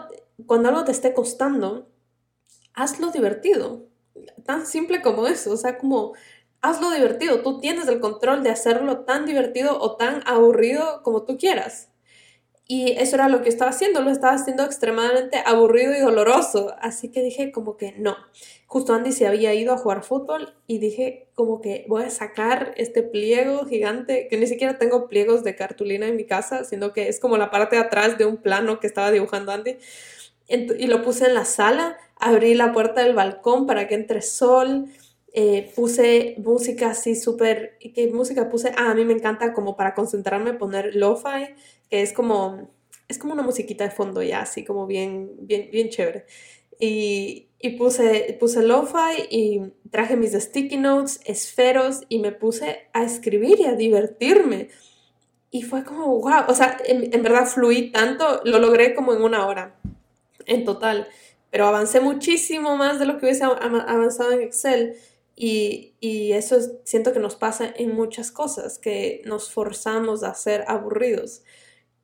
cuando 0.48 0.70
algo 0.70 0.84
te 0.86 0.94
esté 0.94 1.14
costando, 1.14 1.90
hazlo 2.74 3.12
divertido 3.12 3.86
tan 4.46 4.66
simple 4.66 5.02
como 5.02 5.28
eso, 5.28 5.52
o 5.52 5.58
sea, 5.58 5.78
como 5.78 6.14
hazlo 6.62 6.92
divertido, 6.92 7.42
tú 7.42 7.60
tienes 7.60 7.88
el 7.88 8.00
control 8.00 8.44
de 8.44 8.50
hacerlo 8.50 9.00
tan 9.06 9.26
divertido 9.26 9.80
o 9.80 9.96
tan 9.98 10.22
aburrido 10.26 11.02
como 11.04 11.24
tú 11.24 11.38
quieras. 11.38 11.90
Y 12.68 12.94
eso 12.94 13.16
era 13.16 13.30
lo 13.30 13.44
que 13.44 13.50
estaba 13.50 13.70
haciendo, 13.70 14.02
lo 14.02 14.10
estaba 14.10 14.34
haciendo 14.34 14.64
extremadamente 14.64 15.38
aburrido 15.46 15.96
y 15.96 16.00
doloroso. 16.00 16.76
Así 16.80 17.12
que 17.12 17.22
dije 17.22 17.52
como 17.52 17.78
que 17.78 17.94
no. 17.98 18.18
Justo 18.66 18.94
Andy 18.94 19.12
se 19.12 19.28
había 19.28 19.54
ido 19.54 19.72
a 19.72 19.78
jugar 19.78 20.04
fútbol 20.04 20.56
y 20.66 20.80
dije 20.80 21.28
como 21.36 21.62
que 21.62 21.86
voy 21.88 22.04
a 22.04 22.10
sacar 22.10 22.74
este 22.78 23.04
pliego 23.04 23.66
gigante, 23.66 24.28
que 24.28 24.38
ni 24.38 24.48
siquiera 24.48 24.80
tengo 24.80 25.08
pliegos 25.08 25.44
de 25.44 25.56
cartulina 25.56 26.08
en 26.08 26.16
mi 26.16 26.26
casa, 26.26 26.64
sino 26.64 26.92
que 26.92 27.08
es 27.08 27.20
como 27.20 27.38
la 27.38 27.52
parte 27.52 27.76
de 27.76 27.84
atrás 27.84 28.18
de 28.18 28.26
un 28.26 28.38
plano 28.38 28.80
que 28.80 28.88
estaba 28.88 29.12
dibujando 29.12 29.52
Andy. 29.52 29.78
Y 30.48 30.88
lo 30.88 31.02
puse 31.02 31.26
en 31.26 31.34
la 31.34 31.46
sala, 31.46 31.98
abrí 32.18 32.54
la 32.54 32.72
puerta 32.72 33.04
del 33.04 33.16
balcón 33.16 33.66
para 33.66 33.88
que 33.88 33.96
entre 33.96 34.22
sol, 34.22 34.86
eh, 35.34 35.72
puse 35.76 36.36
música 36.38 36.92
así 36.92 37.16
súper, 37.16 37.78
¿qué 37.94 38.08
música 38.08 38.50
puse? 38.50 38.72
Ah, 38.78 38.92
a 38.92 38.96
mí 38.96 39.04
me 39.04 39.14
encanta 39.14 39.54
como 39.54 39.76
para 39.76 39.94
concentrarme 39.94 40.54
poner 40.54 40.96
lo-fi, 40.96 41.54
que 41.90 42.02
es 42.02 42.14
como, 42.14 42.70
es 43.08 43.18
como 43.18 43.34
una 43.34 43.44
musiquita 43.44 43.84
de 43.84 43.92
fondo 43.92 44.22
ya, 44.22 44.42
así 44.42 44.64
como 44.64 44.88
bien, 44.88 45.32
bien, 45.40 45.70
bien 45.72 45.90
chévere. 45.90 46.26
Y, 46.80 47.50
y 47.60 47.72
puse, 47.72 48.38
puse 48.40 48.64
lo-fi 48.64 49.28
y 49.30 49.62
traje 49.90 50.16
mis 50.16 50.34
sticky 50.34 50.78
notes, 50.78 51.20
esferos 51.26 52.04
y 52.08 52.20
me 52.20 52.32
puse 52.32 52.88
a 52.94 53.04
escribir 53.04 53.60
y 53.60 53.66
a 53.66 53.76
divertirme. 53.76 54.70
Y 55.52 55.64
fue 55.64 55.84
como, 55.84 56.06
wow, 56.20 56.46
o 56.48 56.54
sea, 56.54 56.78
en, 56.86 57.14
en 57.14 57.24
verdad 57.24 57.46
fluí 57.46 57.92
tanto, 57.92 58.42
lo 58.46 58.60
logré 58.60 58.94
como 58.94 59.14
en 59.14 59.22
una 59.22 59.48
hora 59.48 59.76
en 60.46 60.66
total, 60.66 61.08
pero 61.52 61.68
avancé 61.68 62.02
muchísimo 62.02 62.78
más 62.78 63.00
de 63.00 63.06
lo 63.06 63.18
que 63.18 63.26
hubiese 63.26 63.44
avanzado 63.44 64.32
en 64.32 64.42
Excel. 64.42 64.96
Y, 65.38 65.96
y, 66.00 66.32
eso 66.32 66.58
siento 66.86 67.12
que 67.12 67.20
nos 67.20 67.36
pasa 67.36 67.74
en 67.76 67.94
muchas 67.94 68.32
cosas, 68.32 68.80
que 68.80 69.22
nos 69.26 69.52
forzamos 69.52 70.24
a 70.24 70.34
ser 70.34 70.64
aburridos. 70.68 71.44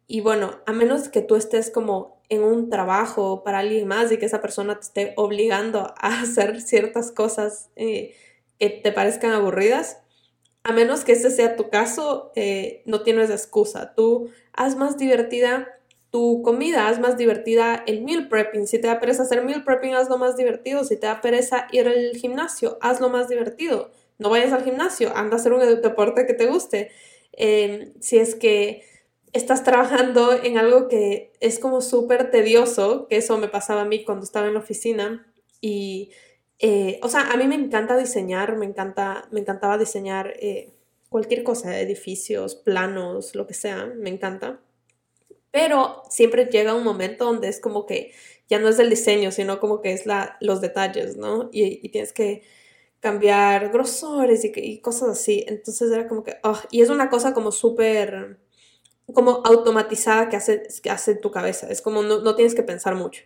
Y 0.05 0.19
bueno, 0.19 0.59
a 0.65 0.73
menos 0.73 1.07
que 1.07 1.21
tú 1.21 1.35
estés 1.35 1.69
como 1.69 2.21
en 2.31 2.43
un 2.43 2.69
trabajo 2.69 3.43
para 3.43 3.59
alguien 3.59 3.87
más 3.87 4.09
y 4.11 4.17
que 4.17 4.25
esa 4.25 4.41
persona 4.41 4.75
te 4.75 4.81
esté 4.81 5.13
obligando 5.17 5.93
a 5.97 6.21
hacer 6.21 6.61
ciertas 6.61 7.11
cosas 7.11 7.69
eh, 7.75 8.15
que 8.57 8.69
te 8.69 8.91
parezcan 8.91 9.31
aburridas, 9.31 9.97
a 10.63 10.71
menos 10.71 11.03
que 11.03 11.13
ese 11.13 11.29
sea 11.29 11.55
tu 11.55 11.69
caso, 11.69 12.31
eh, 12.35 12.83
no 12.85 13.01
tienes 13.01 13.29
excusa. 13.29 13.93
Tú 13.95 14.29
haz 14.53 14.75
más 14.75 14.97
divertida 14.97 15.67
tu 16.11 16.41
comida, 16.43 16.89
haz 16.89 16.99
más 16.99 17.17
divertida 17.17 17.83
el 17.87 18.03
meal 18.03 18.27
prepping. 18.27 18.67
Si 18.67 18.79
te 18.79 18.87
da 18.87 18.99
pereza 18.99 19.23
hacer 19.23 19.43
meal 19.43 19.63
prepping, 19.63 19.95
hazlo 19.95 20.17
más 20.17 20.35
divertido. 20.35 20.83
Si 20.83 20.97
te 20.97 21.07
da 21.07 21.21
pereza 21.21 21.67
ir 21.71 21.87
al 21.87 22.11
gimnasio, 22.15 22.77
hazlo 22.81 23.09
más 23.09 23.29
divertido. 23.29 23.91
No 24.19 24.29
vayas 24.29 24.51
al 24.51 24.63
gimnasio, 24.63 25.15
anda 25.15 25.37
a 25.37 25.39
hacer 25.39 25.53
un 25.53 25.61
deporte 25.81 26.27
que 26.27 26.33
te 26.33 26.47
guste. 26.47 26.91
Em, 27.31 27.93
si 28.01 28.17
es 28.17 28.35
que 28.35 28.83
estás 29.31 29.63
trabajando 29.63 30.33
en 30.33 30.57
algo 30.57 30.89
que 30.89 31.31
es 31.39 31.59
como 31.59 31.79
súper 31.79 32.29
tedioso, 32.29 33.07
que 33.07 33.15
eso 33.17 33.37
me 33.37 33.47
pasaba 33.47 33.81
a 33.81 33.85
mí 33.85 34.03
cuando 34.03 34.25
estaba 34.25 34.47
en 34.47 34.53
la 34.53 34.59
oficina. 34.59 35.25
Y, 35.61 36.11
eh, 36.59 36.99
o 37.03 37.09
sea, 37.09 37.31
a 37.31 37.37
mí 37.37 37.47
me 37.47 37.55
encanta 37.55 37.97
diseñar, 37.97 38.57
me, 38.57 38.65
encanta, 38.65 39.27
me 39.31 39.39
encantaba 39.39 39.77
diseñar 39.77 40.33
eh, 40.41 40.73
cualquier 41.09 41.43
cosa, 41.43 41.79
edificios, 41.79 42.55
planos, 42.55 43.33
lo 43.33 43.47
que 43.47 43.53
sea, 43.53 43.85
me 43.95 44.09
encanta 44.09 44.59
pero 45.51 46.03
siempre 46.09 46.45
llega 46.45 46.73
un 46.73 46.83
momento 46.83 47.25
donde 47.25 47.49
es 47.49 47.59
como 47.59 47.85
que 47.85 48.13
ya 48.49 48.59
no 48.59 48.69
es 48.69 48.79
el 48.79 48.89
diseño, 48.89 49.31
sino 49.31 49.59
como 49.59 49.81
que 49.81 49.93
es 49.93 50.05
la, 50.05 50.37
los 50.41 50.61
detalles, 50.61 51.17
¿no? 51.17 51.49
Y, 51.53 51.87
tienes 51.89 52.13
que 52.13 52.43
cambiar 52.99 53.71
grosores 53.71 54.43
y, 54.45 54.79
cosas 54.79 55.09
así. 55.09 55.45
Entonces 55.47 55.91
era 55.91 56.07
como 56.07 56.23
que, 56.23 56.37
oh, 56.43 56.59
y 56.71 56.81
es 56.81 56.89
una 56.89 57.09
cosa 57.09 57.33
como 57.33 57.51
súper, 57.51 58.39
como 59.13 59.41
automatizada 59.45 60.29
que 60.29 60.37
hace, 60.37 60.63
que 60.83 60.89
hace 60.89 61.15
tu 61.15 61.31
cabeza. 61.31 61.67
Es 61.69 61.81
como 61.81 62.03
no, 62.03 62.21
no 62.21 62.35
tienes 62.35 62.55
que 62.55 62.63
pensar 62.63 62.95
mucho, 62.95 63.23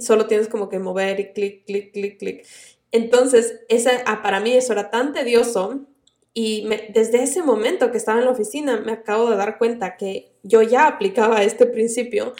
solo 0.00 0.26
tienes 0.26 0.48
como 0.48 0.68
que 0.68 0.78
mover 0.78 1.20
y 1.20 1.32
clic, 1.32 1.64
clic, 1.66 1.92
clic, 1.92 2.18
clic. 2.18 2.46
Entonces, 2.92 3.60
esa, 3.68 4.02
ah, 4.06 4.22
para 4.22 4.40
mí 4.40 4.52
eso 4.54 4.72
era 4.72 4.90
tan 4.90 5.12
tedioso 5.12 5.86
y 6.34 6.66
desde 6.94 7.22
ese 7.22 7.42
momento 7.42 7.90
que 7.90 7.98
estaba 7.98 8.18
en 8.18 8.24
la 8.24 8.30
oficina 8.30 8.78
me 8.78 8.92
acabo 8.92 9.30
de 9.30 9.36
dar 9.36 9.58
cuenta 9.58 9.96
que 9.96 10.32
yo 10.42 10.62
ya 10.62 10.86
aplicaba 10.86 11.42
este 11.42 11.66
principio, 11.66 12.32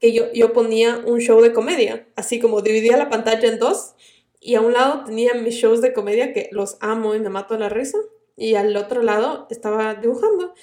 que 0.00 0.12
yo, 0.12 0.32
yo 0.32 0.52
ponía 0.52 1.02
un 1.04 1.20
show 1.20 1.40
de 1.42 1.52
comedia, 1.52 2.08
así 2.16 2.40
como 2.40 2.62
dividía 2.62 2.96
la 2.96 3.10
pantalla 3.10 3.48
en 3.48 3.58
dos 3.58 3.94
y 4.40 4.54
a 4.54 4.60
un 4.60 4.72
lado 4.72 5.04
tenía 5.04 5.34
mis 5.34 5.54
shows 5.54 5.80
de 5.82 5.92
comedia 5.92 6.32
que 6.32 6.48
los 6.52 6.76
amo 6.80 7.14
y 7.14 7.20
me 7.20 7.28
mato 7.28 7.56
la 7.58 7.68
risa 7.68 7.98
y 8.36 8.54
al 8.54 8.76
otro 8.76 9.02
lado 9.02 9.46
estaba 9.50 9.94
dibujando. 9.94 10.54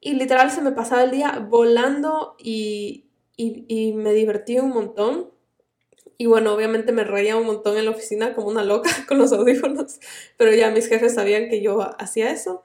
Y 0.00 0.14
literal 0.14 0.50
se 0.50 0.62
me 0.62 0.72
pasaba 0.72 1.04
el 1.04 1.10
día 1.10 1.46
volando 1.48 2.36
y, 2.38 3.06
y, 3.36 3.64
y 3.68 3.92
me 3.92 4.12
divertí 4.12 4.58
un 4.58 4.70
montón 4.70 5.30
y 6.20 6.26
bueno, 6.26 6.52
obviamente 6.52 6.92
me 6.92 7.02
reía 7.02 7.38
un 7.38 7.46
montón 7.46 7.78
en 7.78 7.86
la 7.86 7.92
oficina 7.92 8.34
como 8.34 8.48
una 8.48 8.62
loca 8.62 8.90
con 9.08 9.16
los 9.16 9.32
audífonos, 9.32 10.00
pero 10.36 10.52
ya 10.52 10.70
mis 10.70 10.86
jefes 10.86 11.14
sabían 11.14 11.48
que 11.48 11.62
yo 11.62 11.80
hacía 11.98 12.30
eso. 12.30 12.62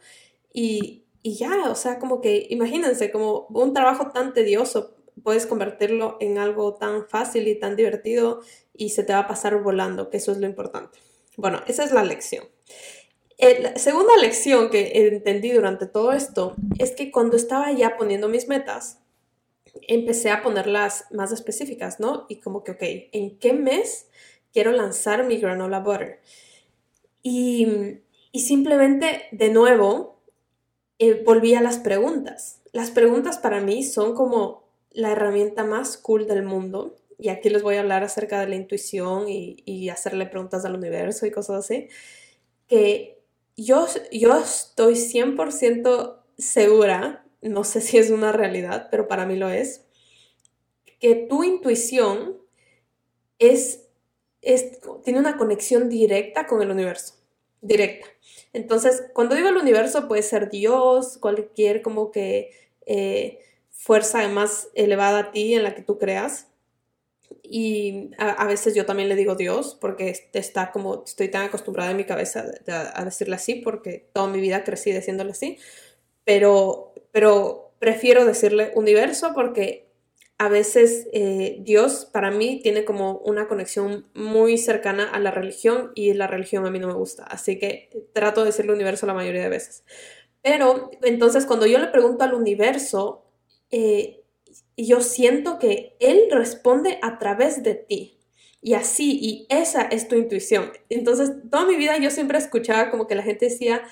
Y, 0.51 1.05
y 1.23 1.37
ya, 1.37 1.69
o 1.69 1.75
sea, 1.75 1.97
como 1.97 2.19
que 2.19 2.47
imagínense, 2.49 3.13
como 3.13 3.47
un 3.47 3.73
trabajo 3.73 4.11
tan 4.11 4.33
tedioso, 4.33 4.97
puedes 5.23 5.45
convertirlo 5.45 6.17
en 6.19 6.37
algo 6.37 6.73
tan 6.75 7.07
fácil 7.07 7.47
y 7.47 7.57
tan 7.57 7.77
divertido 7.77 8.41
y 8.73 8.89
se 8.89 9.05
te 9.05 9.13
va 9.13 9.19
a 9.19 9.27
pasar 9.27 9.63
volando, 9.63 10.09
que 10.09 10.17
eso 10.17 10.33
es 10.33 10.39
lo 10.39 10.47
importante. 10.47 10.99
Bueno, 11.37 11.61
esa 11.65 11.85
es 11.85 11.93
la 11.93 12.03
lección. 12.03 12.43
La 13.39 13.77
segunda 13.77 14.17
lección 14.17 14.69
que 14.69 15.07
entendí 15.07 15.53
durante 15.53 15.85
todo 15.85 16.11
esto 16.11 16.57
es 16.77 16.91
que 16.91 17.09
cuando 17.09 17.37
estaba 17.37 17.71
ya 17.71 17.95
poniendo 17.95 18.27
mis 18.27 18.49
metas, 18.49 18.99
empecé 19.87 20.31
a 20.31 20.41
ponerlas 20.41 21.05
más 21.11 21.31
específicas, 21.31 21.99
¿no? 21.99 22.25
Y 22.29 22.37
como 22.37 22.63
que, 22.63 22.71
ok, 22.71 22.83
¿en 23.11 23.37
qué 23.37 23.53
mes 23.53 24.07
quiero 24.53 24.71
lanzar 24.71 25.25
mi 25.25 25.37
granola 25.37 25.79
butter? 25.79 26.21
Y, 27.23 27.99
y 28.31 28.39
simplemente, 28.41 29.23
de 29.31 29.49
nuevo, 29.49 30.19
eh, 30.99 31.23
volví 31.25 31.55
a 31.55 31.61
las 31.61 31.77
preguntas. 31.77 32.61
Las 32.71 32.91
preguntas 32.91 33.37
para 33.37 33.61
mí 33.61 33.83
son 33.83 34.15
como 34.15 34.63
la 34.91 35.11
herramienta 35.11 35.63
más 35.63 35.97
cool 35.97 36.27
del 36.27 36.43
mundo. 36.43 36.95
Y 37.17 37.29
aquí 37.29 37.49
les 37.49 37.63
voy 37.63 37.75
a 37.75 37.79
hablar 37.81 38.03
acerca 38.03 38.39
de 38.39 38.47
la 38.47 38.55
intuición 38.55 39.29
y, 39.29 39.57
y 39.65 39.89
hacerle 39.89 40.25
preguntas 40.25 40.65
al 40.65 40.75
universo 40.75 41.25
y 41.25 41.31
cosas 41.31 41.65
así. 41.65 41.87
Que 42.67 43.21
yo, 43.57 43.87
yo 44.11 44.37
estoy 44.37 44.95
100% 44.95 46.17
segura 46.37 47.24
no 47.49 47.63
sé 47.63 47.81
si 47.81 47.97
es 47.97 48.09
una 48.09 48.31
realidad, 48.31 48.87
pero 48.91 49.07
para 49.07 49.25
mí 49.25 49.35
lo 49.35 49.49
es, 49.49 49.85
que 50.99 51.15
tu 51.15 51.43
intuición 51.43 52.37
es, 53.39 53.83
es, 54.41 54.79
tiene 55.03 55.19
una 55.19 55.37
conexión 55.37 55.89
directa 55.89 56.47
con 56.47 56.61
el 56.61 56.71
universo, 56.71 57.15
directa. 57.61 58.07
Entonces, 58.53 59.03
cuando 59.13 59.35
digo 59.35 59.49
el 59.49 59.57
universo, 59.57 60.07
puede 60.07 60.23
ser 60.23 60.49
Dios, 60.49 61.17
cualquier 61.19 61.81
como 61.81 62.11
que 62.11 62.51
eh, 62.85 63.39
fuerza 63.69 64.27
más 64.29 64.69
elevada 64.73 65.19
a 65.19 65.31
ti 65.31 65.53
en 65.53 65.63
la 65.63 65.75
que 65.75 65.81
tú 65.81 65.99
creas. 65.99 66.47
Y 67.43 68.11
a, 68.17 68.45
veces 68.45 68.75
yo 68.75 68.85
también 68.85 69.09
le 69.09 69.15
digo 69.15 69.35
Dios, 69.35 69.77
porque 69.79 70.15
está 70.33 70.71
como, 70.71 71.03
estoy 71.05 71.27
tan 71.29 71.43
acostumbrada 71.43 71.91
en 71.91 71.97
mi 71.97 72.05
cabeza 72.05 72.45
a, 72.67 73.01
a 73.01 73.05
decirle 73.05 73.35
así, 73.35 73.55
porque 73.55 74.09
toda 74.13 74.27
mi 74.27 74.39
vida 74.39 74.63
crecí 74.63 74.91
diciéndole 74.91 75.31
así. 75.31 75.57
Pero 76.25 76.85
pero 77.15 77.71
prefiero 77.79 78.25
decirle 78.25 78.73
universo 78.75 79.31
porque 79.33 79.87
a 80.37 80.49
veces 80.49 81.07
eh, 81.13 81.59
Dios 81.61 82.09
para 82.11 82.29
mí 82.29 82.59
tiene 82.61 82.83
como 82.83 83.19
una 83.19 83.47
conexión 83.47 84.09
muy 84.13 84.57
cercana 84.57 85.09
a 85.09 85.19
la 85.19 85.31
religión 85.31 85.93
y 85.95 86.13
la 86.13 86.27
religión 86.27 86.65
a 86.65 86.71
mí 86.71 86.77
no 86.77 86.87
me 86.87 86.93
gusta, 86.93 87.23
así 87.23 87.57
que 87.57 87.89
trato 88.11 88.41
de 88.41 88.47
decirle 88.47 88.73
universo 88.73 89.05
la 89.05 89.13
mayoría 89.13 89.43
de 89.43 89.47
veces. 89.49 89.85
Pero 90.41 90.91
entonces 91.03 91.45
cuando 91.45 91.67
yo 91.67 91.79
le 91.79 91.87
pregunto 91.87 92.25
al 92.25 92.33
universo, 92.33 93.23
eh, 93.71 94.25
yo 94.75 94.99
siento 95.01 95.57
que 95.57 95.95
Él 96.01 96.27
responde 96.31 96.99
a 97.01 97.17
través 97.17 97.63
de 97.63 97.75
ti. 97.75 98.19
Y 98.61 98.73
así, 98.73 99.19
y 99.21 99.45
esa 99.49 99.83
es 99.83 100.07
tu 100.07 100.15
intuición. 100.15 100.71
Entonces, 100.89 101.31
toda 101.51 101.65
mi 101.67 101.75
vida 101.75 101.97
yo 101.99 102.09
siempre 102.09 102.39
escuchaba 102.39 102.89
como 102.89 103.05
que 103.05 103.13
la 103.13 103.21
gente 103.21 103.45
decía, 103.45 103.83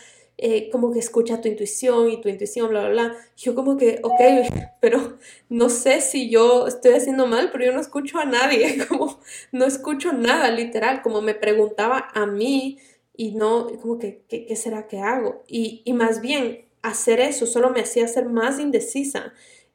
eh, 0.46 0.70
como 0.72 0.92
que 0.92 1.00
escucha 1.00 1.40
tu 1.40 1.48
intuición 1.48 2.10
y 2.10 2.20
tu 2.20 2.28
intuición, 2.28 2.68
bla, 2.68 2.82
bla, 2.82 2.90
bla. 2.90 3.18
Yo 3.38 3.56
como 3.56 3.78
que, 3.78 4.02
ok, 4.04 4.20
pero 4.82 5.18
no 5.48 5.70
sé 5.70 6.02
si 6.02 6.30
yo 6.30 6.68
estoy 6.68 6.96
haciendo 6.96 7.28
mal, 7.28 7.50
pero 7.50 7.64
yo 7.64 7.72
no 7.72 7.80
escucho 7.80 8.20
a 8.20 8.26
nadie, 8.26 8.86
como 8.90 9.22
no 9.54 9.64
escucho 9.64 10.12
nada, 10.12 10.52
literal, 10.52 11.02
como 11.02 11.22
me 11.22 11.34
preguntaba 11.34 12.10
a 12.14 12.26
mí 12.26 12.78
y 13.16 13.32
no, 13.36 13.68
como 13.82 13.98
que, 14.00 14.24
¿qué, 14.28 14.54
será 14.58 14.86
que 14.88 15.00
hago? 15.00 15.46
Y, 15.48 15.82
y 15.86 15.94
más 15.94 16.20
bien, 16.20 16.66
hacer 16.82 17.22
eso 17.22 17.46
solo 17.46 17.70
me 17.70 17.80
hacía 17.80 18.06
ser 18.10 18.26
más 18.26 18.60
indecisa. 18.60 19.32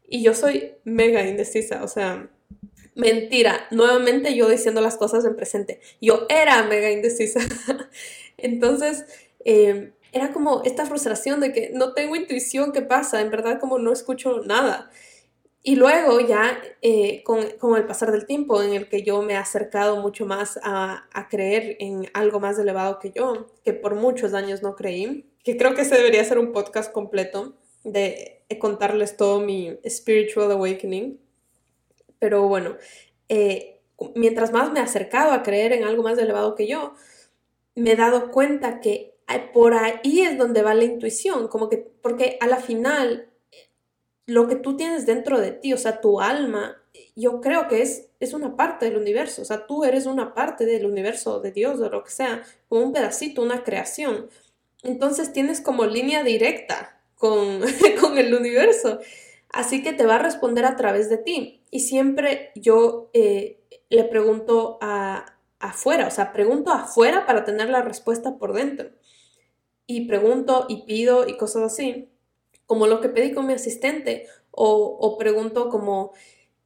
Y 0.06 0.22
yo 0.22 0.34
soy 0.34 0.74
mega 0.84 1.26
indecisa, 1.26 1.82
o 1.82 1.88
sea, 1.88 2.28
mentira, 2.94 3.66
nuevamente 3.70 4.34
yo 4.34 4.50
diciendo 4.50 4.82
las 4.82 4.98
cosas 4.98 5.24
en 5.24 5.34
presente. 5.34 5.80
Yo 6.02 6.26
era 6.28 6.62
mega 6.64 6.90
indecisa. 6.90 7.40
Entonces, 8.36 9.06
eh, 9.46 9.92
era 10.12 10.32
como 10.32 10.62
esta 10.64 10.86
frustración 10.86 11.40
de 11.40 11.52
que 11.52 11.70
no 11.74 11.92
tengo 11.92 12.16
intuición, 12.16 12.72
¿qué 12.72 12.82
pasa? 12.82 13.20
En 13.20 13.30
verdad 13.30 13.60
como 13.60 13.78
no 13.78 13.92
escucho 13.92 14.40
nada. 14.44 14.90
Y 15.62 15.76
luego 15.76 16.20
ya 16.20 16.58
eh, 16.82 17.22
con, 17.24 17.40
el 17.76 17.86
pasar 17.86 18.12
del 18.12 18.26
tiempo 18.26 18.62
en 18.62 18.72
el 18.72 18.88
que 18.88 19.02
yo 19.02 19.20
me 19.22 19.34
he 19.34 19.36
acercado 19.36 20.00
mucho 20.00 20.24
más 20.24 20.58
a, 20.62 21.06
creer 21.28 21.76
en 21.80 22.08
algo 22.14 22.40
más 22.40 22.58
elevado 22.58 22.98
que 22.98 23.10
yo, 23.10 23.48
que 23.64 23.74
por 23.74 23.94
muchos 23.94 24.34
años 24.34 24.62
no 24.62 24.76
creí, 24.76 25.26
que 25.44 25.56
creo 25.56 25.74
que 25.74 25.82
ese 25.82 25.96
debería 25.96 26.24
ser 26.24 26.38
un 26.38 26.52
podcast 26.52 26.92
completo 26.92 27.54
de, 27.84 28.36
contarles 28.58 29.16
todo 29.16 29.40
mi 29.40 29.78
spiritual 29.86 30.50
awakening. 30.52 31.20
Pero 32.18 32.48
bueno, 32.48 32.76
eh, 33.28 33.80
mientras 34.14 34.52
más 34.52 34.72
me 34.72 34.80
he 34.80 34.82
acercado 34.82 35.32
a 35.32 35.42
creer 35.42 35.72
en 35.72 35.84
algo 35.84 36.02
más 36.02 36.16
elevado 36.18 36.54
que 36.54 36.66
yo, 36.66 36.94
me 37.74 37.92
he 37.92 37.96
dado 37.96 38.30
cuenta 38.30 38.80
que 38.80 39.17
por 39.52 39.74
ahí 39.74 40.22
es 40.22 40.38
donde 40.38 40.62
va 40.62 40.74
la 40.74 40.84
intuición, 40.84 41.48
como 41.48 41.68
que, 41.68 41.76
porque 41.76 42.38
a 42.40 42.46
la 42.46 42.56
final, 42.56 43.28
lo 44.26 44.48
que 44.48 44.56
tú 44.56 44.76
tienes 44.76 45.04
dentro 45.06 45.38
de 45.38 45.52
ti, 45.52 45.72
o 45.74 45.78
sea, 45.78 46.00
tu 46.00 46.20
alma, 46.20 46.82
yo 47.14 47.40
creo 47.40 47.68
que 47.68 47.82
es, 47.82 48.08
es 48.20 48.32
una 48.32 48.56
parte 48.56 48.86
del 48.86 48.96
universo, 48.96 49.42
o 49.42 49.44
sea, 49.44 49.66
tú 49.66 49.84
eres 49.84 50.06
una 50.06 50.34
parte 50.34 50.64
del 50.64 50.86
universo, 50.86 51.40
de 51.40 51.52
Dios, 51.52 51.78
de 51.78 51.90
lo 51.90 52.04
que 52.04 52.10
sea, 52.10 52.42
como 52.68 52.82
un 52.82 52.92
pedacito, 52.92 53.42
una 53.42 53.64
creación. 53.64 54.28
Entonces 54.82 55.32
tienes 55.32 55.60
como 55.60 55.84
línea 55.84 56.22
directa 56.22 57.00
con, 57.14 57.60
con 58.00 58.16
el 58.16 58.34
universo, 58.34 58.98
así 59.50 59.82
que 59.82 59.92
te 59.92 60.06
va 60.06 60.16
a 60.16 60.22
responder 60.22 60.64
a 60.64 60.76
través 60.76 61.10
de 61.10 61.18
ti. 61.18 61.62
Y 61.70 61.80
siempre 61.80 62.52
yo 62.54 63.10
eh, 63.12 63.60
le 63.90 64.04
pregunto 64.04 64.78
a, 64.80 65.36
afuera, 65.58 66.06
o 66.06 66.10
sea, 66.10 66.32
pregunto 66.32 66.70
afuera 66.70 67.26
para 67.26 67.44
tener 67.44 67.68
la 67.68 67.82
respuesta 67.82 68.38
por 68.38 68.54
dentro 68.54 68.90
y 69.90 70.02
pregunto 70.02 70.66
y 70.68 70.82
pido 70.82 71.26
y 71.26 71.38
cosas 71.38 71.72
así, 71.72 72.10
como 72.66 72.86
lo 72.86 73.00
que 73.00 73.08
pedí 73.08 73.32
con 73.32 73.46
mi 73.46 73.54
asistente, 73.54 74.26
o, 74.50 75.16
pregunto 75.18 75.70
como 75.70 76.12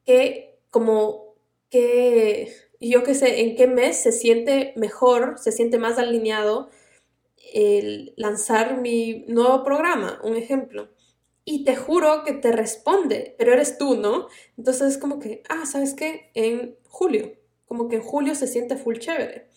qué, 0.04 0.58
como 0.70 1.36
qué, 1.70 2.52
yo 2.80 3.04
qué 3.04 3.14
sé, 3.14 3.42
en 3.42 3.54
qué 3.54 3.68
mes 3.68 3.96
se 3.96 4.10
siente 4.10 4.72
mejor, 4.76 5.38
se 5.38 5.52
siente 5.52 5.78
más 5.78 5.98
alineado 5.98 6.68
el 7.54 8.12
lanzar 8.16 8.80
mi 8.80 9.24
nuevo 9.28 9.62
programa, 9.62 10.20
un 10.24 10.36
ejemplo. 10.36 10.90
Y 11.44 11.64
te 11.64 11.76
juro 11.76 12.24
que 12.24 12.32
te 12.32 12.50
responde, 12.50 13.36
pero 13.38 13.52
eres 13.52 13.78
tú, 13.78 13.94
¿no? 13.94 14.26
Entonces 14.58 14.94
es 14.94 14.98
como 14.98 15.20
que, 15.20 15.42
ah, 15.48 15.64
¿sabes 15.66 15.94
qué? 15.94 16.30
En 16.34 16.76
julio, 16.88 17.32
como 17.66 17.88
que 17.88 17.96
en 17.96 18.02
julio 18.02 18.34
se 18.34 18.48
siente 18.48 18.76
full 18.76 18.96
chévere. 18.98 19.48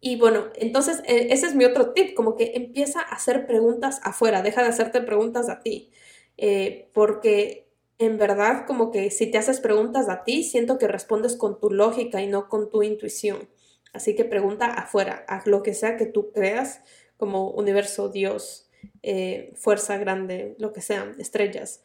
Y 0.00 0.16
bueno, 0.16 0.46
entonces 0.54 1.02
e, 1.06 1.32
ese 1.32 1.46
es 1.46 1.54
mi 1.54 1.64
otro 1.64 1.92
tip, 1.92 2.14
como 2.14 2.36
que 2.36 2.52
empieza 2.54 3.00
a 3.00 3.14
hacer 3.14 3.46
preguntas 3.46 4.00
afuera, 4.02 4.42
deja 4.42 4.62
de 4.62 4.68
hacerte 4.68 5.02
preguntas 5.02 5.48
a 5.48 5.60
ti, 5.60 5.90
eh, 6.38 6.88
porque 6.94 7.68
en 7.98 8.16
verdad 8.16 8.64
como 8.66 8.90
que 8.90 9.10
si 9.10 9.26
te 9.26 9.38
haces 9.38 9.60
preguntas 9.60 10.08
a 10.08 10.24
ti, 10.24 10.42
siento 10.42 10.78
que 10.78 10.88
respondes 10.88 11.36
con 11.36 11.60
tu 11.60 11.70
lógica 11.70 12.22
y 12.22 12.26
no 12.26 12.48
con 12.48 12.70
tu 12.70 12.82
intuición. 12.82 13.48
Así 13.92 14.14
que 14.14 14.24
pregunta 14.24 14.66
afuera, 14.66 15.24
a 15.28 15.42
lo 15.46 15.62
que 15.62 15.74
sea 15.74 15.96
que 15.96 16.06
tú 16.06 16.32
creas 16.32 16.80
como 17.18 17.50
universo, 17.50 18.08
Dios, 18.08 18.70
eh, 19.02 19.52
fuerza 19.56 19.98
grande, 19.98 20.54
lo 20.58 20.72
que 20.72 20.80
sea, 20.80 21.12
estrellas, 21.18 21.82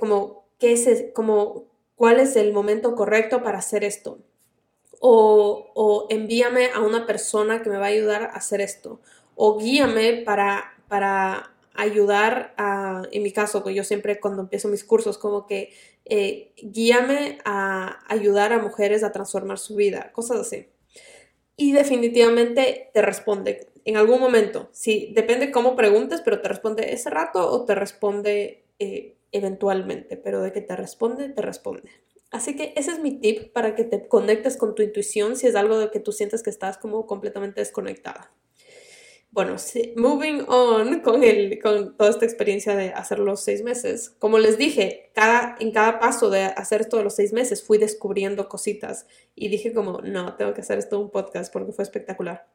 como, 0.00 0.48
¿qué 0.58 0.72
es, 0.72 1.04
como, 1.14 1.66
¿cuál 1.94 2.18
es 2.18 2.34
el 2.36 2.52
momento 2.52 2.94
correcto 2.94 3.42
para 3.42 3.58
hacer 3.58 3.84
esto? 3.84 4.18
O, 5.00 6.06
envíame 6.10 6.70
a 6.74 6.80
una 6.80 7.06
persona 7.06 7.62
que 7.62 7.70
me 7.70 7.78
va 7.78 7.86
a 7.86 7.88
ayudar 7.88 8.22
a 8.22 8.36
hacer 8.36 8.60
esto, 8.60 9.00
o 9.34 9.58
guíame 9.58 10.22
para, 10.24 10.74
para 10.88 11.50
ayudar 11.74 12.54
a, 12.58 13.02
en 13.10 13.22
mi 13.22 13.32
caso, 13.32 13.64
que 13.64 13.74
yo 13.74 13.82
siempre 13.82 14.20
cuando 14.20 14.42
empiezo 14.42 14.68
mis 14.68 14.84
cursos, 14.84 15.18
como 15.18 15.46
que 15.46 15.72
eh, 16.04 16.52
guíame 16.62 17.38
a 17.44 18.00
ayudar 18.12 18.52
a 18.52 18.58
mujeres 18.58 19.02
a 19.02 19.12
transformar 19.12 19.58
su 19.58 19.74
vida, 19.76 20.12
cosas 20.12 20.40
así. 20.40 20.68
Y 21.56 21.72
definitivamente 21.72 22.90
te 22.92 23.02
responde 23.02 23.68
en 23.84 23.96
algún 23.96 24.20
momento. 24.20 24.68
Sí, 24.72 25.12
depende 25.14 25.50
cómo 25.50 25.76
preguntes, 25.76 26.20
pero 26.22 26.40
te 26.40 26.48
responde 26.48 26.92
ese 26.92 27.10
rato 27.10 27.50
o 27.50 27.64
te 27.64 27.74
responde 27.74 28.64
eh, 28.78 29.16
eventualmente, 29.32 30.16
pero 30.16 30.42
de 30.42 30.52
que 30.52 30.60
te 30.60 30.76
responde, 30.76 31.28
te 31.28 31.42
responde. 31.42 31.90
Así 32.30 32.54
que 32.54 32.72
ese 32.76 32.92
es 32.92 33.00
mi 33.00 33.18
tip 33.18 33.52
para 33.52 33.74
que 33.74 33.84
te 33.84 34.06
conectes 34.06 34.56
con 34.56 34.74
tu 34.74 34.82
intuición 34.82 35.36
si 35.36 35.48
es 35.48 35.56
algo 35.56 35.78
de 35.78 35.90
que 35.90 36.00
tú 36.00 36.12
sientes 36.12 36.42
que 36.42 36.50
estás 36.50 36.78
como 36.78 37.06
completamente 37.06 37.60
desconectada. 37.60 38.32
Bueno, 39.32 39.56
moving 39.96 40.44
on 40.48 41.00
con, 41.00 41.22
el, 41.22 41.60
con 41.62 41.96
toda 41.96 42.10
esta 42.10 42.24
experiencia 42.24 42.74
de 42.74 42.88
hacer 42.88 43.20
los 43.20 43.40
seis 43.40 43.62
meses. 43.62 44.10
Como 44.18 44.38
les 44.40 44.58
dije, 44.58 45.12
cada, 45.14 45.56
en 45.60 45.70
cada 45.70 46.00
paso 46.00 46.30
de 46.30 46.42
hacer 46.42 46.88
de 46.88 47.04
los 47.04 47.14
seis 47.14 47.32
meses 47.32 47.62
fui 47.62 47.78
descubriendo 47.78 48.48
cositas 48.48 49.06
y 49.36 49.48
dije 49.48 49.72
como, 49.72 50.00
no, 50.00 50.34
tengo 50.34 50.52
que 50.52 50.62
hacer 50.62 50.78
esto 50.78 50.98
un 50.98 51.10
podcast 51.10 51.52
porque 51.52 51.72
fue 51.72 51.84
espectacular. 51.84 52.48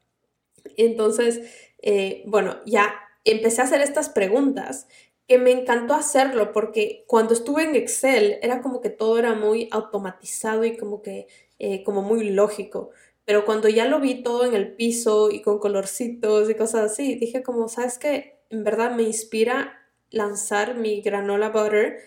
Entonces, 0.75 1.41
eh, 1.81 2.23
bueno, 2.27 2.57
ya 2.65 2.93
empecé 3.23 3.61
a 3.61 3.65
hacer 3.65 3.81
estas 3.81 4.09
preguntas 4.09 4.87
que 5.27 5.37
me 5.37 5.51
encantó 5.51 5.95
hacerlo 5.95 6.51
porque 6.53 7.03
cuando 7.07 7.33
estuve 7.33 7.63
en 7.63 7.75
Excel 7.75 8.37
era 8.41 8.61
como 8.61 8.81
que 8.81 8.89
todo 8.89 9.17
era 9.17 9.33
muy 9.33 9.67
automatizado 9.71 10.65
y 10.65 10.77
como 10.77 11.01
que 11.01 11.27
eh, 11.59 11.83
como 11.83 12.01
muy 12.01 12.29
lógico. 12.29 12.91
Pero 13.25 13.45
cuando 13.45 13.69
ya 13.69 13.85
lo 13.85 13.99
vi 13.99 14.21
todo 14.21 14.45
en 14.45 14.53
el 14.53 14.75
piso 14.75 15.31
y 15.31 15.41
con 15.41 15.59
colorcitos 15.59 16.49
y 16.49 16.55
cosas 16.55 16.91
así, 16.91 17.15
dije 17.15 17.41
como, 17.41 17.67
¿sabes 17.69 17.97
qué? 17.97 18.39
En 18.51 18.63
verdad 18.63 18.95
me 18.95 19.03
inspira 19.03 19.79
lanzar 20.11 20.75
mi 20.75 21.01
granola 21.01 21.49
butter 21.49 21.99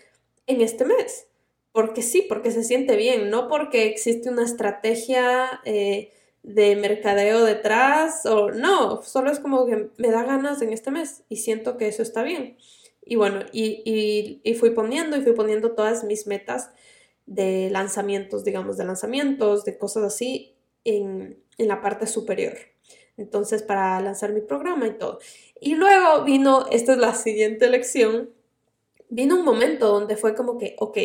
en 0.47 0.61
este 0.61 0.85
mes. 0.85 1.27
Porque 1.73 2.01
sí, 2.01 2.25
porque 2.27 2.51
se 2.51 2.63
siente 2.63 2.95
bien, 2.95 3.29
no 3.29 3.47
porque 3.47 3.85
existe 3.85 4.29
una 4.29 4.43
estrategia 4.45 5.61
eh, 5.65 6.11
de 6.43 6.75
mercadeo 6.75 7.43
detrás 7.43 8.25
o 8.25 8.51
no, 8.51 9.03
solo 9.03 9.31
es 9.31 9.39
como 9.39 9.65
que 9.65 9.89
me 9.97 10.09
da 10.09 10.23
ganas 10.23 10.61
en 10.61 10.73
este 10.73 10.89
mes 10.89 11.23
y 11.29 11.37
siento 11.37 11.77
que 11.77 11.87
eso 11.87 12.01
está 12.01 12.23
bien. 12.23 12.57
Y 13.09 13.15
bueno, 13.15 13.39
y, 13.51 14.55
fui 14.59 14.69
poniendo 14.69 15.17
y 15.17 15.21
fui 15.21 15.33
poniendo 15.33 15.71
todas 15.71 16.03
mis 16.03 16.27
metas 16.27 16.69
de 17.25 17.71
lanzamientos, 17.71 18.43
digamos, 18.43 18.77
de 18.77 18.85
lanzamientos, 18.85 19.65
de 19.65 19.79
cosas 19.79 20.03
así 20.03 20.55
en, 20.83 21.43
en 21.57 21.67
la 21.67 21.81
parte 21.81 22.05
superior. 22.05 22.53
Entonces, 23.17 23.63
para 23.63 23.99
lanzar 23.99 24.31
mi 24.31 24.41
programa 24.41 24.85
y 24.85 24.91
todo. 24.91 25.17
Y 25.59 25.73
luego 25.73 26.23
vino, 26.23 26.67
esta 26.71 26.93
es 26.93 26.99
la 26.99 27.15
siguiente 27.15 27.67
lección, 27.67 28.29
vino 29.09 29.37
un 29.37 29.43
momento 29.43 29.87
donde 29.87 30.15
fue 30.15 30.35
como 30.35 30.59
que, 30.59 30.75
ok, 30.77 30.99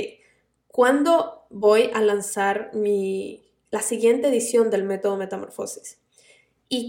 ¿cuándo 0.66 1.46
voy 1.48 1.90
a 1.94 2.02
lanzar 2.02 2.70
mi, 2.74 3.50
la 3.70 3.80
siguiente 3.80 4.28
edición 4.28 4.68
del 4.68 4.84
método 4.84 5.16
Metamorfosis? 5.16 6.03
Y 6.68 6.88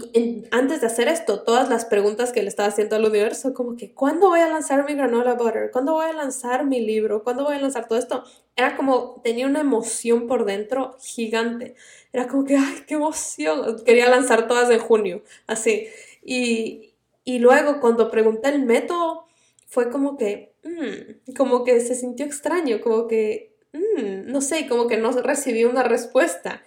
antes 0.52 0.80
de 0.80 0.86
hacer 0.86 1.06
esto, 1.08 1.42
todas 1.42 1.68
las 1.68 1.84
preguntas 1.84 2.32
que 2.32 2.42
le 2.42 2.48
estaba 2.48 2.68
haciendo 2.68 2.96
al 2.96 3.04
universo, 3.04 3.52
como 3.52 3.76
que, 3.76 3.92
¿cuándo 3.92 4.28
voy 4.28 4.40
a 4.40 4.48
lanzar 4.48 4.84
mi 4.86 4.94
granola 4.94 5.34
butter? 5.34 5.70
¿Cuándo 5.70 5.92
voy 5.92 6.06
a 6.06 6.12
lanzar 6.12 6.64
mi 6.64 6.80
libro? 6.80 7.22
¿Cuándo 7.22 7.44
voy 7.44 7.56
a 7.56 7.60
lanzar 7.60 7.86
todo 7.86 7.98
esto? 7.98 8.24
Era 8.56 8.74
como, 8.76 9.20
tenía 9.22 9.46
una 9.46 9.60
emoción 9.60 10.26
por 10.26 10.46
dentro 10.46 10.96
gigante. 11.00 11.74
Era 12.12 12.26
como 12.26 12.44
que, 12.44 12.56
¡ay, 12.56 12.84
qué 12.86 12.94
emoción! 12.94 13.84
Quería 13.84 14.08
lanzar 14.08 14.48
todas 14.48 14.70
en 14.70 14.78
junio, 14.78 15.22
así. 15.46 15.88
Y, 16.24 16.94
y 17.24 17.38
luego 17.38 17.80
cuando 17.80 18.10
pregunté 18.10 18.48
el 18.48 18.64
método, 18.64 19.26
fue 19.66 19.90
como 19.90 20.16
que, 20.16 20.54
mm, 20.64 21.34
como 21.36 21.64
que 21.64 21.80
se 21.80 21.94
sintió 21.94 22.24
extraño, 22.24 22.80
como 22.80 23.06
que, 23.06 23.54
mm, 23.72 24.32
no 24.32 24.40
sé, 24.40 24.66
como 24.68 24.86
que 24.88 24.96
no 24.96 25.12
recibí 25.12 25.64
una 25.64 25.82
respuesta. 25.82 26.62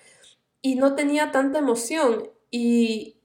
Y 0.61 0.75
no 0.75 0.95
tenía 0.95 1.31
tanta 1.31 1.59
emoción 1.59 2.29
y 2.51 3.19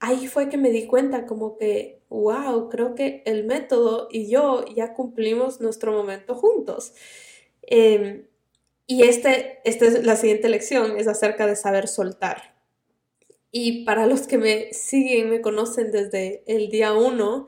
ahí 0.00 0.26
fue 0.26 0.48
que 0.48 0.56
me 0.56 0.70
di 0.70 0.86
cuenta 0.86 1.26
como 1.26 1.56
que, 1.58 2.02
wow, 2.08 2.68
creo 2.68 2.94
que 2.94 3.22
el 3.26 3.44
método 3.44 4.08
y 4.10 4.28
yo 4.30 4.64
ya 4.74 4.94
cumplimos 4.94 5.60
nuestro 5.60 5.92
momento 5.92 6.34
juntos. 6.34 6.94
Em, 7.62 8.26
y 8.86 9.04
este, 9.04 9.60
esta 9.64 9.86
es 9.86 10.04
la 10.04 10.16
siguiente 10.16 10.48
lección, 10.48 10.98
es 10.98 11.06
acerca 11.06 11.46
de 11.46 11.56
saber 11.56 11.88
soltar. 11.88 12.56
Y 13.52 13.84
para 13.84 14.06
los 14.06 14.26
que 14.26 14.38
me 14.38 14.72
siguen, 14.72 15.30
me 15.30 15.40
conocen 15.40 15.90
desde 15.92 16.42
el 16.46 16.70
día 16.70 16.92
uno, 16.94 17.46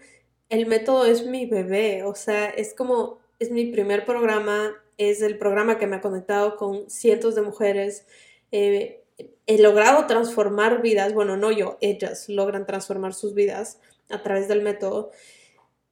el 0.49 0.67
método 0.67 1.07
es 1.07 1.27
mi 1.27 1.47
bebé, 1.47 2.05
o 2.05 2.15
sea, 2.15 2.49
es 2.51 2.75
como, 2.75 3.21
es 3.39 3.51
mi 3.51 3.67
primer 3.67 4.05
programa, 4.05 4.75
es 4.99 5.23
el 5.23 5.39
programa 5.39 5.79
que 5.79 5.87
me 5.87 5.97
ha 5.97 6.01
conectado 6.01 6.57
con 6.57 6.91
cientos 6.91 7.35
de 7.35 7.43
mujeres. 7.43 8.07
Eh, 8.53 9.02
he 9.47 9.59
logrado 9.59 10.07
transformar 10.07 10.83
vidas, 10.83 11.15
bueno, 11.15 11.37
no 11.37 11.51
yo, 11.51 11.79
ellas 11.81 12.29
logran 12.29 12.67
transformar 12.67 13.15
sus 13.15 13.35
vidas 13.35 13.79
a 14.11 14.23
través 14.23 14.49
del 14.49 14.63
método. 14.63 15.11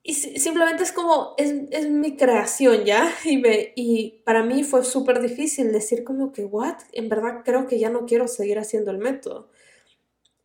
Y 0.03 0.14
simplemente 0.14 0.82
es 0.82 0.92
como, 0.92 1.34
es, 1.36 1.90
mi 1.90 2.16
creación, 2.16 2.84
¿ya? 2.84 3.12
Y, 3.24 3.36
me, 3.36 3.72
y 3.76 4.22
para 4.24 4.42
mí 4.42 4.64
fue 4.64 4.84
súper 4.84 5.20
difícil 5.20 5.72
decir 5.72 6.05
como 6.05 6.32
que, 6.32 6.44
¿what? 6.44 6.78
En 6.92 7.09
verdad 7.09 7.42
creo 7.44 7.66
que 7.66 7.78
ya 7.78 7.90
no 7.90 8.07
quiero 8.07 8.28
seguir 8.28 8.59
haciendo 8.59 8.90
el 8.90 8.98
método. 8.98 9.48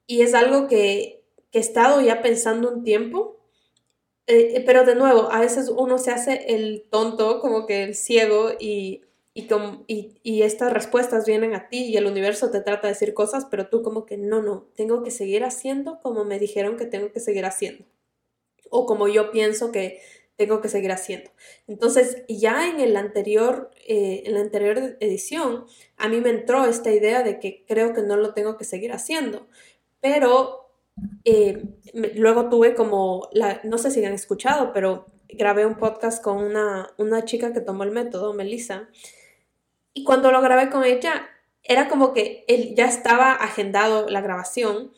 Y 0.07 0.21
es 0.21 0.33
algo 0.33 0.67
que, 0.67 1.23
que 1.51 1.59
he 1.59 1.61
estado 1.61 2.01
ya 2.01 2.21
pensando 2.21 2.69
un 2.69 2.83
tiempo, 2.83 3.37
eh, 4.27 4.63
pero 4.65 4.83
de 4.85 4.95
nuevo, 4.95 5.31
a 5.31 5.39
veces 5.39 5.69
uno 5.69 5.99
se 5.99 6.11
hace 6.11 6.55
el 6.55 6.83
tonto, 6.89 7.39
como 7.39 7.65
que 7.65 7.83
el 7.83 7.95
ciego, 7.95 8.51
y 8.59 9.01
y, 9.35 10.17
y, 10.23 10.43
estas 10.43 10.71
respuestas 10.71 11.25
vienen 11.25 11.53
a 11.53 11.67
ti 11.67 11.83
y 11.83 11.97
el 11.97 12.05
universo 12.07 12.51
te 12.51 12.61
trata 12.61 12.87
de 12.87 12.93
decir 12.93 13.13
cosas, 13.13 13.45
pero 13.51 13.67
tú 13.67 13.81
como 13.83 14.05
que 14.05 14.17
no, 14.17 14.41
no, 14.41 14.69
tengo 14.75 15.03
que 15.03 15.11
seguir 15.11 15.43
haciendo 15.43 15.99
como 16.01 16.23
me 16.23 16.39
dijeron 16.39 16.77
que 16.77 16.85
tengo 16.85 17.11
que 17.11 17.19
seguir 17.19 17.45
haciendo. 17.45 17.83
O 18.69 18.85
como 18.85 19.09
yo 19.09 19.31
pienso 19.31 19.73
que 19.73 19.99
tengo 20.37 20.61
que 20.61 20.69
seguir 20.69 20.93
haciendo. 20.93 21.31
Entonces, 21.67 22.23
ya 22.29 22.69
en 22.69 22.79
el 22.79 22.95
anterior, 22.95 23.71
eh, 23.85 24.23
en 24.25 24.35
la 24.35 24.39
anterior 24.39 24.97
edición, 25.01 25.65
a 25.97 26.07
mí 26.07 26.21
me 26.21 26.29
entró 26.29 26.65
esta 26.65 26.91
idea 26.91 27.21
de 27.21 27.39
que 27.39 27.65
creo 27.67 27.93
que 27.93 28.01
no 28.01 28.15
lo 28.15 28.33
tengo 28.33 28.57
que 28.57 28.63
seguir 28.63 28.93
haciendo, 28.93 29.47
pero 29.99 30.69
eh, 31.25 31.61
luego 31.93 32.49
tuve 32.49 32.73
como, 32.73 33.27
la, 33.33 33.59
no 33.65 33.77
sé 33.77 33.91
si 33.91 34.03
han 34.05 34.13
escuchado, 34.13 34.71
pero 34.73 35.07
grabé 35.27 35.65
un 35.65 35.75
podcast 35.75 36.23
con 36.23 36.37
una, 36.37 36.89
una 36.97 37.25
chica 37.25 37.51
que 37.51 37.61
tomó 37.61 37.83
el 37.83 37.91
método, 37.91 38.33
Melissa, 38.33 38.89
y 39.95 40.03
cuando 40.03 40.31
lo 40.31 40.41
grabé 40.41 40.69
con 40.69 40.83
ella, 40.83 41.27
era 41.63 41.87
como 41.87 42.13
que 42.13 42.45
él 42.47 42.75
ya 42.75 42.85
estaba 42.85 43.31
agendado 43.31 44.07
la 44.07 44.21
grabación 44.21 44.91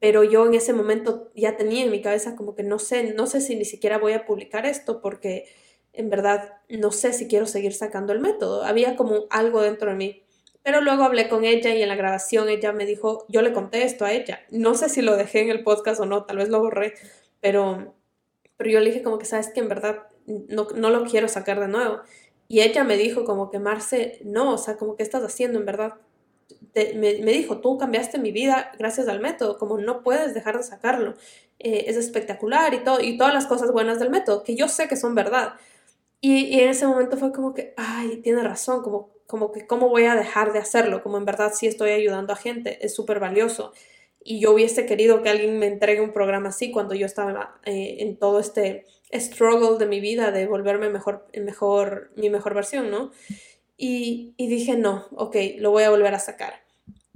pero 0.00 0.22
yo 0.22 0.46
en 0.46 0.54
ese 0.54 0.72
momento 0.72 1.30
ya 1.34 1.56
tenía 1.56 1.84
en 1.84 1.90
mi 1.90 2.00
cabeza 2.00 2.36
como 2.36 2.54
que 2.54 2.62
no 2.62 2.78
sé, 2.78 3.14
no 3.14 3.26
sé 3.26 3.40
si 3.40 3.56
ni 3.56 3.64
siquiera 3.64 3.98
voy 3.98 4.12
a 4.12 4.26
publicar 4.26 4.66
esto 4.66 5.00
porque 5.00 5.46
en 5.92 6.10
verdad 6.10 6.52
no 6.68 6.92
sé 6.92 7.12
si 7.12 7.26
quiero 7.26 7.46
seguir 7.46 7.74
sacando 7.74 8.12
el 8.12 8.20
método. 8.20 8.62
Había 8.62 8.94
como 8.94 9.26
algo 9.30 9.60
dentro 9.62 9.90
de 9.90 9.96
mí. 9.96 10.22
Pero 10.62 10.80
luego 10.80 11.02
hablé 11.04 11.28
con 11.28 11.44
ella 11.44 11.74
y 11.74 11.82
en 11.82 11.88
la 11.88 11.96
grabación 11.96 12.48
ella 12.48 12.72
me 12.72 12.84
dijo, 12.84 13.24
yo 13.28 13.42
le 13.42 13.52
conté 13.52 13.84
esto 13.84 14.04
a 14.04 14.12
ella. 14.12 14.40
No 14.50 14.74
sé 14.74 14.88
si 14.88 15.02
lo 15.02 15.16
dejé 15.16 15.40
en 15.40 15.50
el 15.50 15.64
podcast 15.64 16.00
o 16.00 16.06
no, 16.06 16.24
tal 16.24 16.36
vez 16.36 16.48
lo 16.50 16.60
borré, 16.60 16.94
pero, 17.40 17.94
pero 18.56 18.70
yo 18.70 18.80
le 18.80 18.90
dije 18.90 19.02
como 19.02 19.18
que, 19.18 19.24
sabes 19.24 19.48
que 19.48 19.60
en 19.60 19.68
verdad 19.68 20.08
no, 20.26 20.68
no 20.74 20.90
lo 20.90 21.04
quiero 21.04 21.26
sacar 21.26 21.58
de 21.58 21.68
nuevo. 21.68 22.00
Y 22.48 22.62
ella 22.62 22.82
me 22.82 22.96
dijo 22.96 23.24
como 23.24 23.50
que, 23.50 23.58
Marce, 23.58 24.20
no, 24.24 24.54
o 24.54 24.58
sea, 24.58 24.76
como 24.76 24.96
que 24.96 25.02
estás 25.02 25.22
haciendo 25.22 25.58
en 25.58 25.66
verdad 25.66 25.94
me, 26.94 27.32
dijo, 27.32 27.58
tú 27.58 27.78
cambiaste 27.78 28.18
mi 28.18 28.32
vida 28.32 28.72
gracias 28.78 29.08
al 29.08 29.20
método, 29.20 29.58
como 29.58 29.78
no 29.78 30.02
puedes 30.02 30.34
dejar 30.34 30.56
de 30.56 30.62
sacarlo. 30.62 31.14
Eh, 31.58 31.86
es 31.88 31.96
espectacular 31.96 32.72
y, 32.74 32.84
todo, 32.84 33.00
y 33.00 33.18
todas 33.18 33.34
las 33.34 33.46
cosas 33.46 33.72
buenas 33.72 33.98
del 33.98 34.10
método, 34.10 34.44
que 34.44 34.54
yo 34.56 34.68
sé 34.68 34.88
que 34.88 34.96
son 34.96 35.14
verdad. 35.14 35.54
Y, 36.20 36.60
en 36.60 36.68
ese 36.70 36.86
momento 36.86 37.16
fue 37.16 37.32
como 37.32 37.54
que, 37.54 37.74
ay, 37.76 38.18
tiene 38.18 38.42
razón, 38.42 38.82
como, 38.82 39.10
como 39.26 39.52
que, 39.52 39.66
¿cómo 39.66 39.88
voy 39.88 40.04
a 40.04 40.14
dejar 40.14 40.52
de 40.52 40.58
hacerlo? 40.60 41.02
Como 41.02 41.18
en 41.18 41.24
verdad 41.24 41.52
sí 41.54 41.66
estoy 41.66 41.90
ayudando 41.90 42.32
a 42.32 42.36
gente, 42.36 42.84
es 42.84 42.94
súper 42.94 43.20
valioso. 43.20 43.72
Y 44.22 44.40
yo 44.40 44.52
hubiese 44.52 44.86
querido 44.86 45.22
que 45.22 45.30
alguien 45.30 45.58
me 45.58 45.66
entregue 45.66 46.00
un 46.00 46.12
programa 46.12 46.50
así 46.50 46.70
cuando 46.70 46.94
yo 46.94 47.06
estaba 47.06 47.58
eh, 47.64 47.96
en 48.00 48.16
todo 48.18 48.40
este 48.40 48.84
struggle 49.12 49.78
de 49.78 49.86
mi 49.86 50.00
vida 50.00 50.30
de 50.30 50.46
volverme 50.46 50.90
mejor, 50.90 51.26
mejor, 51.34 52.10
mi 52.16 52.30
mejor 52.30 52.54
versión, 52.54 52.90
¿no? 52.90 53.10
Y, 53.76 54.34
dije, 54.38 54.76
no, 54.76 55.06
ok, 55.12 55.36
lo 55.58 55.70
voy 55.70 55.84
a 55.84 55.90
volver 55.90 56.12
a 56.14 56.18
sacar. 56.18 56.64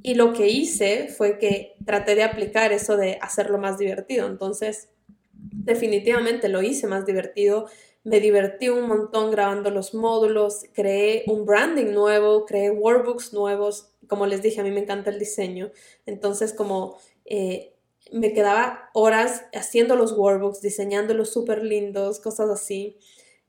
Y 0.00 0.14
lo 0.14 0.32
que 0.32 0.48
hice 0.48 1.08
fue 1.08 1.38
que 1.38 1.74
traté 1.84 2.14
de 2.14 2.22
aplicar 2.22 2.72
eso 2.72 2.96
de 2.96 3.18
hacerlo 3.20 3.58
más 3.58 3.78
divertido. 3.78 4.28
Entonces, 4.28 4.88
definitivamente 5.34 6.48
lo 6.48 6.62
hice 6.62 6.86
más 6.86 7.04
divertido. 7.04 7.66
Me 8.04 8.20
divertí 8.20 8.68
un 8.68 8.86
montón 8.86 9.30
grabando 9.30 9.70
los 9.70 9.92
módulos, 9.92 10.64
creé 10.72 11.24
un 11.26 11.44
branding 11.44 11.92
nuevo, 11.92 12.46
creé 12.46 12.70
workbooks 12.70 13.32
nuevos. 13.32 13.90
Como 14.06 14.26
les 14.26 14.42
dije, 14.42 14.60
a 14.60 14.64
mí 14.64 14.70
me 14.70 14.80
encanta 14.80 15.10
el 15.10 15.18
diseño. 15.18 15.72
Entonces, 16.06 16.52
como 16.52 16.98
eh, 17.24 17.71
me 18.12 18.32
quedaba 18.32 18.90
horas 18.92 19.44
haciendo 19.54 19.96
los 19.96 20.12
workbooks, 20.12 20.60
diseñándolos 20.60 21.32
súper 21.32 21.64
lindos, 21.64 22.20
cosas 22.20 22.50
así. 22.50 22.98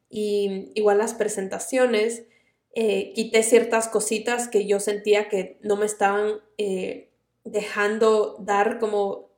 Y 0.09 0.71
igual 0.75 0.97
las 0.99 1.13
presentaciones. 1.13 2.23
Eh, 2.75 3.13
quité 3.13 3.43
ciertas 3.43 3.87
cositas 3.87 4.47
que 4.47 4.65
yo 4.65 4.79
sentía 4.79 5.29
que 5.29 5.59
no 5.61 5.75
me 5.75 5.85
estaban 5.85 6.39
eh, 6.57 7.11
dejando 7.43 8.35
dar 8.39 8.79
como 8.79 9.29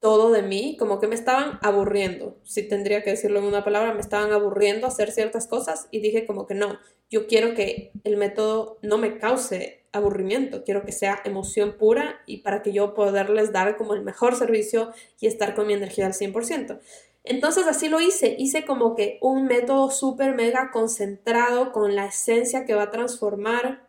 todo 0.00 0.32
de 0.32 0.42
mí, 0.42 0.76
como 0.78 0.98
que 0.98 1.06
me 1.06 1.14
estaban 1.14 1.58
aburriendo, 1.62 2.38
si 2.42 2.66
tendría 2.66 3.02
que 3.02 3.10
decirlo 3.10 3.38
en 3.38 3.44
una 3.44 3.64
palabra, 3.64 3.92
me 3.92 4.00
estaban 4.00 4.32
aburriendo 4.32 4.86
hacer 4.86 5.12
ciertas 5.12 5.46
cosas 5.46 5.88
y 5.90 6.00
dije 6.00 6.26
como 6.26 6.46
que 6.46 6.54
no, 6.54 6.78
yo 7.10 7.26
quiero 7.26 7.54
que 7.54 7.92
el 8.02 8.16
método 8.16 8.78
no 8.82 8.96
me 8.96 9.18
cause 9.18 9.79
aburrimiento, 9.92 10.64
quiero 10.64 10.84
que 10.84 10.92
sea 10.92 11.20
emoción 11.24 11.76
pura 11.78 12.20
y 12.26 12.38
para 12.38 12.62
que 12.62 12.72
yo 12.72 12.94
poderles 12.94 13.52
dar 13.52 13.76
como 13.76 13.94
el 13.94 14.02
mejor 14.02 14.36
servicio 14.36 14.92
y 15.20 15.26
estar 15.26 15.54
con 15.54 15.66
mi 15.66 15.72
energía 15.72 16.06
al 16.06 16.12
100%. 16.12 16.80
Entonces 17.24 17.66
así 17.66 17.88
lo 17.88 18.00
hice, 18.00 18.34
hice 18.38 18.64
como 18.64 18.94
que 18.94 19.18
un 19.20 19.46
método 19.46 19.90
súper 19.90 20.34
mega 20.34 20.70
concentrado 20.72 21.72
con 21.72 21.94
la 21.94 22.06
esencia 22.06 22.64
que 22.64 22.74
va 22.74 22.84
a 22.84 22.90
transformar 22.90 23.86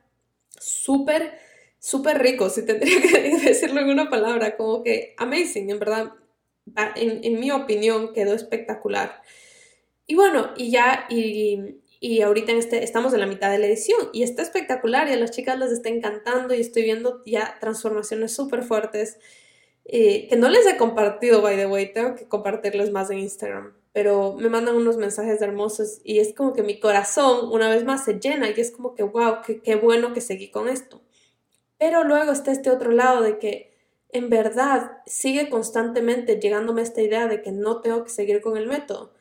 súper, 0.60 1.34
súper 1.80 2.22
rico, 2.22 2.50
si 2.50 2.66
tendría 2.66 3.02
que 3.02 3.38
decirlo 3.44 3.82
en 3.82 3.90
una 3.90 4.10
palabra, 4.10 4.58
como 4.58 4.84
que 4.84 5.16
amazing, 5.18 5.70
en 5.70 5.80
verdad, 5.80 6.12
en, 6.96 7.40
mi 7.40 7.52
opinión 7.52 8.14
quedó 8.14 8.34
espectacular. 8.34 9.22
Y 10.06 10.16
bueno, 10.16 10.52
y 10.58 10.72
ya, 10.72 11.06
y, 11.10 11.81
y 12.04 12.24
ahorita 12.24 12.52
este, 12.54 12.84
estamos 12.84 13.14
en 13.14 13.20
la 13.20 13.28
mitad 13.28 13.52
de 13.52 13.60
la 13.60 13.68
edición 13.68 14.10
y 14.12 14.24
está 14.24 14.42
espectacular 14.42 15.08
y 15.08 15.14
a 15.14 15.18
las 15.18 15.30
chicas 15.30 15.60
les 15.60 15.72
está 15.72 15.90
encantando 15.90 16.56
y 16.56 16.60
estoy 16.60 16.82
viendo 16.82 17.22
ya 17.28 17.58
transformaciones 17.62 18.34
súper 18.34 18.64
fuertes. 18.64 19.20
Eh, 19.86 20.28
que 20.28 20.36
no 20.36 20.50
les 20.50 20.66
he 20.66 20.78
compartido, 20.78 21.44
by 21.44 21.56
the 21.56 21.68
way, 21.68 21.94
tengo 21.94 22.16
que 22.16 22.28
compartirles 22.28 22.92
más 22.92 23.12
en 23.12 23.20
Instagram, 23.20 23.74
pero 23.94 24.34
me 24.34 24.50
mandan 24.50 24.76
unos 24.76 24.98
mensajes 24.98 25.42
hermosos 25.44 26.02
y 26.04 26.18
es 26.18 26.34
como 26.34 26.54
que 26.54 26.64
mi 26.64 26.80
corazón 26.80 27.52
una 27.52 27.70
vez 27.70 27.84
más 27.86 28.04
se 28.04 28.20
llena 28.20 28.50
y 28.50 28.60
es 28.60 28.72
como 28.72 28.96
que, 28.96 29.04
wow, 29.04 29.38
qué 29.64 29.76
bueno 29.76 30.14
que 30.14 30.22
seguí 30.22 30.50
con 30.50 30.70
esto. 30.70 31.04
Pero 31.78 32.04
luego 32.04 32.32
está 32.32 32.52
este 32.52 32.72
otro 32.72 32.92
lado 32.92 33.22
de 33.22 33.38
que 33.38 33.78
en 34.10 34.30
verdad 34.32 35.04
sigue 35.06 35.50
constantemente 35.50 36.40
llegándome 36.40 36.82
esta 36.82 37.02
idea 37.02 37.28
de 37.28 37.44
que 37.44 37.52
no 37.52 37.82
tengo 37.82 38.04
que 38.04 38.10
seguir 38.10 38.42
con 38.42 38.58
el 38.58 38.66
método. 38.66 39.14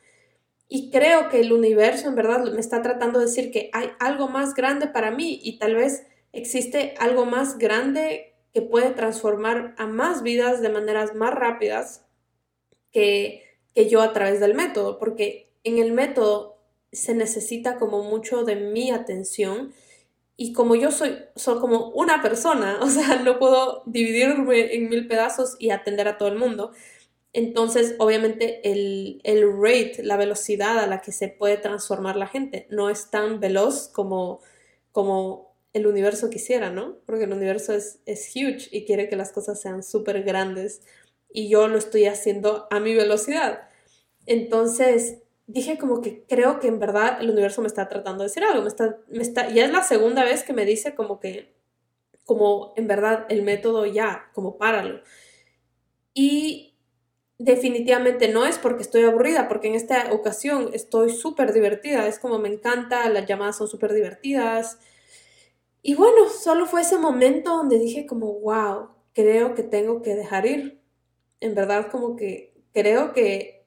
Y 0.73 0.89
creo 0.89 1.27
que 1.27 1.41
el 1.41 1.51
universo 1.51 2.07
en 2.07 2.15
verdad 2.15 2.45
me 2.45 2.61
está 2.61 2.81
tratando 2.81 3.19
de 3.19 3.25
decir 3.25 3.51
que 3.51 3.69
hay 3.73 3.89
algo 3.99 4.29
más 4.29 4.53
grande 4.53 4.87
para 4.87 5.11
mí 5.11 5.37
y 5.43 5.59
tal 5.59 5.75
vez 5.75 6.07
existe 6.31 6.93
algo 6.97 7.25
más 7.25 7.57
grande 7.57 8.37
que 8.53 8.61
puede 8.61 8.91
transformar 8.91 9.75
a 9.77 9.85
más 9.85 10.23
vidas 10.23 10.61
de 10.61 10.69
maneras 10.69 11.13
más 11.13 11.33
rápidas 11.33 12.05
que, 12.93 13.43
que 13.75 13.89
yo 13.89 14.01
a 14.01 14.13
través 14.13 14.39
del 14.39 14.53
método, 14.53 14.97
porque 14.97 15.51
en 15.65 15.77
el 15.77 15.91
método 15.91 16.63
se 16.93 17.15
necesita 17.15 17.75
como 17.75 18.03
mucho 18.03 18.45
de 18.45 18.55
mi 18.55 18.91
atención 18.91 19.73
y 20.37 20.53
como 20.53 20.75
yo 20.75 20.91
soy, 20.91 21.17
soy 21.35 21.59
como 21.59 21.89
una 21.89 22.21
persona, 22.21 22.79
o 22.81 22.87
sea, 22.87 23.17
no 23.17 23.39
puedo 23.39 23.83
dividirme 23.87 24.73
en 24.73 24.87
mil 24.87 25.05
pedazos 25.05 25.57
y 25.59 25.71
atender 25.71 26.07
a 26.07 26.17
todo 26.17 26.29
el 26.29 26.37
mundo. 26.37 26.71
Entonces, 27.33 27.95
obviamente, 27.99 28.59
el, 28.69 29.21
el 29.23 29.51
rate, 29.53 30.03
la 30.03 30.17
velocidad 30.17 30.79
a 30.79 30.87
la 30.87 31.01
que 31.01 31.11
se 31.11 31.29
puede 31.29 31.57
transformar 31.57 32.17
la 32.17 32.27
gente 32.27 32.67
no 32.69 32.89
es 32.89 33.09
tan 33.09 33.39
veloz 33.39 33.87
como, 33.87 34.41
como 34.91 35.55
el 35.73 35.87
universo 35.87 36.29
quisiera, 36.29 36.69
¿no? 36.71 36.97
Porque 37.05 37.23
el 37.23 37.33
universo 37.33 37.73
es, 37.73 37.99
es 38.05 38.29
huge 38.35 38.67
y 38.71 38.85
quiere 38.85 39.07
que 39.07 39.15
las 39.15 39.31
cosas 39.31 39.61
sean 39.61 39.83
súper 39.83 40.23
grandes 40.23 40.81
y 41.31 41.49
yo 41.49 41.67
lo 41.67 41.77
estoy 41.77 42.05
haciendo 42.05 42.67
a 42.69 42.79
mi 42.79 42.93
velocidad. 42.93 43.69
Entonces 44.25 45.19
dije 45.47 45.77
como 45.77 46.01
que 46.01 46.23
creo 46.27 46.59
que 46.59 46.67
en 46.67 46.79
verdad 46.79 47.21
el 47.21 47.29
universo 47.29 47.61
me 47.61 47.67
está 47.67 47.89
tratando 47.89 48.23
de 48.23 48.29
decir 48.29 48.43
algo, 48.43 48.61
me 48.61 48.67
está, 48.67 48.97
me 49.09 49.21
está, 49.21 49.49
ya 49.49 49.65
es 49.65 49.71
la 49.71 49.83
segunda 49.83 50.23
vez 50.23 50.43
que 50.43 50.53
me 50.53 50.65
dice 50.65 50.95
como 50.95 51.19
que, 51.19 51.53
como 52.25 52.73
en 52.77 52.87
verdad 52.87 53.25
el 53.29 53.43
método 53.43 53.85
ya, 53.85 54.29
como 54.33 54.57
páralo. 54.57 55.01
Y 56.13 56.70
definitivamente 57.43 58.27
no 58.27 58.45
es 58.45 58.57
porque 58.57 58.83
estoy 58.83 59.03
aburrida, 59.03 59.47
porque 59.47 59.67
en 59.67 59.75
esta 59.75 60.11
ocasión 60.11 60.69
estoy 60.73 61.11
súper 61.11 61.53
divertida, 61.53 62.07
es 62.07 62.19
como 62.19 62.39
me 62.39 62.49
encanta, 62.49 63.09
las 63.09 63.25
llamadas 63.25 63.57
son 63.57 63.67
súper 63.67 63.93
divertidas, 63.93 64.77
y 65.83 65.95
bueno, 65.95 66.29
solo 66.29 66.65
fue 66.67 66.81
ese 66.81 66.97
momento 66.97 67.57
donde 67.57 67.79
dije 67.79 68.05
como, 68.05 68.33
wow, 68.39 68.89
creo 69.13 69.55
que 69.55 69.63
tengo 69.63 70.01
que 70.01 70.15
dejar 70.15 70.45
ir. 70.45 70.79
En 71.39 71.55
verdad 71.55 71.89
como 71.91 72.15
que 72.15 72.53
creo 72.71 73.13
que, 73.13 73.65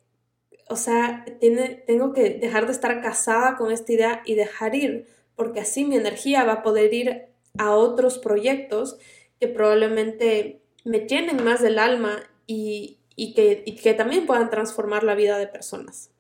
o 0.69 0.77
sea, 0.77 1.25
tiene, 1.41 1.83
tengo 1.87 2.13
que 2.13 2.31
dejar 2.31 2.67
de 2.67 2.73
estar 2.73 3.03
casada 3.03 3.57
con 3.57 3.73
esta 3.73 3.93
idea 3.93 4.23
y 4.25 4.35
dejar 4.35 4.77
ir, 4.77 5.09
porque 5.35 5.61
así 5.61 5.85
mi 5.85 5.97
energía 5.97 6.45
va 6.45 6.53
a 6.55 6.63
poder 6.63 6.95
ir 6.95 7.27
a 7.59 7.75
otros 7.75 8.19
proyectos 8.19 8.99
que 9.41 9.49
probablemente 9.49 10.63
me 10.85 11.01
llenen 11.01 11.43
más 11.43 11.61
del 11.63 11.79
alma 11.81 12.23
y, 12.47 12.99
y, 13.17 13.35
que, 13.35 13.63
y 13.67 13.77
que 13.77 13.95
también 13.95 14.27
puedan 14.27 14.51
transformar 14.51 15.05
la 15.05 15.15
vida 15.15 15.39
de 15.39 15.47
personas. 15.47 16.11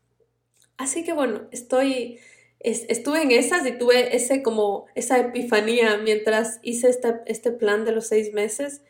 Así 0.76 1.04
que 1.04 1.12
bueno, 1.12 1.48
estoy 1.50 2.18
estuve 2.64 3.22
en 3.22 3.30
esas 3.30 3.66
y 3.66 3.72
tuve 3.72 4.16
ese 4.16 4.42
como 4.42 4.86
esa 4.94 5.18
epifanía 5.18 5.98
mientras 5.98 6.60
hice 6.62 6.88
este, 6.88 7.20
este 7.26 7.50
plan 7.52 7.84
de 7.84 7.92
los 7.92 8.06
seis 8.06 8.32
meses 8.32 8.80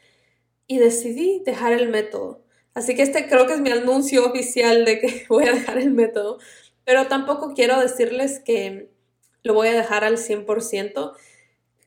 y 0.68 0.78
decidí 0.78 1.42
dejar 1.44 1.72
el 1.72 1.88
método. 1.88 2.44
Así 2.72 2.94
que 2.94 3.02
este 3.02 3.28
creo 3.28 3.46
que 3.46 3.54
es 3.54 3.60
mi 3.60 3.70
anuncio 3.70 4.24
oficial 4.26 4.84
de 4.84 5.00
que 5.00 5.24
voy 5.28 5.46
a 5.46 5.52
dejar 5.52 5.78
el 5.78 5.90
método, 5.90 6.38
pero 6.84 7.08
tampoco 7.08 7.52
quiero 7.54 7.80
decirles 7.80 8.38
que 8.38 8.90
lo 9.42 9.54
voy 9.54 9.68
a 9.68 9.74
dejar 9.74 10.04
al 10.04 10.18
100%. 10.18 11.12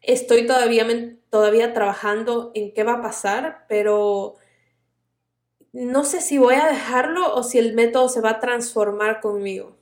Estoy 0.01 0.45
todavía, 0.45 0.85
todavía 1.29 1.73
trabajando 1.73 2.51
en 2.53 2.73
qué 2.73 2.83
va 2.83 2.95
a 2.95 3.01
pasar, 3.01 3.65
pero 3.69 4.35
no 5.73 6.03
sé 6.03 6.21
si 6.21 6.37
voy 6.37 6.55
a 6.55 6.67
dejarlo 6.67 7.33
o 7.35 7.43
si 7.43 7.57
el 7.57 7.73
método 7.73 8.09
se 8.09 8.21
va 8.21 8.31
a 8.31 8.39
transformar 8.39 9.21
conmigo. 9.21 9.77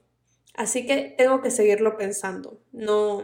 Así 0.53 0.85
que 0.85 1.13
tengo 1.17 1.41
que 1.41 1.51
seguirlo 1.51 1.97
pensando. 1.97 2.59
No, 2.71 3.23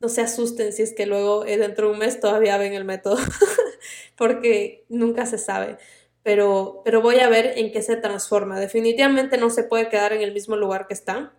no 0.00 0.08
se 0.08 0.20
asusten 0.20 0.72
si 0.72 0.82
es 0.82 0.92
que 0.92 1.06
luego 1.06 1.44
eh, 1.44 1.56
dentro 1.56 1.86
de 1.86 1.94
un 1.94 1.98
mes 1.98 2.20
todavía 2.20 2.58
ven 2.58 2.74
el 2.74 2.84
método, 2.84 3.16
porque 4.16 4.84
nunca 4.88 5.26
se 5.26 5.38
sabe. 5.38 5.78
Pero, 6.22 6.82
pero 6.84 7.02
voy 7.02 7.18
a 7.20 7.28
ver 7.28 7.58
en 7.58 7.72
qué 7.72 7.82
se 7.82 7.96
transforma. 7.96 8.60
Definitivamente 8.60 9.38
no 9.38 9.50
se 9.50 9.64
puede 9.64 9.88
quedar 9.88 10.12
en 10.12 10.22
el 10.22 10.32
mismo 10.32 10.56
lugar 10.56 10.86
que 10.86 10.94
está, 10.94 11.34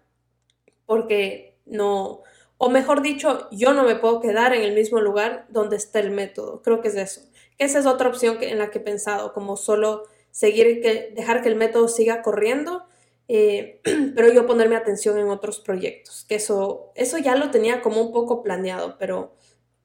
porque 0.85 1.57
no, 1.65 2.21
o 2.57 2.69
mejor 2.69 3.01
dicho, 3.01 3.49
yo 3.51 3.73
no 3.73 3.83
me 3.83 3.95
puedo 3.95 4.21
quedar 4.21 4.53
en 4.53 4.61
el 4.61 4.73
mismo 4.73 5.01
lugar 5.01 5.45
donde 5.49 5.75
está 5.75 5.99
el 5.99 6.11
método. 6.11 6.61
Creo 6.61 6.81
que 6.81 6.87
es 6.87 6.95
eso. 6.95 7.21
Esa 7.57 7.79
es 7.79 7.85
otra 7.85 8.09
opción 8.09 8.37
que, 8.37 8.49
en 8.51 8.59
la 8.59 8.71
que 8.71 8.79
he 8.79 8.81
pensado, 8.81 9.33
como 9.33 9.57
solo 9.57 10.05
seguir, 10.34 10.81
que, 10.81 11.13
dejar 11.15 11.43
que 11.43 11.49
el 11.49 11.55
método 11.55 11.88
siga 11.88 12.23
corriendo, 12.23 12.86
eh, 13.27 13.79
pero 14.15 14.34
yo 14.34 14.47
ponerme 14.47 14.75
atención 14.75 15.17
en 15.19 15.29
otros 15.29 15.59
proyectos. 15.59 16.25
Que 16.27 16.36
eso, 16.36 16.91
eso 16.95 17.19
ya 17.19 17.36
lo 17.36 17.51
tenía 17.51 17.81
como 17.81 18.01
un 18.01 18.11
poco 18.11 18.41
planeado, 18.41 18.97
pero, 18.97 19.36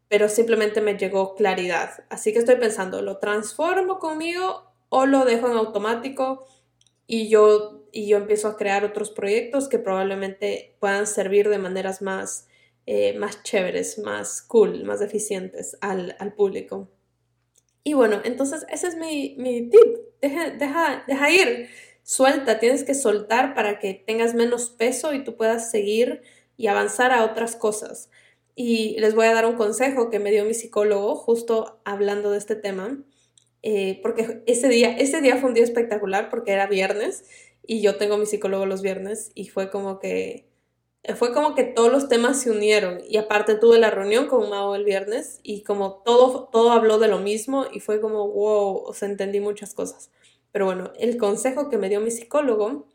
pero 0.09 0.29
simplemente 0.29 0.81
me 0.81 0.97
llegó 0.97 1.35
claridad. 1.35 1.91
Así 2.09 2.33
que 2.33 2.39
estoy 2.39 2.57
pensando, 2.57 3.03
¿lo 3.03 3.19
transformo 3.19 3.99
conmigo 3.99 4.73
o 4.89 5.07
lo 5.07 5.25
dejo 5.25 5.47
en 5.47 5.57
automático? 5.57 6.47
Y 7.07 7.29
yo, 7.29 7.85
y 7.93 8.09
yo 8.09 8.17
empiezo 8.17 8.49
a 8.49 8.57
crear 8.57 8.85
otros 8.85 9.11
proyectos 9.11 9.69
que 9.69 9.79
probablemente 9.79 10.77
puedan 10.81 11.07
servir 11.07 11.49
de 11.49 11.59
maneras 11.59 12.03
más 12.03 12.49
eh, 12.91 13.13
más 13.19 13.43
chéveres, 13.43 13.99
más 13.99 14.41
cool, 14.41 14.83
más 14.85 15.03
eficientes 15.03 15.77
al, 15.83 16.17
público. 16.35 16.89
Y 17.89 17.95
bueno, 17.95 18.21
entonces 18.23 18.67
ese 18.69 18.87
es 18.87 18.97
mi, 18.97 19.71
tip. 19.71 19.97
Deja, 20.21 20.51
deja, 20.51 21.05
deja 21.09 21.31
ir, 21.31 21.71
suelta, 22.03 22.59
tienes 22.59 22.85
que 22.85 22.93
soltar 22.93 23.55
para 23.55 23.79
que 23.79 23.95
tengas 23.95 24.35
menos 24.35 24.69
peso 24.69 25.15
y 25.15 25.25
tú 25.25 25.37
puedas 25.37 25.71
seguir 25.71 26.21
y 26.59 26.67
avanzar 26.67 27.13
a 27.13 27.25
otras 27.25 27.57
cosas. 27.57 28.11
Y 28.55 29.01
les 29.01 29.15
voy 29.15 29.27
a 29.27 29.33
dar 29.33 29.47
un 29.47 29.57
consejo 29.57 30.11
que 30.11 30.19
me 30.19 30.31
dio 30.31 30.45
mi 30.45 30.53
psicólogo 30.53 31.15
justo 31.15 31.81
hablando 31.87 32.31
de 32.31 32.37
este 32.37 32.57
tema, 32.57 33.03
eh, 33.63 34.01
porque 34.03 34.43
ese 34.45 34.69
día, 34.69 34.91
ese 34.91 35.23
día 35.23 35.39
fue 35.39 35.49
un 35.49 35.55
día 35.55 35.65
espectacular 35.65 36.29
porque 36.29 36.53
era 36.53 36.67
viernes 36.67 37.25
y 37.67 37.81
yo 37.81 37.97
tengo 37.97 38.19
mi 38.19 38.27
psicólogo 38.27 38.67
los 38.67 38.83
viernes 38.83 39.33
y 39.35 39.49
fue 39.49 39.71
como 39.71 39.99
que 39.99 40.48
fue 41.17 41.33
como 41.33 41.55
que 41.55 41.65
todos 41.65 41.91
los 41.91 42.09
temas 42.09 42.41
se 42.41 42.51
unieron 42.51 43.01
y 43.09 43.17
aparte 43.17 43.55
tuve 43.55 43.79
la 43.79 43.91
reunión 43.91 44.27
con 44.27 44.51
Mao 44.51 44.75
el 44.75 44.85
viernes 44.85 45.41
y 45.43 45.63
como 45.63 46.03
todo, 46.05 46.49
todo 46.53 46.73
habló 46.73 46.99
de 46.99 47.09
lo 47.09 47.19
mismo 47.19 47.67
y 47.73 47.81
fue 47.81 48.01
como, 48.01 48.29
wow, 48.29 48.85
o 48.87 48.95
entendí 49.01 49.41
muchas 49.41 49.75
cosas. 49.75 50.11
Pero 50.53 50.67
bueno, 50.67 50.93
el 50.99 51.17
consejo 51.17 51.71
que 51.71 51.79
me 51.79 51.89
dio 51.89 52.01
mi 52.01 52.11
psicólogo, 52.11 52.89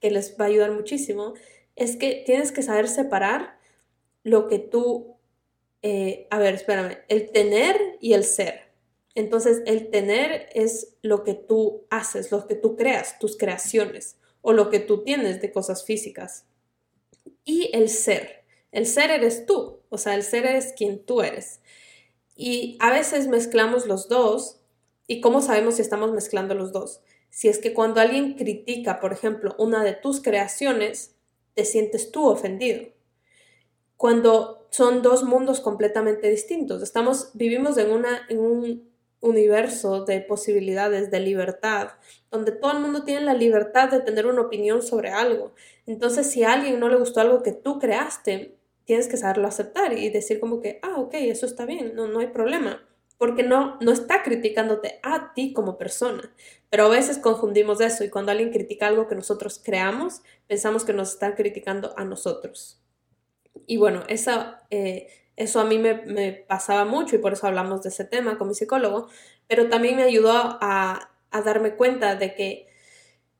que 0.00 0.10
les 0.10 0.38
va 0.40 0.46
a 0.46 0.48
ayudar 0.48 0.72
muchísimo, 0.72 1.34
es 1.76 1.96
que 1.96 2.22
tienes 2.24 2.52
que 2.52 2.62
saber 2.62 2.88
separar 2.88 3.58
lo 4.22 4.48
que 4.48 4.58
tú, 4.58 5.16
eh, 5.82 6.26
a 6.30 6.38
ver, 6.38 6.54
espérame, 6.54 6.98
el 7.08 7.30
tener 7.32 7.76
y 8.00 8.14
el 8.14 8.24
ser. 8.24 8.68
Entonces, 9.14 9.62
el 9.66 9.90
tener 9.90 10.48
es 10.54 10.96
lo 11.02 11.24
que 11.24 11.34
tú 11.34 11.86
haces, 11.90 12.30
lo 12.30 12.46
que 12.46 12.54
tú 12.54 12.76
creas, 12.76 13.18
tus 13.18 13.36
creaciones, 13.36 14.16
o 14.42 14.52
lo 14.52 14.70
que 14.70 14.78
tú 14.80 15.02
tienes 15.02 15.40
de 15.42 15.50
cosas 15.50 15.84
físicas 15.84 16.46
y 17.48 17.70
el 17.72 17.88
ser. 17.88 18.44
El 18.72 18.86
ser 18.86 19.10
eres 19.10 19.46
tú, 19.46 19.80
o 19.88 19.96
sea, 19.96 20.14
el 20.14 20.22
ser 20.22 20.44
es 20.44 20.74
quien 20.74 21.02
tú 21.02 21.22
eres. 21.22 21.60
Y 22.36 22.76
a 22.78 22.90
veces 22.90 23.26
mezclamos 23.26 23.86
los 23.86 24.08
dos. 24.08 24.60
¿Y 25.06 25.22
cómo 25.22 25.40
sabemos 25.40 25.76
si 25.76 25.82
estamos 25.82 26.12
mezclando 26.12 26.54
los 26.54 26.72
dos? 26.72 27.00
Si 27.30 27.48
es 27.48 27.58
que 27.58 27.72
cuando 27.72 28.02
alguien 28.02 28.34
critica, 28.34 29.00
por 29.00 29.14
ejemplo, 29.14 29.56
una 29.58 29.82
de 29.82 29.94
tus 29.94 30.20
creaciones, 30.20 31.16
te 31.54 31.64
sientes 31.64 32.12
tú 32.12 32.28
ofendido. 32.28 32.82
Cuando 33.96 34.68
son 34.70 35.00
dos 35.00 35.24
mundos 35.24 35.60
completamente 35.60 36.28
distintos. 36.28 36.82
Estamos, 36.82 37.30
vivimos 37.32 37.78
en, 37.78 37.90
una, 37.90 38.26
en 38.28 38.40
un 38.40 38.90
universo 39.20 40.04
de 40.04 40.20
posibilidades, 40.20 41.10
de 41.10 41.20
libertad, 41.20 41.90
donde 42.30 42.52
todo 42.52 42.72
el 42.72 42.80
mundo 42.80 43.04
tiene 43.04 43.22
la 43.22 43.34
libertad 43.34 43.90
de 43.90 44.00
tener 44.00 44.26
una 44.26 44.42
opinión 44.42 44.82
sobre 44.82 45.10
algo. 45.10 45.54
Entonces, 45.86 46.30
si 46.30 46.44
a 46.44 46.52
alguien 46.52 46.78
no 46.78 46.88
le 46.88 46.96
gustó 46.96 47.20
algo 47.20 47.42
que 47.42 47.52
tú 47.52 47.78
creaste, 47.78 48.56
tienes 48.84 49.08
que 49.08 49.16
saberlo 49.16 49.48
aceptar 49.48 49.92
y 49.92 50.08
decir 50.10 50.40
como 50.40 50.60
que, 50.60 50.78
ah, 50.82 50.94
ok, 50.98 51.14
eso 51.14 51.46
está 51.46 51.66
bien, 51.66 51.94
no, 51.94 52.06
no 52.06 52.20
hay 52.20 52.28
problema, 52.28 52.86
porque 53.18 53.42
no, 53.42 53.76
no 53.80 53.92
está 53.92 54.22
criticándote 54.22 55.00
a 55.02 55.32
ti 55.34 55.52
como 55.52 55.76
persona. 55.76 56.32
Pero 56.70 56.84
a 56.84 56.88
veces 56.88 57.18
confundimos 57.18 57.80
eso 57.80 58.04
y 58.04 58.10
cuando 58.10 58.32
alguien 58.32 58.52
critica 58.52 58.86
algo 58.86 59.08
que 59.08 59.14
nosotros 59.14 59.60
creamos, 59.62 60.22
pensamos 60.46 60.84
que 60.84 60.92
nos 60.92 61.12
está 61.12 61.34
criticando 61.34 61.92
a 61.96 62.04
nosotros. 62.04 62.80
Y 63.66 63.76
bueno, 63.78 64.04
esa... 64.08 64.66
Eh, 64.70 65.08
eso 65.38 65.60
a 65.60 65.64
mí 65.64 65.78
me, 65.78 66.32
pasaba 66.32 66.84
mucho 66.84 67.14
y 67.14 67.20
por 67.20 67.32
eso 67.32 67.46
hablamos 67.46 67.82
de 67.82 67.90
ese 67.90 68.04
tema 68.04 68.36
con 68.38 68.48
mi 68.48 68.54
psicólogo, 68.54 69.06
pero 69.46 69.68
también 69.68 69.96
me 69.96 70.02
ayudó 70.02 70.32
a, 70.32 71.12
darme 71.44 71.76
cuenta 71.76 72.16
de 72.16 72.34
que 72.34 72.66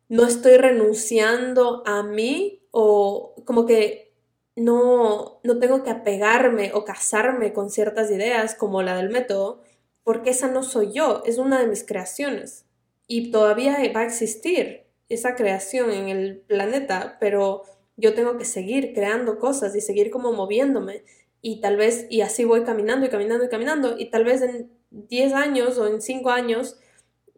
no 0.09 0.25
estoy 0.25 0.57
renunciando 0.57 1.83
a 1.87 2.05
mí 2.05 2.63
o 2.71 3.35
como 3.45 3.67
que 3.67 4.15
no, 4.55 5.41
no 5.43 5.59
tengo 5.59 5.83
que 5.83 5.91
apegarme 5.91 6.71
o 6.73 6.85
casarme 6.85 7.53
con 7.53 7.69
ciertas 7.69 8.11
ideas 8.11 8.55
como 8.55 8.83
la 8.83 8.97
del 8.97 9.11
método, 9.11 9.63
porque 10.05 10.31
esa 10.31 10.49
no 10.49 10.63
soy 10.63 10.93
yo, 10.93 11.23
es 11.27 11.39
una 11.39 11.61
de 11.61 11.67
mis 11.67 11.85
creaciones. 11.85 12.65
Y 13.09 13.33
todavía 13.33 13.77
va 13.95 14.01
a 14.01 14.07
existir 14.07 14.87
esa 15.09 15.35
creación 15.35 15.91
en 15.91 16.09
el 16.09 16.39
planeta, 16.39 17.17
pero 17.19 17.65
yo 17.97 18.15
tengo 18.15 18.39
que 18.39 18.45
seguir 18.45 18.95
creando 18.95 19.39
cosas 19.41 19.75
y 19.75 19.81
seguir 19.81 20.11
como 20.11 20.33
moviéndome 20.33 21.03
y 21.43 21.61
tal 21.61 21.77
vez, 21.77 22.07
y 22.11 22.21
así 22.21 22.45
voy 22.45 22.65
caminando 22.65 23.07
y 23.07 23.09
caminando 23.09 23.45
y 23.45 23.49
caminando, 23.49 23.99
y 23.99 24.07
tal 24.11 24.25
vez 24.25 24.43
en 24.43 24.71
10 24.91 25.33
años 25.35 25.79
o 25.79 25.87
en 25.87 26.01
5 26.01 26.31
años 26.31 26.79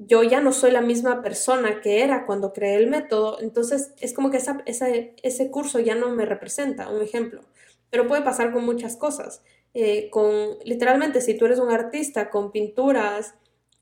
yo 0.02 0.22
ya 0.22 0.40
no 0.40 0.52
soy 0.52 0.70
la 0.70 0.80
misma 0.80 1.22
persona 1.22 1.82
que 1.82 2.02
era 2.02 2.24
cuando 2.24 2.54
creé 2.54 2.76
el 2.76 2.88
método, 2.88 3.38
entonces 3.40 3.92
es 4.00 4.14
como 4.14 4.30
que 4.30 4.38
esa, 4.38 4.62
ese 4.64 5.50
curso 5.50 5.78
ya 5.78 5.94
no 5.94 6.08
me 6.08 6.24
representa, 6.24 6.88
un 6.88 7.02
ejemplo. 7.02 7.42
Pero 7.90 8.06
puede 8.08 8.22
pasar 8.22 8.52
con 8.52 8.64
muchas 8.64 8.96
cosas. 8.96 9.42
Eh, 9.74 10.08
con 10.10 10.58
literalmente, 10.64 11.20
si 11.20 11.34
tú 11.34 11.44
eres 11.44 11.58
un 11.58 11.70
artista 11.70 12.30
con 12.30 12.50
pinturas 12.50 13.34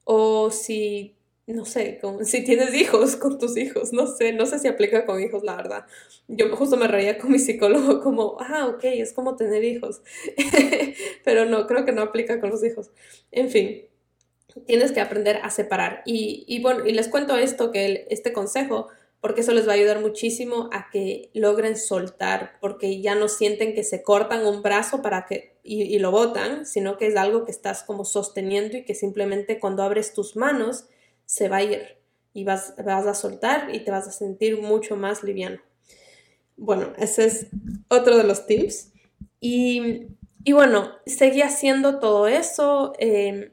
o 0.05 0.51
si 0.51 1.15
no 1.55 1.65
sé, 1.65 1.99
si 2.25 2.45
tienes 2.45 2.75
hijos 2.75 3.17
con 3.17 3.39
tus 3.39 3.57
hijos, 3.57 3.93
no 3.95 4.07
sé, 4.07 4.33
no 4.33 4.45
sé 4.45 4.59
si 4.59 4.69
aplica 4.69 5.07
con 5.07 5.21
hijos, 5.23 5.43
la 5.43 5.57
verdad. 5.57 5.87
Yo 6.29 6.55
justo 6.55 6.77
me 6.77 6.89
reía 6.89 7.19
con 7.19 7.33
mi 7.33 7.39
psicólogo 7.39 8.03
como, 8.03 8.37
ah, 8.39 8.67
ok, 8.67 8.85
es 8.85 9.15
como 9.15 9.35
tener 9.35 9.65
hijos, 9.65 10.03
pero 11.25 11.47
no, 11.47 11.67
creo 11.67 11.87
que 11.87 11.93
no 11.93 12.03
aplica 12.03 12.39
con 12.39 12.51
los 12.51 12.63
hijos. 12.63 12.91
En 13.33 13.49
fin, 13.49 13.87
tienes 14.67 14.93
que 14.93 15.01
aprender 15.01 15.41
a 15.43 15.49
separar. 15.49 16.03
Y, 16.05 16.45
y 16.47 16.61
bueno, 16.61 16.87
y 16.87 16.93
les 16.93 17.09
cuento 17.09 17.37
esto, 17.39 17.71
que 17.73 18.07
este 18.11 18.35
consejo, 18.35 18.89
porque 19.23 19.41
eso 19.41 19.53
les 19.53 19.67
va 19.67 19.73
a 19.73 19.77
ayudar 19.77 20.01
muchísimo 20.01 20.69
a 20.71 20.91
que 20.91 21.31
logren 21.33 21.79
soltar, 21.79 22.59
porque 22.61 23.01
ya 23.01 23.15
no 23.15 23.29
sienten 23.29 23.75
que 23.75 23.85
se 23.85 24.03
cortan 24.03 24.47
un 24.47 24.63
brazo 24.63 25.01
para 25.01 25.25
que 25.25 25.57
y, 25.63 25.83
y 25.83 25.99
lo 25.99 26.11
botan, 26.11 26.67
sino 26.67 26.99
que 26.99 27.07
es 27.07 27.17
algo 27.17 27.47
que 27.47 27.53
estás 27.53 27.83
como 27.83 28.05
sosteniendo 28.05 28.77
y 28.77 28.85
que 28.85 28.95
simplemente 28.95 29.59
cuando 29.59 29.83
abres 29.83 30.13
tus 30.13 30.37
manos, 30.37 30.87
se 31.29 31.51
va 31.51 31.57
a 31.59 31.63
ir 31.63 31.99
y 32.33 32.45
vas, 32.45 32.75
vas 32.83 33.07
a 33.07 33.13
soltar 33.13 33.75
y 33.75 33.81
te 33.81 33.91
vas 33.91 34.09
a 34.09 34.13
sentir 34.13 34.63
mucho 34.63 34.97
más 34.97 35.23
liviano. 35.23 35.61
Bueno, 36.57 36.95
ese 36.97 37.27
es 37.27 37.47
otro 37.89 38.17
de 38.17 38.25
los 38.25 38.47
tips. 38.47 38.93
Y, 39.39 40.07
bueno, 40.51 40.91
seguí 41.05 41.43
haciendo 41.43 41.99
todo 41.99 42.29
eso. 42.29 42.95
Eh, 42.99 43.53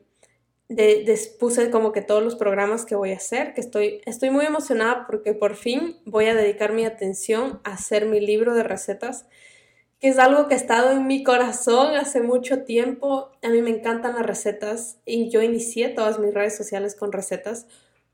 puse 1.38 1.70
como 1.70 1.92
que 1.92 2.02
todos 2.02 2.24
los 2.24 2.36
programas 2.36 2.86
que 2.86 2.96
voy 2.96 3.12
a 3.12 3.18
hacer, 3.18 3.54
que 3.54 3.62
estoy, 3.62 4.02
estoy 4.06 4.30
muy 4.30 4.46
emocionada 4.46 5.06
porque 5.06 5.34
por 5.34 5.56
fin 5.56 5.98
voy 6.06 6.28
a 6.28 6.34
dedicar 6.34 6.72
mi 6.72 6.86
atención 6.86 7.60
a 7.66 7.74
hacer 7.74 8.06
mi 8.06 8.22
libro 8.22 8.56
de 8.56 8.64
recetas, 8.64 9.28
que 10.00 10.10
es 10.10 10.20
algo 10.20 10.48
que 10.48 10.56
ha 10.56 10.58
estado 10.58 10.92
en 10.92 11.08
mi 11.08 11.24
corazón 11.24 11.96
hace 11.96 12.22
mucho 12.22 12.64
tiempo. 12.64 13.32
A 13.42 13.50
mí 13.50 13.62
me 13.62 13.70
encantan 13.70 14.16
las 14.16 14.26
recetas 14.26 14.98
y 15.06 15.30
yo 15.30 15.42
inicié 15.42 15.90
todas 15.90 16.20
mis 16.20 16.34
redes 16.34 16.56
sociales 16.56 16.96
con 16.96 17.12
recetas 17.12 17.68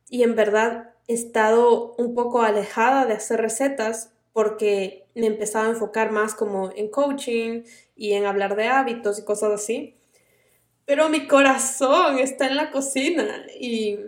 y 0.10 0.24
en 0.24 0.36
verdad 0.36 0.94
he 1.08 1.14
estado 1.14 1.96
un 1.98 2.14
poco 2.14 2.42
alejada 2.42 3.06
de 3.06 3.14
hacer 3.14 3.42
recetas 3.42 4.14
porque 4.34 5.08
me 5.16 5.28
empezaba 5.28 5.66
a 5.66 5.72
enfocar 5.72 6.12
más 6.12 6.36
como 6.36 6.72
en 6.76 6.90
coaching 6.90 7.64
y 7.96 8.14
en 8.14 8.26
hablar 8.26 8.56
de 8.56 8.68
hábitos 8.68 9.20
y 9.20 9.26
cosas 9.26 9.52
así. 9.52 9.98
Pero 10.86 11.10
mi 11.10 11.28
corazón 11.28 12.20
está 12.20 12.48
en 12.48 12.58
la 12.58 12.72
cocina 12.72 13.46
y, 13.60 14.00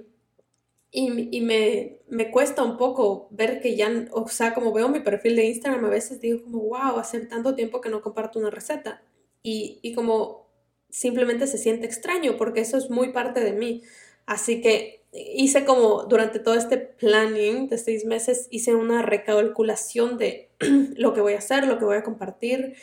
y, 0.91 1.41
me, 1.41 1.99
me, 2.13 2.31
cuesta 2.31 2.63
un 2.63 2.77
poco 2.77 3.27
ver 3.31 3.61
que 3.61 3.75
ya, 3.75 4.07
o 4.11 4.27
sea, 4.27 4.53
como 4.53 4.73
veo 4.73 4.89
mi 4.89 4.99
perfil 4.99 5.35
de 5.35 5.45
Instagram, 5.45 5.85
a 5.85 5.89
veces 5.89 6.21
digo 6.21 6.43
como, 6.43 6.59
wow, 6.59 6.97
hace 6.97 7.19
tanto 7.21 7.55
tiempo 7.55 7.81
que 7.81 7.89
no 7.89 8.01
comparto 8.01 8.39
una 8.39 8.49
receta. 8.49 9.03
Y, 9.43 9.79
y 9.81 9.93
como 9.93 10.47
simplemente 10.89 11.47
se 11.47 11.57
siente 11.57 11.85
extraño 11.85 12.37
porque 12.37 12.61
eso 12.61 12.77
es 12.77 12.89
muy 12.89 13.11
parte 13.11 13.39
de 13.41 13.53
mí. 13.53 13.83
Así 14.25 14.61
que 14.61 15.03
hice 15.13 15.65
como 15.65 16.03
durante 16.03 16.39
todo 16.39 16.55
este 16.55 16.77
planning 16.77 17.67
de 17.67 17.77
seis 17.77 18.05
meses, 18.05 18.47
hice 18.51 18.75
una 18.75 19.01
recalculación 19.01 20.17
de 20.17 20.49
lo 20.95 21.13
que 21.13 21.21
voy 21.21 21.33
a 21.33 21.39
hacer, 21.39 21.67
lo 21.67 21.77
que 21.77 21.85
voy 21.85 21.97
a 21.97 22.03
compartir. 22.03 22.75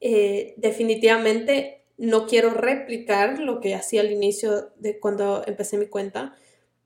Eh, 0.00 0.54
definitivamente 0.56 1.84
no 1.96 2.26
quiero 2.26 2.50
replicar 2.50 3.38
lo 3.38 3.60
que 3.60 3.74
hacía 3.74 4.00
al 4.00 4.10
inicio 4.10 4.70
de 4.76 4.98
cuando 4.98 5.44
empecé 5.46 5.76
mi 5.76 5.86
cuenta, 5.86 6.34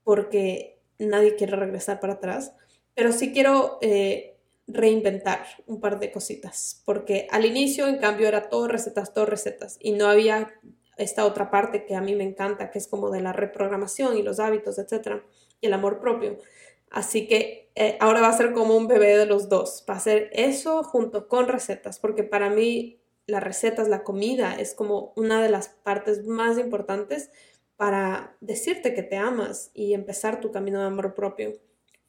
porque 0.03 0.74
nadie 0.99 1.35
quiere 1.35 1.55
regresar 1.55 1.99
para 1.99 2.13
atrás, 2.13 2.53
pero 2.93 3.11
sí 3.11 3.33
quiero 3.33 3.77
eh, 3.81 4.37
reinventar 4.67 5.45
un 5.67 5.79
par 5.79 5.99
de 5.99 6.11
cositas, 6.11 6.81
porque 6.85 7.27
al 7.31 7.45
inicio, 7.45 7.87
en 7.87 7.97
cambio, 7.97 8.27
era 8.27 8.49
todo 8.49 8.67
recetas, 8.67 9.13
todo 9.13 9.25
recetas, 9.25 9.77
y 9.79 9.91
no 9.91 10.07
había 10.07 10.53
esta 10.97 11.25
otra 11.25 11.51
parte 11.51 11.85
que 11.85 11.95
a 11.95 12.01
mí 12.01 12.15
me 12.15 12.23
encanta, 12.23 12.71
que 12.71 12.79
es 12.79 12.87
como 12.87 13.09
de 13.09 13.21
la 13.21 13.33
reprogramación 13.33 14.17
y 14.17 14.23
los 14.23 14.39
hábitos, 14.39 14.79
etcétera, 14.79 15.23
y 15.61 15.67
el 15.67 15.73
amor 15.73 15.99
propio. 15.99 16.37
Así 16.89 17.27
que 17.27 17.71
eh, 17.75 17.97
ahora 17.99 18.21
va 18.21 18.29
a 18.29 18.37
ser 18.37 18.53
como 18.53 18.77
un 18.77 18.87
bebé 18.87 19.17
de 19.17 19.25
los 19.25 19.49
dos. 19.49 19.83
Va 19.89 19.95
a 19.95 19.99
ser 19.99 20.29
eso 20.31 20.83
junto 20.83 21.27
con 21.27 21.47
recetas, 21.47 21.99
porque 21.99 22.23
para 22.23 22.49
mí 22.49 23.01
las 23.27 23.43
recetas, 23.43 23.87
la 23.89 24.03
comida 24.03 24.55
es 24.55 24.73
como 24.73 25.11
una 25.15 25.41
de 25.41 25.49
las 25.49 25.69
partes 25.69 26.25
más 26.25 26.57
importantes 26.57 27.31
para 27.77 28.37
decirte 28.41 28.93
que 28.93 29.03
te 29.03 29.17
amas 29.17 29.71
y 29.73 29.93
empezar 29.93 30.39
tu 30.39 30.51
camino 30.51 30.79
de 30.79 30.87
amor 30.87 31.13
propio. 31.13 31.53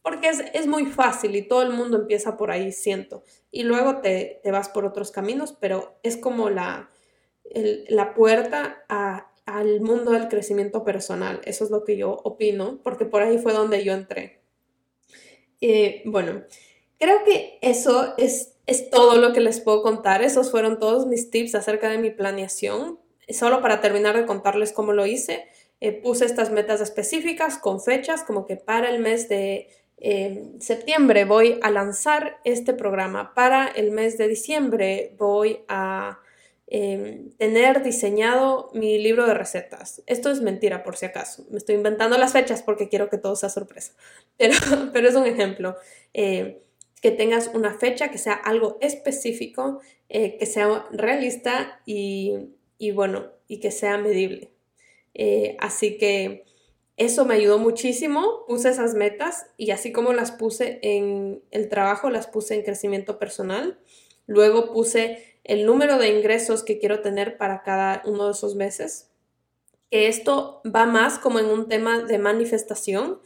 Porque 0.02 0.28
es, 0.28 0.44
es 0.54 0.66
muy 0.66 0.86
fácil 0.86 1.34
y 1.34 1.42
todo 1.42 1.62
el 1.62 1.70
mundo 1.70 1.96
empieza 1.96 2.36
por 2.36 2.50
ahí, 2.50 2.70
siento. 2.70 3.24
Y 3.50 3.64
luego 3.64 4.00
te, 4.00 4.40
te 4.42 4.50
vas 4.52 4.68
por 4.68 4.84
otros 4.84 5.10
caminos, 5.10 5.56
pero 5.58 5.98
es 6.04 6.16
como 6.16 6.48
la, 6.48 6.90
la 7.88 8.14
puerta 8.14 8.84
al 9.46 9.80
mundo 9.80 10.12
del 10.12 10.28
crecimiento 10.28 10.84
personal. 10.84 11.40
Eso 11.44 11.64
es 11.64 11.70
lo 11.70 11.84
que 11.84 11.96
yo 11.96 12.18
opino, 12.24 12.80
porque 12.82 13.04
por 13.04 13.22
ahí 13.22 13.38
fue 13.38 13.52
donde 13.52 13.84
yo 13.84 13.94
entré. 13.94 14.42
Eh, 15.60 16.02
bueno, 16.04 16.44
creo 16.98 17.24
que 17.24 17.58
eso 17.62 18.14
es, 18.18 18.56
es 18.66 18.90
todo 18.90 19.16
lo 19.16 19.32
que 19.32 19.40
les 19.40 19.60
puedo 19.60 19.82
contar. 19.82 20.22
Esos 20.22 20.50
fueron 20.50 20.78
todos 20.78 21.06
mis 21.06 21.30
tips 21.30 21.54
acerca 21.54 21.88
de 21.88 21.98
mi 21.98 22.10
planeación. 22.10 22.98
Solo 23.28 23.60
para 23.60 23.80
terminar 23.80 24.16
de 24.16 24.26
contarles 24.26 24.72
cómo 24.72 24.92
lo 24.92 25.06
hice, 25.06 25.46
eh, 25.80 25.92
puse 25.92 26.24
estas 26.24 26.50
metas 26.50 26.80
específicas 26.80 27.58
con 27.58 27.80
fechas, 27.80 28.22
como 28.22 28.46
que 28.46 28.56
para 28.56 28.88
el 28.88 29.00
mes 29.00 29.28
de 29.28 29.68
eh, 29.98 30.52
septiembre 30.60 31.24
voy 31.24 31.58
a 31.62 31.70
lanzar 31.70 32.38
este 32.44 32.72
programa, 32.72 33.34
para 33.34 33.66
el 33.68 33.90
mes 33.90 34.18
de 34.18 34.28
diciembre 34.28 35.14
voy 35.18 35.60
a 35.68 36.20
Em, 36.68 37.30
tener 37.38 37.84
diseñado 37.84 38.70
mi 38.74 38.98
libro 38.98 39.24
de 39.26 39.34
recetas. 39.34 40.02
Esto 40.06 40.30
es 40.32 40.40
mentira, 40.40 40.82
por 40.82 40.96
si 40.96 41.06
acaso. 41.06 41.46
Me 41.50 41.58
estoy 41.58 41.76
inventando 41.76 42.18
las 42.18 42.32
fechas 42.32 42.60
porque 42.62 42.88
quiero 42.88 43.08
que 43.08 43.18
todo 43.18 43.36
sea 43.36 43.50
sorpresa. 43.50 43.92
Pero, 44.36 44.56
pero 44.92 45.08
es 45.08 45.14
un 45.14 45.26
ejemplo. 45.26 45.76
Eh, 46.12 46.60
que 47.00 47.10
tengas 47.12 47.50
una 47.54 47.74
fecha, 47.78 48.10
que 48.10 48.18
sea 48.18 48.34
algo 48.34 48.78
específico, 48.80 49.80
que 50.08 50.46
sea 50.46 50.86
realista 50.90 51.80
y, 51.86 52.34
y, 52.78 52.90
bueno, 52.90 53.32
y 53.48 53.60
que 53.60 53.70
sea 53.70 53.98
medible. 53.98 54.52
Eh, 55.14 55.56
así 55.60 55.98
que 55.98 56.44
eso 56.96 57.24
me 57.24 57.34
ayudó 57.34 57.58
muchísimo. 57.58 58.44
Puse 58.46 58.70
esas 58.70 58.94
metas 58.94 59.46
y 59.56 59.70
así 59.70 59.92
como 59.92 60.12
las 60.12 60.32
puse 60.32 60.78
en 60.82 61.42
el 61.50 61.68
trabajo, 61.68 62.10
las 62.10 62.26
puse 62.26 62.54
en 62.54 62.62
crecimiento 62.62 63.18
personal. 63.18 63.78
Luego 64.26 64.72
puse 64.72 65.38
el 65.44 65.64
número 65.64 65.98
de 65.98 66.08
ingresos 66.08 66.64
que 66.64 66.78
quiero 66.78 67.00
tener 67.00 67.36
para 67.36 67.62
cada 67.62 68.02
uno 68.04 68.26
de 68.26 68.32
esos 68.32 68.56
meses. 68.56 69.10
Que 69.90 70.08
esto 70.08 70.60
va 70.64 70.86
más 70.86 71.18
como 71.18 71.38
en 71.38 71.46
un 71.46 71.68
tema 71.68 72.00
de 72.00 72.18
manifestación 72.18 73.20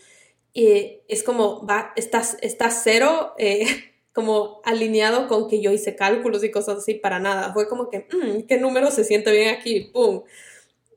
y 0.52 1.00
es 1.08 1.22
como 1.22 1.64
va, 1.66 1.92
estás, 1.96 2.36
estás 2.42 2.80
cero 2.82 3.34
eh, 3.38 3.89
como 4.12 4.60
alineado 4.64 5.28
con 5.28 5.48
que 5.48 5.60
yo 5.60 5.70
hice 5.72 5.96
cálculos 5.96 6.42
y 6.44 6.50
cosas 6.50 6.78
así 6.78 6.94
para 6.94 7.18
nada. 7.18 7.52
Fue 7.52 7.68
como 7.68 7.88
que, 7.88 8.06
mm, 8.10 8.46
¿qué 8.46 8.58
número 8.58 8.90
se 8.90 9.04
siente 9.04 9.30
bien 9.32 9.54
aquí? 9.54 9.90
¡Pum! 9.92 10.22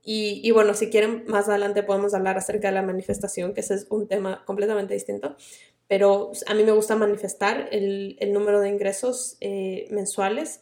Y, 0.06 0.52
bueno, 0.52 0.74
si 0.74 0.90
quieren, 0.90 1.24
más 1.28 1.48
adelante 1.48 1.82
podemos 1.82 2.14
hablar 2.14 2.38
acerca 2.38 2.68
de 2.68 2.74
la 2.74 2.82
manifestación, 2.82 3.54
que 3.54 3.62
ese 3.62 3.76
es 3.76 3.88
un 3.90 4.08
tema 4.08 4.44
completamente 4.46 4.94
distinto. 4.94 5.38
Pero 5.88 6.34
a 6.46 6.54
mí 6.54 6.64
me 6.66 6.74
gusta 6.74 6.98
manifestar 6.98 7.70
el, 7.72 8.18
número 8.34 8.60
de 8.60 8.70
ingresos 8.70 9.38
eh, 9.40 9.88
mensuales 9.92 10.62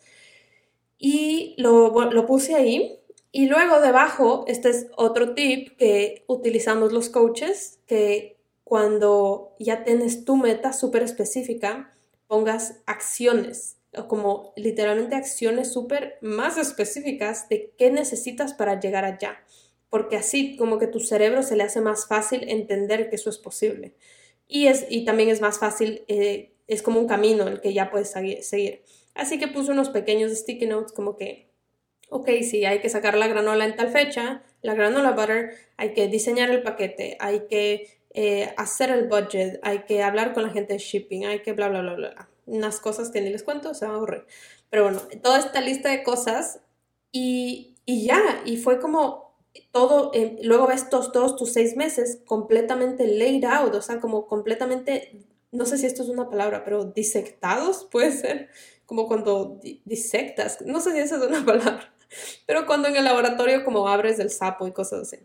y 0.99 1.55
lo, 1.57 1.89
lo 2.11 2.25
puse 2.27 2.53
ahí. 2.53 2.99
Y 3.31 3.47
luego 3.47 3.79
debajo, 3.81 4.43
este 4.47 4.69
es 4.69 4.87
otro 4.95 5.33
tip 5.33 5.75
que 5.77 6.23
utilizamos 6.27 6.93
los 6.93 7.09
coaches, 7.09 7.79
que 7.87 8.37
cuando 8.63 9.55
ya 9.57 9.83
tienes 9.83 10.23
tu 10.23 10.37
meta 10.37 10.71
súper 10.73 11.01
específica, 11.01 11.91
pongas 12.31 12.77
acciones, 12.85 13.75
como 14.07 14.53
literalmente 14.55 15.17
acciones 15.17 15.73
súper 15.73 16.17
más 16.21 16.57
específicas 16.57 17.49
de 17.49 17.73
qué 17.77 17.91
necesitas 17.91 18.53
para 18.53 18.79
llegar 18.79 19.03
allá. 19.03 19.43
Porque 19.89 20.15
así 20.15 20.55
como 20.55 20.79
que 20.79 20.87
tu 20.87 21.01
cerebro 21.01 21.43
se 21.43 21.57
le 21.57 21.63
hace 21.63 21.81
más 21.81 22.07
fácil 22.07 22.49
entender 22.49 23.09
que 23.09 23.17
eso 23.17 23.29
es 23.29 23.37
posible. 23.37 23.95
Y, 24.47 24.67
es, 24.67 24.85
y 24.89 25.03
también 25.03 25.27
es 25.27 25.41
más 25.41 25.59
fácil, 25.59 26.05
eh, 26.07 26.53
es 26.67 26.81
como 26.81 27.01
un 27.01 27.07
camino 27.09 27.49
el 27.49 27.59
que 27.59 27.73
ya 27.73 27.91
puedes 27.91 28.11
seguir. 28.11 28.81
Así 29.13 29.37
que 29.37 29.49
puse 29.49 29.73
unos 29.73 29.89
pequeños 29.89 30.31
sticky 30.31 30.67
notes 30.67 30.93
como 30.93 31.17
que, 31.17 31.51
ok, 32.07 32.29
sí, 32.49 32.63
hay 32.63 32.79
que 32.79 32.87
sacar 32.87 33.17
la 33.17 33.27
granola 33.27 33.65
en 33.65 33.75
tal 33.75 33.89
fecha, 33.89 34.41
la 34.61 34.73
granola 34.73 35.11
butter, 35.11 35.51
hay 35.75 35.93
que 35.93 36.07
diseñar 36.07 36.49
el 36.49 36.63
paquete, 36.63 37.17
hay 37.19 37.41
que 37.49 37.89
eh, 38.13 38.53
hacer 38.57 38.89
el 38.91 39.07
budget, 39.07 39.59
hay 39.63 39.83
que 39.83 40.03
hablar 40.03 40.33
con 40.33 40.43
la 40.43 40.49
gente 40.49 40.73
de 40.73 40.79
shipping, 40.79 41.25
hay 41.25 41.41
que 41.41 41.53
bla, 41.53 41.69
bla, 41.69 41.81
bla, 41.81 41.95
bla. 41.95 42.29
Unas 42.45 42.79
cosas 42.79 43.09
que 43.09 43.21
ni 43.21 43.29
les 43.29 43.43
cuento, 43.43 43.73
se 43.73 43.85
van 43.85 43.95
a 43.95 43.97
aburrir. 43.97 44.25
Pero 44.69 44.83
bueno, 44.83 45.01
toda 45.21 45.39
esta 45.39 45.61
lista 45.61 45.89
de 45.89 46.03
cosas 46.03 46.59
y, 47.11 47.75
y 47.85 48.05
ya, 48.05 48.41
y 48.45 48.57
fue 48.57 48.79
como 48.79 49.31
todo, 49.71 50.11
eh, 50.13 50.37
luego 50.43 50.67
ves 50.67 50.89
todos, 50.89 51.11
todos 51.11 51.35
tus 51.35 51.53
seis 51.53 51.75
meses 51.75 52.19
completamente 52.25 53.07
laid 53.07 53.43
out, 53.45 53.73
o 53.75 53.81
sea, 53.81 53.99
como 53.99 54.27
completamente, 54.27 55.25
no 55.51 55.65
sé 55.65 55.77
si 55.77 55.85
esto 55.85 56.03
es 56.03 56.09
una 56.09 56.29
palabra, 56.29 56.63
pero 56.63 56.85
disectados, 56.85 57.85
puede 57.91 58.11
ser, 58.11 58.49
como 58.85 59.07
cuando 59.07 59.59
disectas, 59.85 60.59
no 60.65 60.81
sé 60.81 60.91
si 60.93 60.99
esa 60.99 61.17
es 61.17 61.23
una 61.23 61.45
palabra, 61.45 61.93
pero 62.45 62.65
cuando 62.65 62.87
en 62.87 62.95
el 62.95 63.05
laboratorio 63.05 63.63
como 63.63 63.87
abres 63.87 64.19
el 64.19 64.29
sapo 64.29 64.67
y 64.67 64.71
cosas 64.71 65.01
así. 65.01 65.17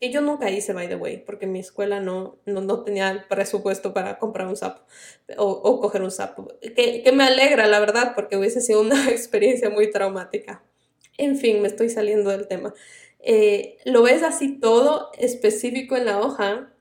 Que 0.00 0.10
yo 0.10 0.20
nunca 0.20 0.50
hice, 0.50 0.72
by 0.74 0.88
the 0.88 0.96
way, 0.96 1.18
porque 1.18 1.46
mi 1.46 1.60
escuela 1.60 2.00
no, 2.00 2.38
no, 2.44 2.84
tenía 2.84 3.10
el 3.10 3.24
presupuesto 3.24 3.94
para 3.94 4.18
comprar 4.18 4.46
un 4.46 4.56
sapo 4.56 4.82
o, 5.38 5.80
coger 5.80 6.02
un 6.02 6.10
sapo. 6.10 6.48
Que, 6.60 7.02
que, 7.02 7.12
me 7.12 7.24
alegra, 7.24 7.66
la 7.66 7.80
verdad, 7.80 8.12
porque 8.14 8.36
hubiese 8.36 8.60
sido 8.60 8.82
una 8.82 9.08
experiencia 9.10 9.70
muy 9.70 9.90
traumática. 9.90 10.62
En 11.16 11.36
fin, 11.36 11.62
me 11.62 11.68
estoy 11.68 11.88
saliendo 11.88 12.30
del 12.30 12.46
tema. 12.46 12.74
Eh, 13.20 13.78
lo 13.84 14.02
ves 14.02 14.22
así 14.22 14.58
todo 14.60 15.10
específico 15.18 15.96
en 15.96 16.04
la 16.04 16.20
hoja 16.20 16.72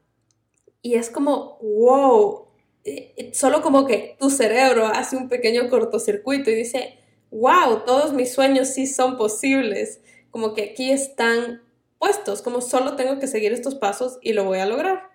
y 0.81 0.93
es 0.93 1.09
como, 1.09 1.57
wow, 1.59 2.45
eh, 2.83 3.31
solo 3.33 3.63
como 3.63 3.87
que 3.87 4.15
tu 4.19 4.29
cerebro 4.29 4.85
hace 4.85 5.17
un 5.17 5.27
pequeño 5.27 5.69
cortocircuito 5.69 6.51
y 6.51 6.55
dice, 6.55 6.99
wow, 7.31 7.83
todos 7.83 8.13
mis 8.13 8.31
sueños 8.31 8.67
sí 8.67 8.85
son 8.85 9.17
posibles, 9.17 10.01
como 10.29 10.53
que 10.53 10.71
aquí 10.71 10.91
están 10.91 11.63
puestos, 12.05 12.43
como 12.43 12.61
solo 12.61 12.95
tengo 12.95 13.17
que 13.17 13.25
seguir 13.25 13.51
estos 13.51 13.73
pasos 13.73 14.19
y 14.21 14.33
lo 14.33 14.43
voy 14.43 14.59
a 14.59 14.67
lograr. 14.67 15.09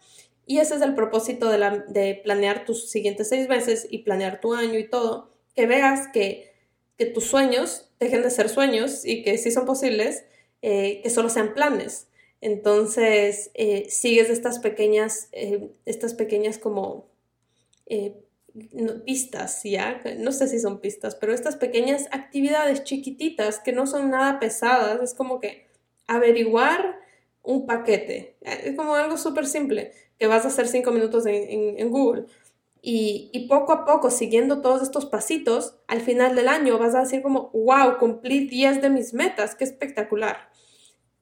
Y 0.44 0.58
ese 0.58 0.74
es 0.74 0.82
el 0.82 0.96
propósito 0.96 1.48
de, 1.48 2.20
planear 2.24 2.64
tus 2.64 2.90
siguientes 2.90 3.28
seis 3.28 3.48
meses 3.48 3.86
y 3.88 3.98
planear 3.98 4.40
tu 4.40 4.54
año 4.54 4.76
y 4.76 4.88
todo, 4.88 5.30
que 5.54 5.66
veas 5.66 6.08
que, 6.12 6.50
tus 7.14 7.24
sueños 7.24 7.88
dejen 7.98 8.22
de 8.22 8.30
ser 8.30 8.50
sueños 8.50 9.06
y 9.06 9.22
que 9.22 9.38
sí 9.38 9.50
son 9.52 9.64
posibles, 9.64 10.24
eh, 10.60 11.00
que 11.02 11.08
solo 11.10 11.30
sean 11.30 11.54
planes. 11.54 12.08
Entonces, 12.40 13.52
eh, 13.54 13.86
sigues 13.88 14.28
estas 14.28 14.58
pequeñas, 14.58 15.30
estas 15.86 16.12
pequeñas 16.12 16.58
como 16.58 17.08
eh, 17.86 18.16
pistas, 19.06 19.62
¿ya? 19.62 20.02
No 20.18 20.32
sé 20.32 20.48
si 20.48 20.58
son 20.58 20.80
pistas, 20.80 21.14
pero 21.14 21.32
estas 21.32 21.56
pequeñas 21.56 22.08
actividades 22.10 22.82
chiquititas 22.82 23.60
que 23.60 23.72
no 23.72 23.86
son 23.86 24.10
nada 24.10 24.40
pesadas, 24.40 25.00
es 25.00 25.14
como 25.14 25.40
que 25.40 25.69
averiguar 26.10 26.98
un 27.42 27.66
paquete, 27.66 28.36
es 28.42 28.76
como 28.76 28.94
algo 28.94 29.16
súper 29.16 29.46
simple 29.46 29.92
que 30.18 30.26
vas 30.26 30.44
a 30.44 30.48
hacer 30.48 30.68
cinco 30.68 30.90
minutos 30.90 31.24
en, 31.26 31.90
Google. 31.90 32.26
Y, 32.82 33.46
poco 33.48 33.72
a 33.72 33.84
poco, 33.86 34.10
siguiendo 34.10 34.60
todos 34.60 34.82
estos 34.82 35.06
pasitos, 35.06 35.76
al 35.86 36.00
final 36.00 36.34
del 36.34 36.48
año 36.48 36.78
vas 36.78 36.94
a 36.94 37.00
decir 37.00 37.22
como, 37.22 37.50
wow, 37.54 37.96
cumplí 37.98 38.46
10 38.46 38.82
de 38.82 38.90
mis 38.90 39.14
metas, 39.14 39.54
qué 39.54 39.64
espectacular. 39.64 40.50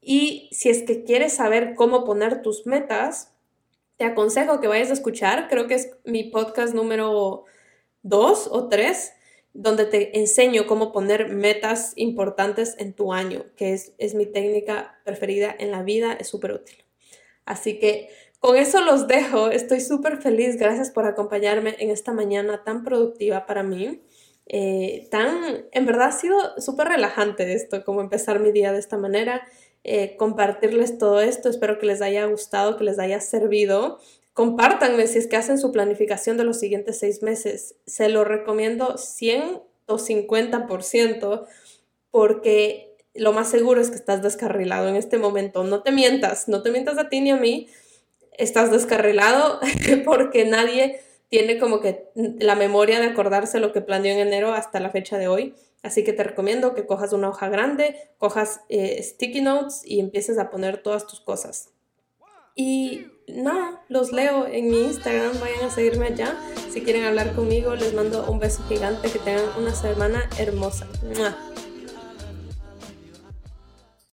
Y 0.00 0.48
si 0.52 0.70
es 0.70 0.82
que 0.82 1.04
quieres 1.04 1.34
saber 1.34 1.74
cómo 1.74 2.04
poner 2.04 2.42
tus 2.42 2.66
metas, 2.66 3.34
te 3.98 4.04
aconsejo 4.04 4.60
que 4.60 4.68
vayas 4.68 4.90
a 4.90 4.94
escuchar, 4.94 5.48
creo 5.48 5.66
que 5.66 5.74
es 5.74 5.90
mi 6.04 6.24
podcast 6.24 6.74
número 6.74 7.44
dos 8.02 8.48
o 8.50 8.68
tres, 8.68 9.12
donde 9.54 9.86
te 9.86 10.18
enseño 10.18 10.66
cómo 10.66 10.92
poner 10.92 11.28
metas 11.28 11.92
importantes 11.96 12.76
en 12.78 12.92
tu 12.92 13.12
año, 13.12 13.44
que 13.56 13.74
es, 13.74 13.92
es 13.98 14.14
mi 14.14 14.26
técnica 14.26 14.98
preferida 15.04 15.54
en 15.58 15.70
la 15.70 15.82
vida, 15.82 16.12
es 16.12 16.28
súper 16.28 16.52
útil. 16.52 16.84
Así 17.44 17.78
que 17.78 18.10
con 18.40 18.56
eso 18.56 18.80
los 18.82 19.08
dejo. 19.08 19.50
Estoy 19.50 19.80
súper 19.80 20.18
feliz. 20.18 20.56
Gracias 20.56 20.90
por 20.90 21.06
acompañarme 21.06 21.74
en 21.78 21.90
esta 21.90 22.12
mañana 22.12 22.62
tan 22.64 22.84
productiva 22.84 23.46
para 23.46 23.62
mí. 23.62 24.00
Eh, 24.46 25.08
tan, 25.10 25.66
en 25.72 25.86
verdad 25.86 26.08
ha 26.08 26.12
sido 26.12 26.38
súper 26.58 26.88
relajante 26.88 27.52
esto, 27.52 27.84
como 27.84 28.00
empezar 28.00 28.40
mi 28.40 28.50
día 28.50 28.72
de 28.72 28.78
esta 28.78 28.96
manera, 28.96 29.46
eh, 29.84 30.16
compartirles 30.16 30.96
todo 30.96 31.20
esto, 31.20 31.50
espero 31.50 31.78
que 31.78 31.84
les 31.84 32.00
haya 32.00 32.24
gustado, 32.24 32.78
que 32.78 32.84
les 32.84 32.98
haya 32.98 33.20
servido. 33.20 33.98
Compártanme 34.38 35.08
si 35.08 35.18
es 35.18 35.26
que 35.26 35.34
hacen 35.34 35.58
su 35.58 35.72
planificación 35.72 36.36
de 36.36 36.44
los 36.44 36.60
siguientes 36.60 37.00
seis 37.00 37.24
meses. 37.24 37.74
Se 37.88 38.08
lo 38.08 38.22
recomiendo 38.22 38.96
100 38.96 39.62
o 39.86 39.98
50% 39.98 41.44
porque 42.12 42.96
lo 43.14 43.32
más 43.32 43.50
seguro 43.50 43.80
es 43.80 43.90
que 43.90 43.96
estás 43.96 44.22
descarrilado 44.22 44.88
en 44.88 44.94
este 44.94 45.18
momento. 45.18 45.64
No 45.64 45.82
te 45.82 45.90
mientas, 45.90 46.46
no 46.46 46.62
te 46.62 46.70
mientas 46.70 46.98
a 46.98 47.08
ti 47.08 47.20
ni 47.20 47.32
a 47.32 47.36
mí. 47.36 47.66
Estás 48.30 48.70
descarrilado 48.70 49.58
porque 50.04 50.44
nadie 50.44 51.00
tiene 51.30 51.58
como 51.58 51.80
que 51.80 52.04
la 52.14 52.54
memoria 52.54 53.00
de 53.00 53.06
acordarse 53.06 53.58
lo 53.58 53.72
que 53.72 53.80
planeó 53.80 54.12
en 54.12 54.20
enero 54.20 54.52
hasta 54.52 54.78
la 54.78 54.90
fecha 54.90 55.18
de 55.18 55.26
hoy. 55.26 55.56
Así 55.82 56.04
que 56.04 56.12
te 56.12 56.22
recomiendo 56.22 56.76
que 56.76 56.86
cojas 56.86 57.12
una 57.12 57.28
hoja 57.28 57.48
grande, 57.48 57.96
cojas 58.18 58.60
eh, 58.68 59.02
sticky 59.02 59.40
notes 59.40 59.82
y 59.84 59.98
empieces 59.98 60.38
a 60.38 60.48
poner 60.48 60.80
todas 60.80 61.08
tus 61.08 61.18
cosas. 61.18 61.70
Y 62.54 63.17
nada, 63.34 63.82
los 63.88 64.12
leo 64.12 64.46
en 64.46 64.70
mi 64.70 64.84
Instagram, 64.84 65.38
vayan 65.40 65.64
a 65.64 65.70
seguirme 65.70 66.06
allá. 66.06 66.34
Si 66.72 66.82
quieren 66.82 67.04
hablar 67.04 67.34
conmigo, 67.34 67.74
les 67.74 67.94
mando 67.94 68.30
un 68.30 68.38
beso 68.38 68.62
gigante, 68.68 69.10
que 69.10 69.18
tengan 69.18 69.44
una 69.58 69.74
semana 69.74 70.28
hermosa. 70.38 70.86